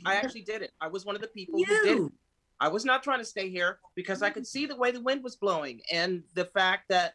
[0.04, 0.72] I actually did it.
[0.80, 2.12] I was one of the people who did it.
[2.60, 5.22] I was not trying to stay here because I could see the way the wind
[5.22, 7.14] was blowing and the fact that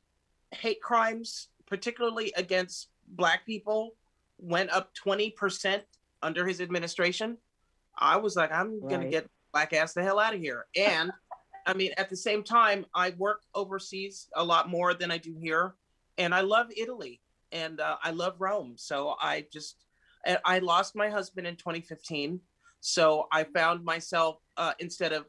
[0.51, 3.95] hate crimes, particularly against Black people,
[4.37, 5.81] went up 20%
[6.21, 7.37] under his administration.
[7.97, 10.65] I was like, I'm going to get black ass the hell out of here.
[10.75, 11.11] And
[11.65, 15.35] I mean, at the same time, I work overseas a lot more than I do
[15.39, 15.75] here.
[16.17, 18.73] And I love Italy and uh, I love Rome.
[18.77, 19.82] So I just,
[20.45, 22.39] I lost my husband in 2015.
[22.79, 25.25] So I found myself, uh, instead of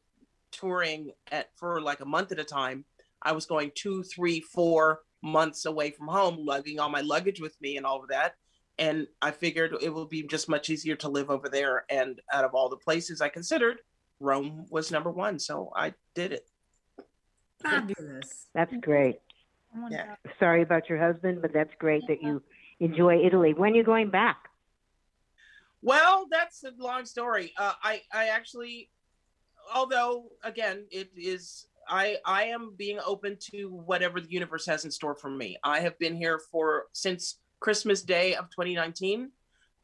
[0.50, 2.84] touring at for like a month at a time,
[3.22, 7.58] I was going two, three, four months away from home, lugging all my luggage with
[7.60, 8.34] me and all of that.
[8.78, 11.84] And I figured it would be just much easier to live over there.
[11.88, 13.78] And out of all the places I considered,
[14.20, 15.38] Rome was number one.
[15.38, 16.48] So I did it.
[17.62, 18.46] Fabulous.
[18.54, 19.20] That's great.
[19.90, 20.16] Yeah.
[20.38, 22.42] Sorry about your husband, but that's great that you
[22.80, 23.54] enjoy Italy.
[23.54, 24.36] When are you going back?
[25.84, 27.52] Well, that's a long story.
[27.58, 28.88] Uh, I I actually,
[29.74, 34.90] although again, it is I I am being open to whatever the universe has in
[34.90, 35.58] store for me.
[35.62, 39.30] I have been here for since Christmas Day of 2019.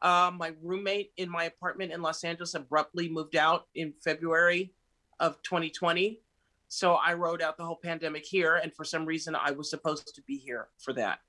[0.01, 4.73] Uh, my roommate in my apartment in Los Angeles abruptly moved out in February
[5.19, 6.19] of 2020.
[6.67, 10.15] So I rode out the whole pandemic here, and for some reason, I was supposed
[10.15, 11.19] to be here for that.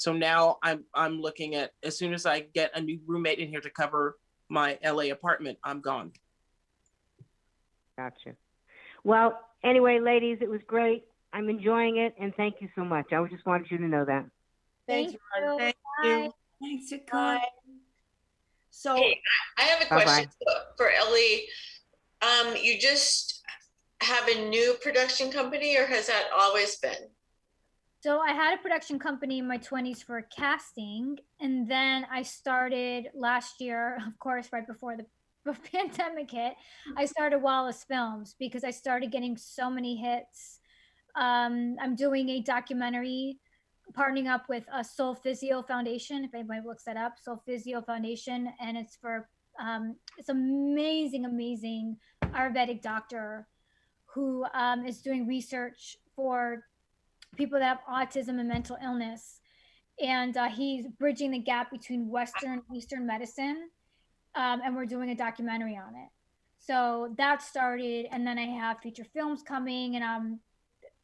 [0.00, 3.50] So now I'm I'm looking at as soon as I get a new roommate in
[3.50, 4.16] here to cover
[4.48, 6.12] my LA apartment, I'm gone.
[7.98, 8.34] Gotcha.
[9.04, 11.04] Well, anyway, ladies, it was great.
[11.34, 13.12] I'm enjoying it, and thank you so much.
[13.12, 14.24] I just wanted you to know that.
[14.88, 15.58] Thanks, Thank you.
[15.58, 16.08] Thank Bye.
[16.08, 16.32] you.
[16.62, 17.44] Thanks for Bye.
[18.70, 19.20] So, Hey,
[19.58, 20.02] I have a Bye-bye.
[20.04, 20.30] question
[20.78, 21.46] for Ellie.
[22.22, 23.42] Um, you just
[24.00, 27.10] have a new production company or has that always been?
[28.02, 33.08] So I had a production company in my 20s for casting, and then I started
[33.14, 34.96] last year, of course, right before
[35.44, 36.54] the pandemic hit.
[36.96, 40.60] I started Wallace Films because I started getting so many hits.
[41.14, 43.38] Um, I'm doing a documentary,
[43.92, 46.24] partnering up with a Soul Physio Foundation.
[46.24, 49.28] If anybody looks that up, Soul Physio Foundation, and it's for
[49.60, 53.46] um, it's amazing, amazing Ayurvedic doctor
[54.06, 56.64] who um, is doing research for
[57.36, 59.40] people that have autism and mental illness.
[60.02, 63.68] And uh, he's bridging the gap between Western and Eastern medicine.
[64.34, 66.08] Um, and we're doing a documentary on it.
[66.58, 70.40] So that started, and then I have feature films coming, and um,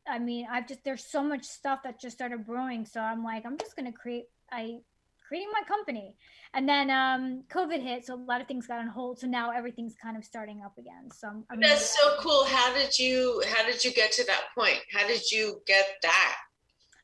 [0.06, 2.84] I mean, I've just there's so much stuff that just started brewing.
[2.84, 4.80] So I'm like, I'm just gonna create, I
[5.26, 6.14] creating my company,
[6.54, 9.18] and then um, COVID hit, so a lot of things got on hold.
[9.18, 11.10] So now everything's kind of starting up again.
[11.12, 12.44] So I'm, I'm That's so cool.
[12.44, 14.78] How did you how did you get to that point?
[14.92, 16.36] How did you get that?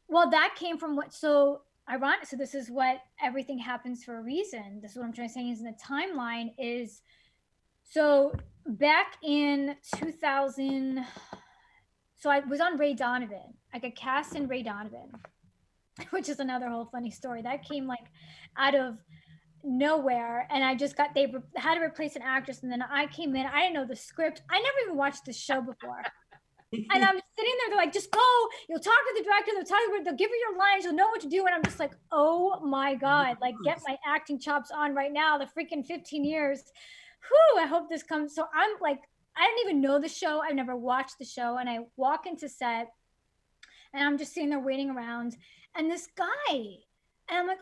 [0.08, 2.26] Well, that came from what so ironic.
[2.26, 4.80] So this is what everything happens for a reason.
[4.82, 7.02] This is what I'm trying to say is in the timeline is
[7.84, 8.32] so
[8.66, 11.04] back in 2000.
[12.18, 13.54] So I was on Ray Donovan.
[13.74, 15.10] I got cast in Ray Donovan,
[16.10, 17.42] which is another whole funny story.
[17.42, 18.06] That came like
[18.56, 18.98] out of
[19.64, 23.06] nowhere and i just got they re- had to replace an actress and then i
[23.06, 26.02] came in i didn't know the script i never even watched the show before
[26.72, 28.20] and I'm sitting there, they're like, just go.
[28.68, 31.08] You'll talk to the director, they'll tell you, they'll give you your lines, you'll know
[31.08, 31.44] what to do.
[31.44, 35.36] And I'm just like, oh my God, like get my acting chops on right now.
[35.36, 36.62] The freaking 15 years.
[37.28, 38.34] Whew, I hope this comes.
[38.34, 39.00] So I'm like,
[39.36, 40.40] I didn't even know the show.
[40.40, 41.58] I've never watched the show.
[41.58, 42.88] And I walk into set
[43.94, 45.36] and I'm just sitting there waiting around.
[45.74, 47.58] And this guy, and I'm like,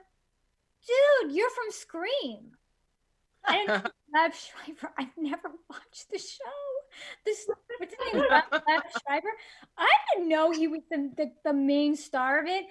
[0.87, 2.53] dude, you're from Scream.
[3.45, 4.93] I didn't Liev Schreiber.
[4.99, 6.45] I've never watched the show.
[7.25, 7.49] This
[7.79, 8.25] what's his name?
[8.25, 9.29] Liev, Liev Schreiber.
[9.79, 12.67] I didn't know he was the, the, the main star of it.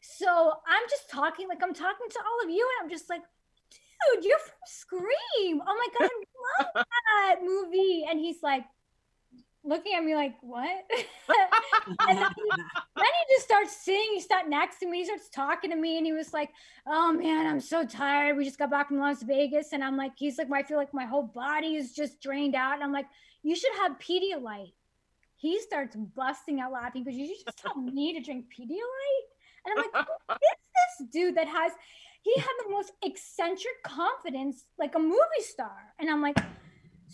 [0.00, 3.22] So I'm just talking like I'm talking to all of you, and I'm just like,
[3.70, 5.62] dude, you're from Scream.
[5.66, 6.86] Oh my god, I love
[7.18, 8.04] that movie.
[8.08, 8.64] And he's like
[9.64, 10.84] looking at me like, what?
[12.08, 12.42] and then he,
[12.96, 14.10] then he just starts singing.
[14.14, 14.98] He starts next to me.
[14.98, 16.50] He starts talking to me, and he was like,
[16.86, 18.36] "Oh man, I'm so tired.
[18.36, 20.92] We just got back from Las Vegas." And I'm like, he's like, I feel like
[20.94, 22.74] my whole body is just drained out.
[22.74, 23.06] And I'm like,
[23.42, 24.72] you should have Pedialyte.
[25.36, 29.26] He starts busting out laughing because you should just tell me to drink Pedialyte.
[29.64, 31.72] And I'm like, who is this dude that has?
[32.22, 35.92] He had the most eccentric confidence, like a movie star.
[35.98, 36.38] And I'm like,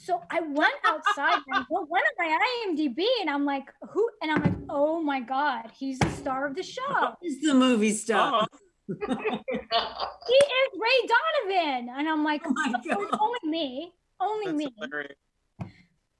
[0.01, 2.39] so I went outside and went on my
[2.69, 4.09] IMDb, and I'm like, who?
[4.23, 7.15] And I'm like, oh my god, he's the star of the show.
[7.20, 8.43] He's the movie star.
[8.43, 8.47] Uh-huh.
[8.91, 13.19] He is Ray Donovan, and I'm like, Oh my "Of God.
[13.20, 14.75] only me, only That's me.
[14.79, 15.16] hilarious.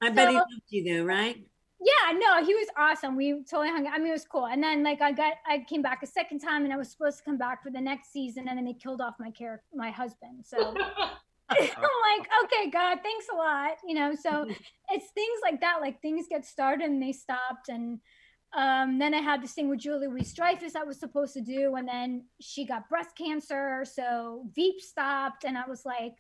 [0.03, 1.45] I bet he So- loved you though, right?
[1.81, 3.15] Yeah, no, he was awesome.
[3.15, 3.87] We totally hung.
[3.87, 3.95] out.
[3.95, 4.47] I mean, it was cool.
[4.47, 7.19] And then like I got, I came back a second time, and I was supposed
[7.19, 9.91] to come back for the next season, and then they killed off my character, my
[9.91, 10.45] husband.
[10.45, 10.75] So
[11.51, 13.73] I'm like, okay, God, thanks a lot.
[13.87, 14.45] You know, so
[14.91, 15.81] it's things like that.
[15.81, 18.01] Like things get started and they stopped, and
[18.57, 21.75] um, then I had this thing with Julie Louis Dreyfus I was supposed to do,
[21.77, 26.15] and then she got breast cancer, so Veep stopped, and I was like,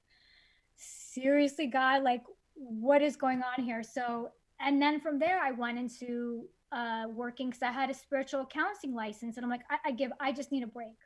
[0.76, 2.22] seriously, God, like
[2.54, 3.82] what is going on here?
[3.82, 4.30] So,
[4.60, 8.94] and then from there, I went into uh, working because I had a spiritual counseling
[8.94, 10.96] license, and I'm like, I, I give, I just need a break.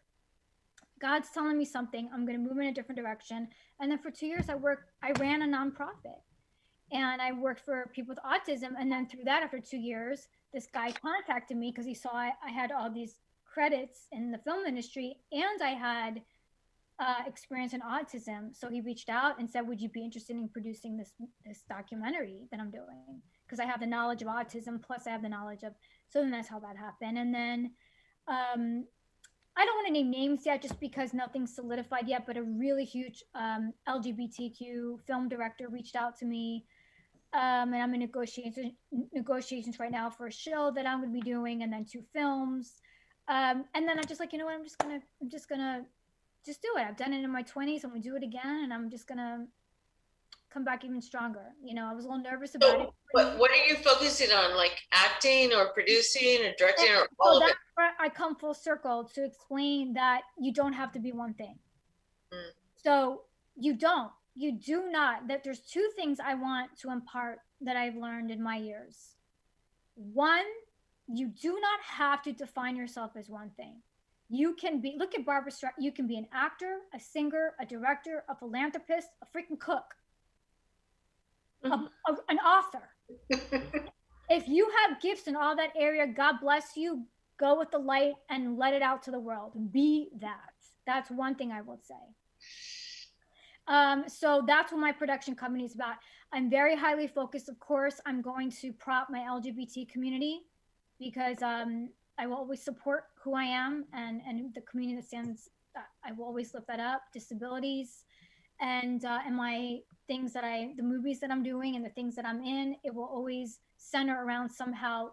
[1.03, 2.09] God's telling me something.
[2.15, 3.49] I'm going to move in a different direction.
[3.81, 6.23] And then for two years, I worked, I ran a nonprofit
[6.93, 8.75] and I worked for people with autism.
[8.79, 12.31] And then through that, after two years, this guy contacted me because he saw I,
[12.47, 13.19] I had all these
[13.53, 16.23] credits in the film industry and I had
[17.01, 18.55] uh, experience in autism.
[18.55, 21.11] So he reached out and said, "Would you be interested in producing this
[21.45, 23.21] this documentary that I'm doing?
[23.45, 25.73] Because I have the knowledge of autism, plus I have the knowledge of."
[26.11, 27.19] So then that's how that happened.
[27.19, 27.73] And then
[28.29, 28.85] um,
[29.57, 32.27] I don't want to name names yet, just because nothing's solidified yet.
[32.27, 36.65] But a really huge um, LGBTQ film director reached out to me,
[37.35, 38.73] um, and I'm in negotiations
[39.13, 42.03] negotiations right now for a show that I'm going to be doing, and then two
[42.13, 42.81] films.
[43.29, 44.55] Um, and then I'm just like, you know what?
[44.55, 45.83] I'm just gonna, I'm just gonna,
[46.45, 46.83] just do it.
[46.83, 47.85] I've done it in my 20s.
[47.85, 49.47] I'm gonna do it again, and I'm just gonna
[50.53, 51.55] come back even stronger.
[51.65, 52.91] You know, I was a little nervous about it.
[53.13, 54.57] What, what are you focusing on?
[54.57, 57.57] Like acting or producing or directing or So all of it?
[57.99, 61.57] I come full circle to explain that you don't have to be one thing.
[62.33, 62.51] Mm.
[62.77, 63.23] So
[63.57, 64.11] you don't.
[64.35, 65.29] You do not.
[65.29, 69.17] That there's two things I want to impart that I've learned in my years.
[69.95, 70.45] One,
[71.07, 73.77] you do not have to define yourself as one thing.
[74.29, 74.97] You can be.
[74.99, 75.73] Look at Barbra Streisand.
[75.79, 79.85] You can be an actor, a singer, a director, a philanthropist, a freaking cook,
[81.65, 81.89] a- Mhm.
[82.09, 82.89] a- an author
[84.31, 87.07] if you have gifts in all that area, God bless you.
[87.39, 89.53] Go with the light and let it out to the world.
[89.73, 90.55] Be that.
[90.87, 91.95] That's one thing I will say.
[93.69, 95.97] Um, so that's what my production company is about.
[96.33, 97.49] I'm very highly focused.
[97.49, 100.41] Of course, I'm going to prop my LGBT community
[100.99, 105.51] because um, I will always support who I am and and the community that stands.
[105.77, 107.03] uh, I will always lift that up.
[107.13, 108.05] Disabilities,
[108.61, 112.15] and uh, and my things that I, the movies that I'm doing and the things
[112.17, 115.11] that I'm in, it will always center around somehow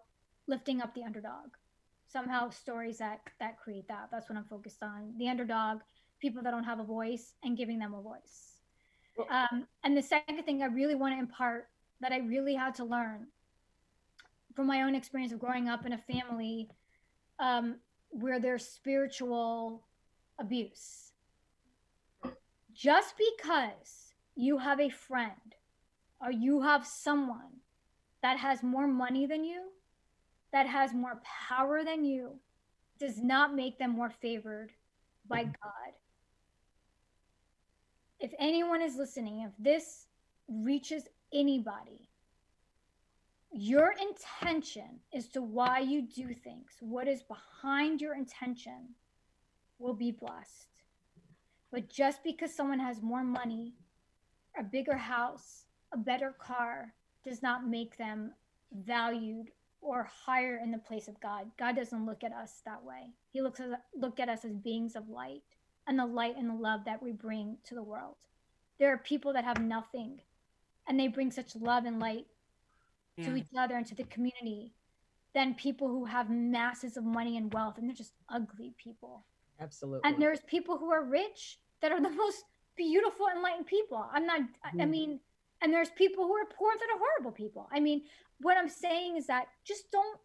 [0.48, 1.50] lifting up the underdog,
[2.08, 4.10] somehow stories that that create that.
[4.12, 5.14] That's what I'm focused on.
[5.18, 5.80] The underdog,
[6.20, 8.56] people that don't have a voice, and giving them a voice.
[9.30, 11.68] Um, and the second thing I really want to impart
[12.00, 13.28] that I really had to learn
[14.56, 16.70] from my own experience of growing up in a family
[17.40, 17.76] um,
[18.10, 19.84] where there's spiritual
[20.40, 21.09] abuse.
[22.80, 25.56] Just because you have a friend
[26.22, 27.60] or you have someone
[28.24, 29.64] that has more money than you,
[30.54, 32.40] that has more power than you,
[32.98, 34.72] does not make them more favored
[35.28, 35.52] by mm-hmm.
[35.62, 35.94] God.
[38.22, 40.06] If anyone is listening, if this
[40.48, 41.04] reaches
[41.34, 42.08] anybody,
[43.52, 48.96] your intention as to why you do things, what is behind your intention,
[49.80, 50.79] will be blessed.
[51.72, 53.74] But just because someone has more money,
[54.58, 56.94] a bigger house, a better car,
[57.24, 58.34] does not make them
[58.86, 59.52] valued
[59.82, 61.50] or higher in the place of God.
[61.58, 63.14] God doesn't look at us that way.
[63.32, 65.44] He looks at look at us as beings of light
[65.88, 68.16] and the light and the love that we bring to the world.
[68.78, 70.22] There are people that have nothing
[70.88, 72.26] and they bring such love and light
[73.24, 74.72] to each other and to the community
[75.34, 79.26] than people who have masses of money and wealth and they're just ugly people.
[79.60, 80.10] Absolutely.
[80.10, 82.44] And there's people who are rich that are the most
[82.76, 84.06] beautiful, enlightened people.
[84.12, 84.90] I'm not, I- I mm-hmm.
[84.90, 85.20] mean,
[85.62, 87.68] and there's people who are poor that are horrible people.
[87.72, 88.04] I mean,
[88.42, 90.20] what I'm saying is that just don't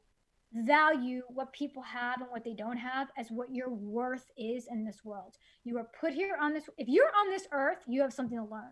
[0.52, 4.84] value what people have and what they don't have as what your worth is in
[4.84, 5.36] this world.
[5.64, 8.44] You are put here on this, if you're on this earth, you have something to
[8.44, 8.70] learn.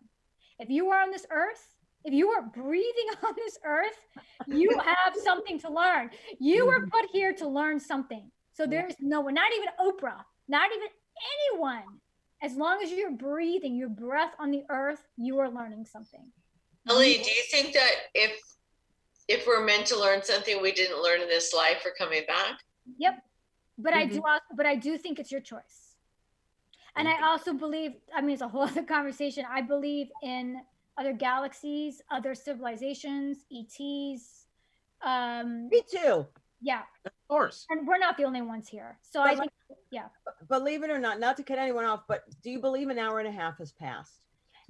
[0.61, 1.75] If you are on this earth,
[2.05, 3.99] if you are breathing on this earth,
[4.47, 6.11] you have something to learn.
[6.39, 6.91] You were mm-hmm.
[6.91, 8.31] put here to learn something.
[8.53, 10.89] So there's no one, not even Oprah, not even
[11.51, 12.01] anyone.
[12.43, 16.33] As long as you're breathing, your breath on the earth, you are learning something.
[16.89, 18.41] Ellie, do you think that if
[19.29, 22.59] if we're meant to learn something we didn't learn in this life, we're coming back?
[22.99, 23.23] Yep.
[23.79, 25.95] But I do also, but I do think it's your choice.
[26.97, 29.45] And I also believe, I mean, it's a whole other conversation.
[29.51, 30.61] I believe in
[30.99, 34.47] other galaxies, other civilizations, ETs.
[35.03, 36.27] Um, Me too.
[36.63, 36.83] Yeah.
[37.05, 37.67] Of course.
[37.71, 38.99] And we're not the only ones here.
[39.03, 39.53] So I But think,
[39.91, 40.07] yeah.
[40.49, 43.19] Believe it or not, not to cut anyone off, but do you believe an hour
[43.19, 44.21] and a half has passed?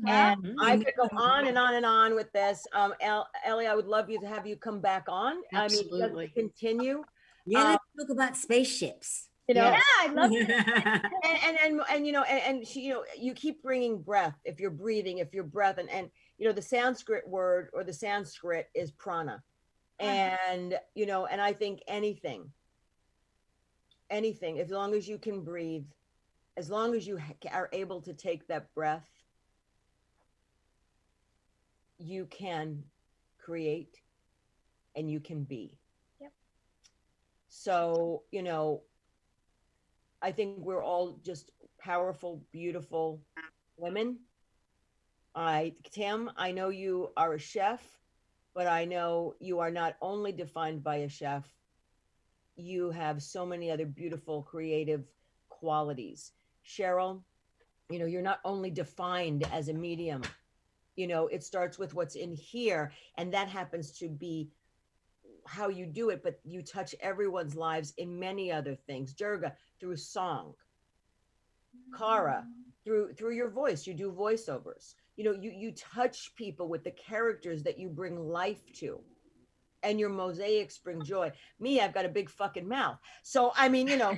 [0.05, 0.33] Yeah.
[0.33, 2.67] And I could go on and on and on with this.
[2.73, 5.35] Um, Ellie, I would love you to have you come back on.
[5.53, 6.27] I mean, Absolutely.
[6.27, 7.05] just continue.
[7.47, 9.29] Yeah, let's talk about spaceships.
[9.49, 10.49] You know, Yeah, I love it.
[11.25, 14.37] and, and and and you know and, and she you know you keep bringing breath
[14.45, 16.09] if you're breathing if you're breath and and
[16.39, 19.43] you know the sanskrit word or the sanskrit is prana
[20.03, 22.53] and you know and i think anything
[24.11, 25.87] anything as long as you can breathe
[26.57, 29.09] as long as you ha- are able to take that breath
[31.99, 32.83] you can
[33.39, 34.03] create
[34.97, 35.79] and you can be
[36.21, 36.33] Yep.
[37.49, 38.83] so you know
[40.23, 41.51] I think we're all just
[41.81, 43.23] powerful, beautiful
[43.77, 44.21] women.
[45.35, 47.83] I, Tim, I know you are a chef,
[48.55, 51.45] but I know you are not only defined by a chef,
[52.57, 55.05] you have so many other beautiful, creative
[55.49, 56.33] qualities.
[56.67, 57.23] Cheryl,
[57.91, 60.23] you know, you're not only defined as a medium,
[60.97, 64.51] you know, it starts with what's in here, and that happens to be
[65.47, 69.13] how you do it, but you touch everyone's lives in many other things.
[69.13, 70.55] Durga, through song.
[71.97, 72.72] Cara, mm.
[72.85, 74.95] Through through your voice, you do voiceovers.
[75.17, 79.01] You know, you you touch people with the characters that you bring life to.
[79.85, 81.33] And your mosaics bring joy.
[81.59, 82.99] Me, I've got a big fucking mouth.
[83.25, 84.17] So I mean, you know,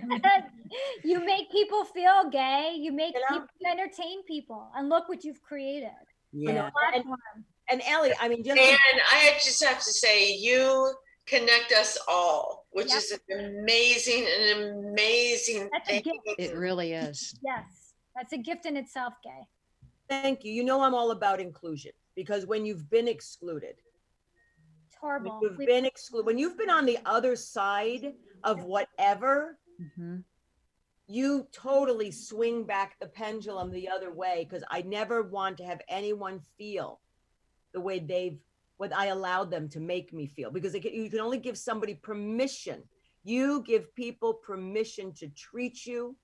[1.05, 2.75] you make people feel gay.
[2.79, 3.41] You make You know?
[3.41, 4.71] people you entertain people.
[4.77, 5.89] And look what you've created.
[6.33, 6.69] Yeah.
[6.95, 7.05] And,
[7.71, 10.93] and Ellie, I mean, just And I just have to say, you
[11.27, 12.97] connect us all, which Yep.
[12.99, 16.03] is an amazing, an amazing That's thing.
[16.39, 17.35] It really is.
[17.43, 17.84] Yes,
[18.15, 19.49] that's a gift in itself, Gay.
[20.09, 20.53] thank you.
[20.53, 23.77] You know, I'm all about inclusion because when you've been excluded,
[24.87, 25.39] It's when horrible.
[25.43, 28.15] you've been excluded, when you've been on the other side
[28.45, 30.25] of whatever, Mhm.
[31.07, 35.81] you totally swing back the pendulum the other way because I never want to have
[35.89, 37.01] anyone feel
[37.73, 38.41] the way they've
[38.77, 41.95] what I allowed them to make me feel because can- you can only give somebody
[41.95, 42.89] permission.
[43.23, 46.17] You give people permission to treat you,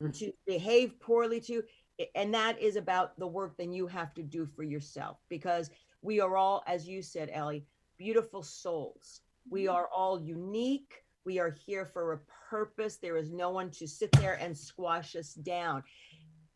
[0.00, 0.16] Mm.
[0.20, 1.64] to behave poorly to
[2.14, 5.70] and that is about the work then you have to do for yourself because
[6.02, 7.64] we are all, as you said, Ellie,
[7.96, 9.20] beautiful souls.
[9.50, 11.02] We are all unique.
[11.24, 12.96] We are here for a purpose.
[12.96, 15.82] There is no one to sit there and squash us down.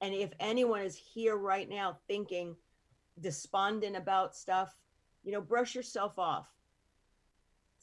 [0.00, 2.56] And if anyone is here right now thinking
[3.20, 4.74] despondent about stuff,
[5.24, 6.46] you know, brush yourself off.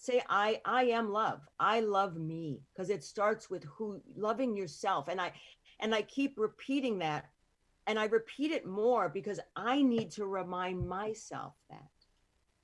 [0.02, 1.42] Say, I, I am love.
[1.60, 5.10] I love me because it starts with who loving yourself.
[5.10, 5.34] And I,
[5.82, 7.26] and I keep repeating that.
[7.86, 11.84] And I repeat it more because I need to remind myself that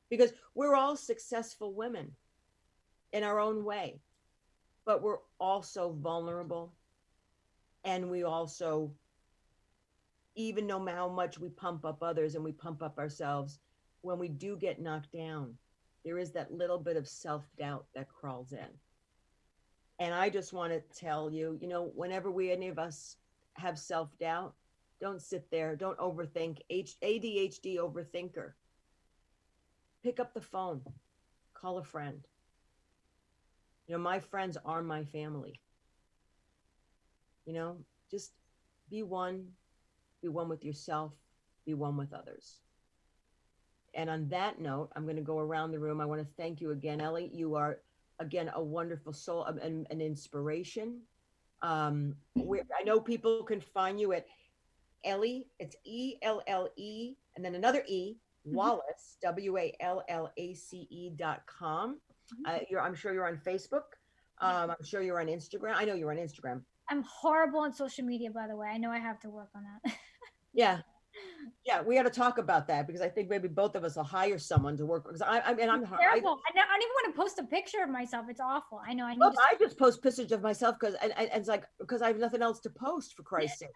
[0.09, 2.09] because we're all successful women
[3.11, 3.99] in our own way,
[4.85, 6.73] but we're also vulnerable.
[7.83, 8.93] And we also,
[10.35, 13.59] even no matter how much we pump up others and we pump up ourselves,
[14.03, 15.57] when we do get knocked down,
[16.05, 18.69] there is that little bit of self doubt that crawls in.
[19.99, 23.17] And I just want to tell you, you know, whenever we, any of us
[23.55, 24.53] have self doubt,
[25.01, 26.59] don't sit there, don't overthink.
[26.69, 28.51] H- ADHD overthinker.
[30.03, 30.81] Pick up the phone,
[31.55, 32.27] call a friend.
[33.87, 35.59] You know, my friends are my family.
[37.45, 37.77] You know,
[38.11, 38.33] just
[38.89, 39.47] be one,
[40.21, 41.13] be one with yourself,
[41.65, 42.61] be one with others.
[43.95, 46.01] And on that note, I'm going to go around the room.
[46.01, 47.31] I want to thank you again, Ellie.
[47.33, 47.79] You are,
[48.19, 50.99] again, a wonderful soul um, and an inspiration.
[51.61, 54.25] Um, I know people can find you at
[55.03, 60.31] Ellie, it's E L L E, and then another E, Wallace, W A L L
[60.37, 61.99] A C E dot com.
[62.45, 63.83] Uh, you're, I'm sure you're on Facebook.
[64.41, 65.73] Um, I'm sure you're on Instagram.
[65.75, 66.61] I know you're on Instagram.
[66.89, 68.67] I'm horrible on social media, by the way.
[68.67, 69.93] I know I have to work on that.
[70.57, 70.79] Yeah.
[71.65, 74.03] Yeah, we got to talk about that because I think maybe both of us will
[74.03, 76.39] hire someone to work because I, I mean, I'm It's terrible.
[76.47, 78.27] I, don't- I don't even want to post a picture of myself.
[78.29, 78.81] It's awful.
[78.85, 79.05] I know.
[79.05, 79.39] I look, to.
[79.51, 82.41] I just post pictures of myself because and, and it's like because I have nothing
[82.41, 83.69] else to post for Christ's sake.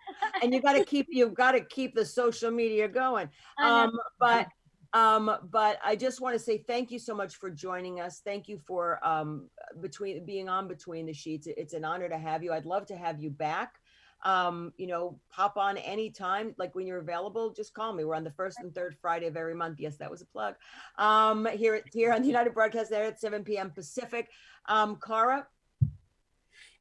[0.44, 3.30] And you got to keep you've got to keep the social media going.
[3.64, 4.48] Um, but
[4.94, 8.22] um, but I just want to say thank you so much for joining us.
[8.24, 9.50] Thank you for um
[9.82, 11.48] between being on between the sheets.
[11.48, 12.54] It's an honor to have you.
[12.54, 13.79] I'd love to have you back.
[14.24, 18.04] Um, you know, pop on anytime, like when you're available, just call me.
[18.04, 19.80] We're on the first and third Friday of every month.
[19.80, 20.56] Yes, that was a plug.
[20.98, 23.72] Um, here here on the United Broadcast there at 7 p.m.
[23.72, 24.30] Pacific.
[24.68, 25.48] Um, Cara,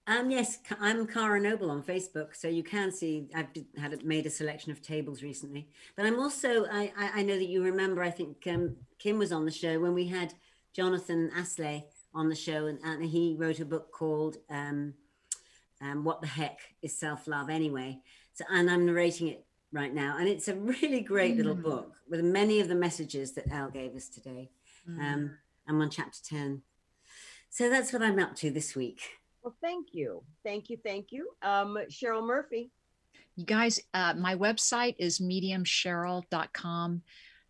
[0.06, 4.30] Um, yes, I'm Cara Noble on Facebook, so you can see I've had made a
[4.30, 5.68] selection of tables recently.
[5.96, 9.32] But I'm also I I, I know that you remember I think um, Kim was
[9.32, 10.32] on the show when we had
[10.72, 11.84] Jonathan Asley
[12.14, 14.94] on the show, and, and he wrote a book called um,
[15.80, 18.00] um, "What the Heck Is Self Love Anyway."
[18.34, 21.62] So, and I'm narrating it right now, and it's a really great little Mm.
[21.62, 24.50] book with many of the messages that Al gave us today.
[24.88, 25.00] Mm.
[25.00, 26.62] Um, I'm on chapter ten,
[27.50, 29.00] so that's what I'm up to this week.
[29.42, 31.30] well, thank you, thank you, thank you.
[31.42, 32.70] Um, Cheryl Murphy.
[33.36, 37.02] You guys, uh, my website is mediumcheryl.com.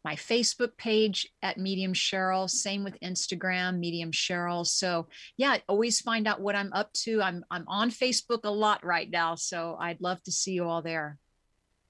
[0.05, 4.67] My Facebook page at Medium Cheryl, same with Instagram, Medium Cheryl.
[4.67, 7.21] So yeah, always find out what I'm up to.
[7.21, 10.83] I'm I'm on Facebook a lot right now, so I'd love to see you all
[10.83, 11.19] there.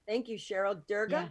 [0.07, 0.81] Thank you, Cheryl.
[0.89, 1.31] Durga.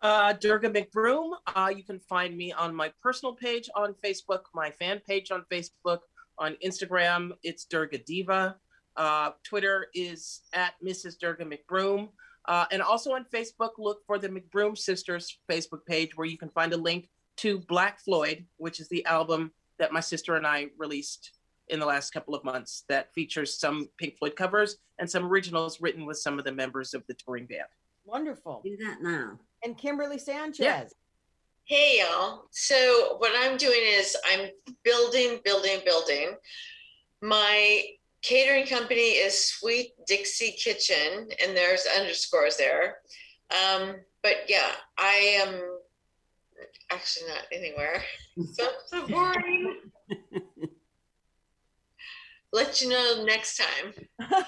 [0.00, 1.32] Uh, Durga McBroom.
[1.46, 5.44] Uh, you can find me on my personal page on Facebook, my fan page on
[5.50, 6.00] Facebook,
[6.38, 7.32] on Instagram.
[7.42, 8.56] It's Durga Diva.
[8.96, 11.18] Uh, Twitter is at Mrs.
[11.18, 12.08] Durga McBroom.
[12.48, 16.48] Uh, and also on Facebook, look for the McBroom Sisters Facebook page where you can
[16.48, 20.68] find a link to Black Floyd, which is the album that my sister and I
[20.78, 21.32] released
[21.68, 25.82] in the last couple of months that features some Pink Floyd covers and some originals
[25.82, 27.68] written with some of the members of the touring band.
[28.06, 28.62] Wonderful.
[28.64, 29.38] Do that now.
[29.62, 30.94] And Kimberly Sanchez.
[31.64, 32.46] Hey y'all.
[32.50, 34.48] So what I'm doing is I'm
[34.84, 36.34] building, building, building.
[37.20, 37.82] My
[38.22, 42.96] catering company is Sweet Dixie Kitchen, and there's underscores there.
[43.50, 45.60] Um, but yeah, I am
[46.90, 48.02] actually not anywhere.
[48.52, 49.80] So, so boring.
[52.52, 53.92] Let you know next time.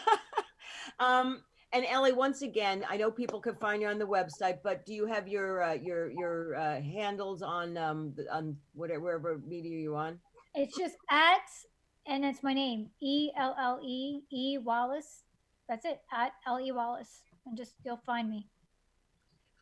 [1.01, 1.42] um,
[1.72, 4.94] And Ellie, once again, I know people can find you on the website, but do
[4.94, 9.97] you have your uh, your your uh, handles on um on whatever wherever media you're
[9.97, 10.18] on?
[10.55, 11.47] It's just at,
[12.11, 15.23] and it's my name, E L L E E Wallace.
[15.69, 17.23] That's it, at L E Wallace.
[17.47, 18.49] And just, you'll find me.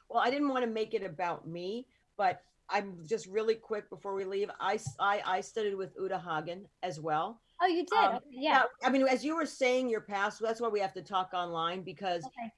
[0.08, 4.14] Well, I didn't want to make it about me, but I'm just really quick before
[4.14, 4.50] we leave.
[4.58, 7.40] I I studied with Uta Hagen as well.
[7.60, 7.98] Oh, you did?
[7.98, 8.62] Um, yeah.
[8.82, 11.82] I mean, as you were saying your past, that's why we have to talk online
[11.82, 12.50] because Okay.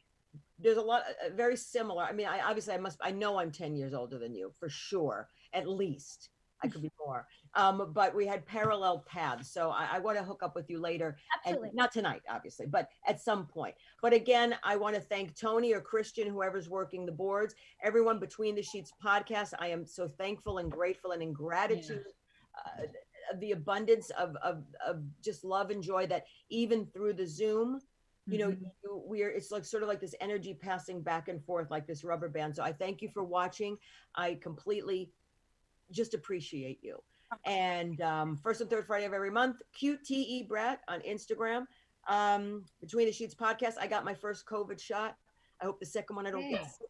[0.58, 2.04] there's a lot uh, very similar.
[2.04, 4.68] I mean, I obviously I must I know I'm 10 years older than you for
[4.68, 6.28] sure, at least.
[6.62, 7.26] I could be more.
[7.54, 9.50] Um, but we had parallel paths.
[9.50, 11.16] So I, I want to hook up with you later.
[11.36, 11.68] Absolutely.
[11.68, 13.74] And not tonight, obviously, but at some point.
[14.00, 18.54] But again, I want to thank Tony or Christian, whoever's working the boards, everyone between
[18.54, 19.52] the sheets podcast.
[19.58, 22.04] I am so thankful and grateful and in gratitude.
[22.56, 22.82] Uh,
[23.32, 27.80] of the abundance of, of of just love and joy that even through the zoom
[28.26, 28.60] you know Mhm.
[28.82, 32.02] you, we're it's like sort of like this energy passing back and forth like this
[32.02, 33.78] rubber band so i thank you for watching
[34.16, 35.12] i completely
[35.92, 37.00] just appreciate you
[37.44, 41.66] and um, first and third friday of every month qte brett on instagram.
[42.08, 45.16] Um, between the sheets podcast i got my first covid shot.
[45.60, 46.88] I hope the second one i don't get sick.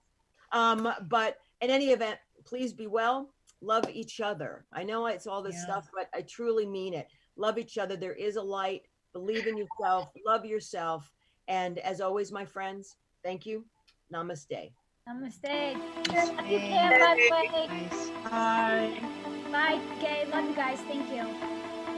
[0.52, 3.28] um, but in any event please be well.
[3.62, 4.64] Love each other.
[4.72, 5.64] I know it's all this Yeah.
[5.64, 7.08] stuff but i truly mean it.
[7.36, 7.96] Love each other.
[7.96, 8.82] There is a light.
[9.12, 10.08] Believe in yourself.
[10.26, 11.12] Love yourself.
[11.48, 13.64] And as always my friends thank you.
[14.12, 14.72] Namaste.
[15.08, 15.74] Namaste.
[16.14, 17.66] Love you, Cam, by the way.
[17.90, 18.10] Nice.
[18.30, 19.26] Bye.
[19.50, 20.26] Bye, gay.
[20.30, 20.78] Love you guys.
[20.82, 21.24] Thank you.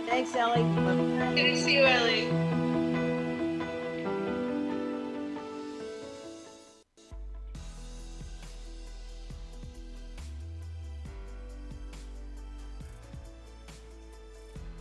[0.06, 0.62] thanks ellie
[1.36, 2.51] Good to see you, Ellie.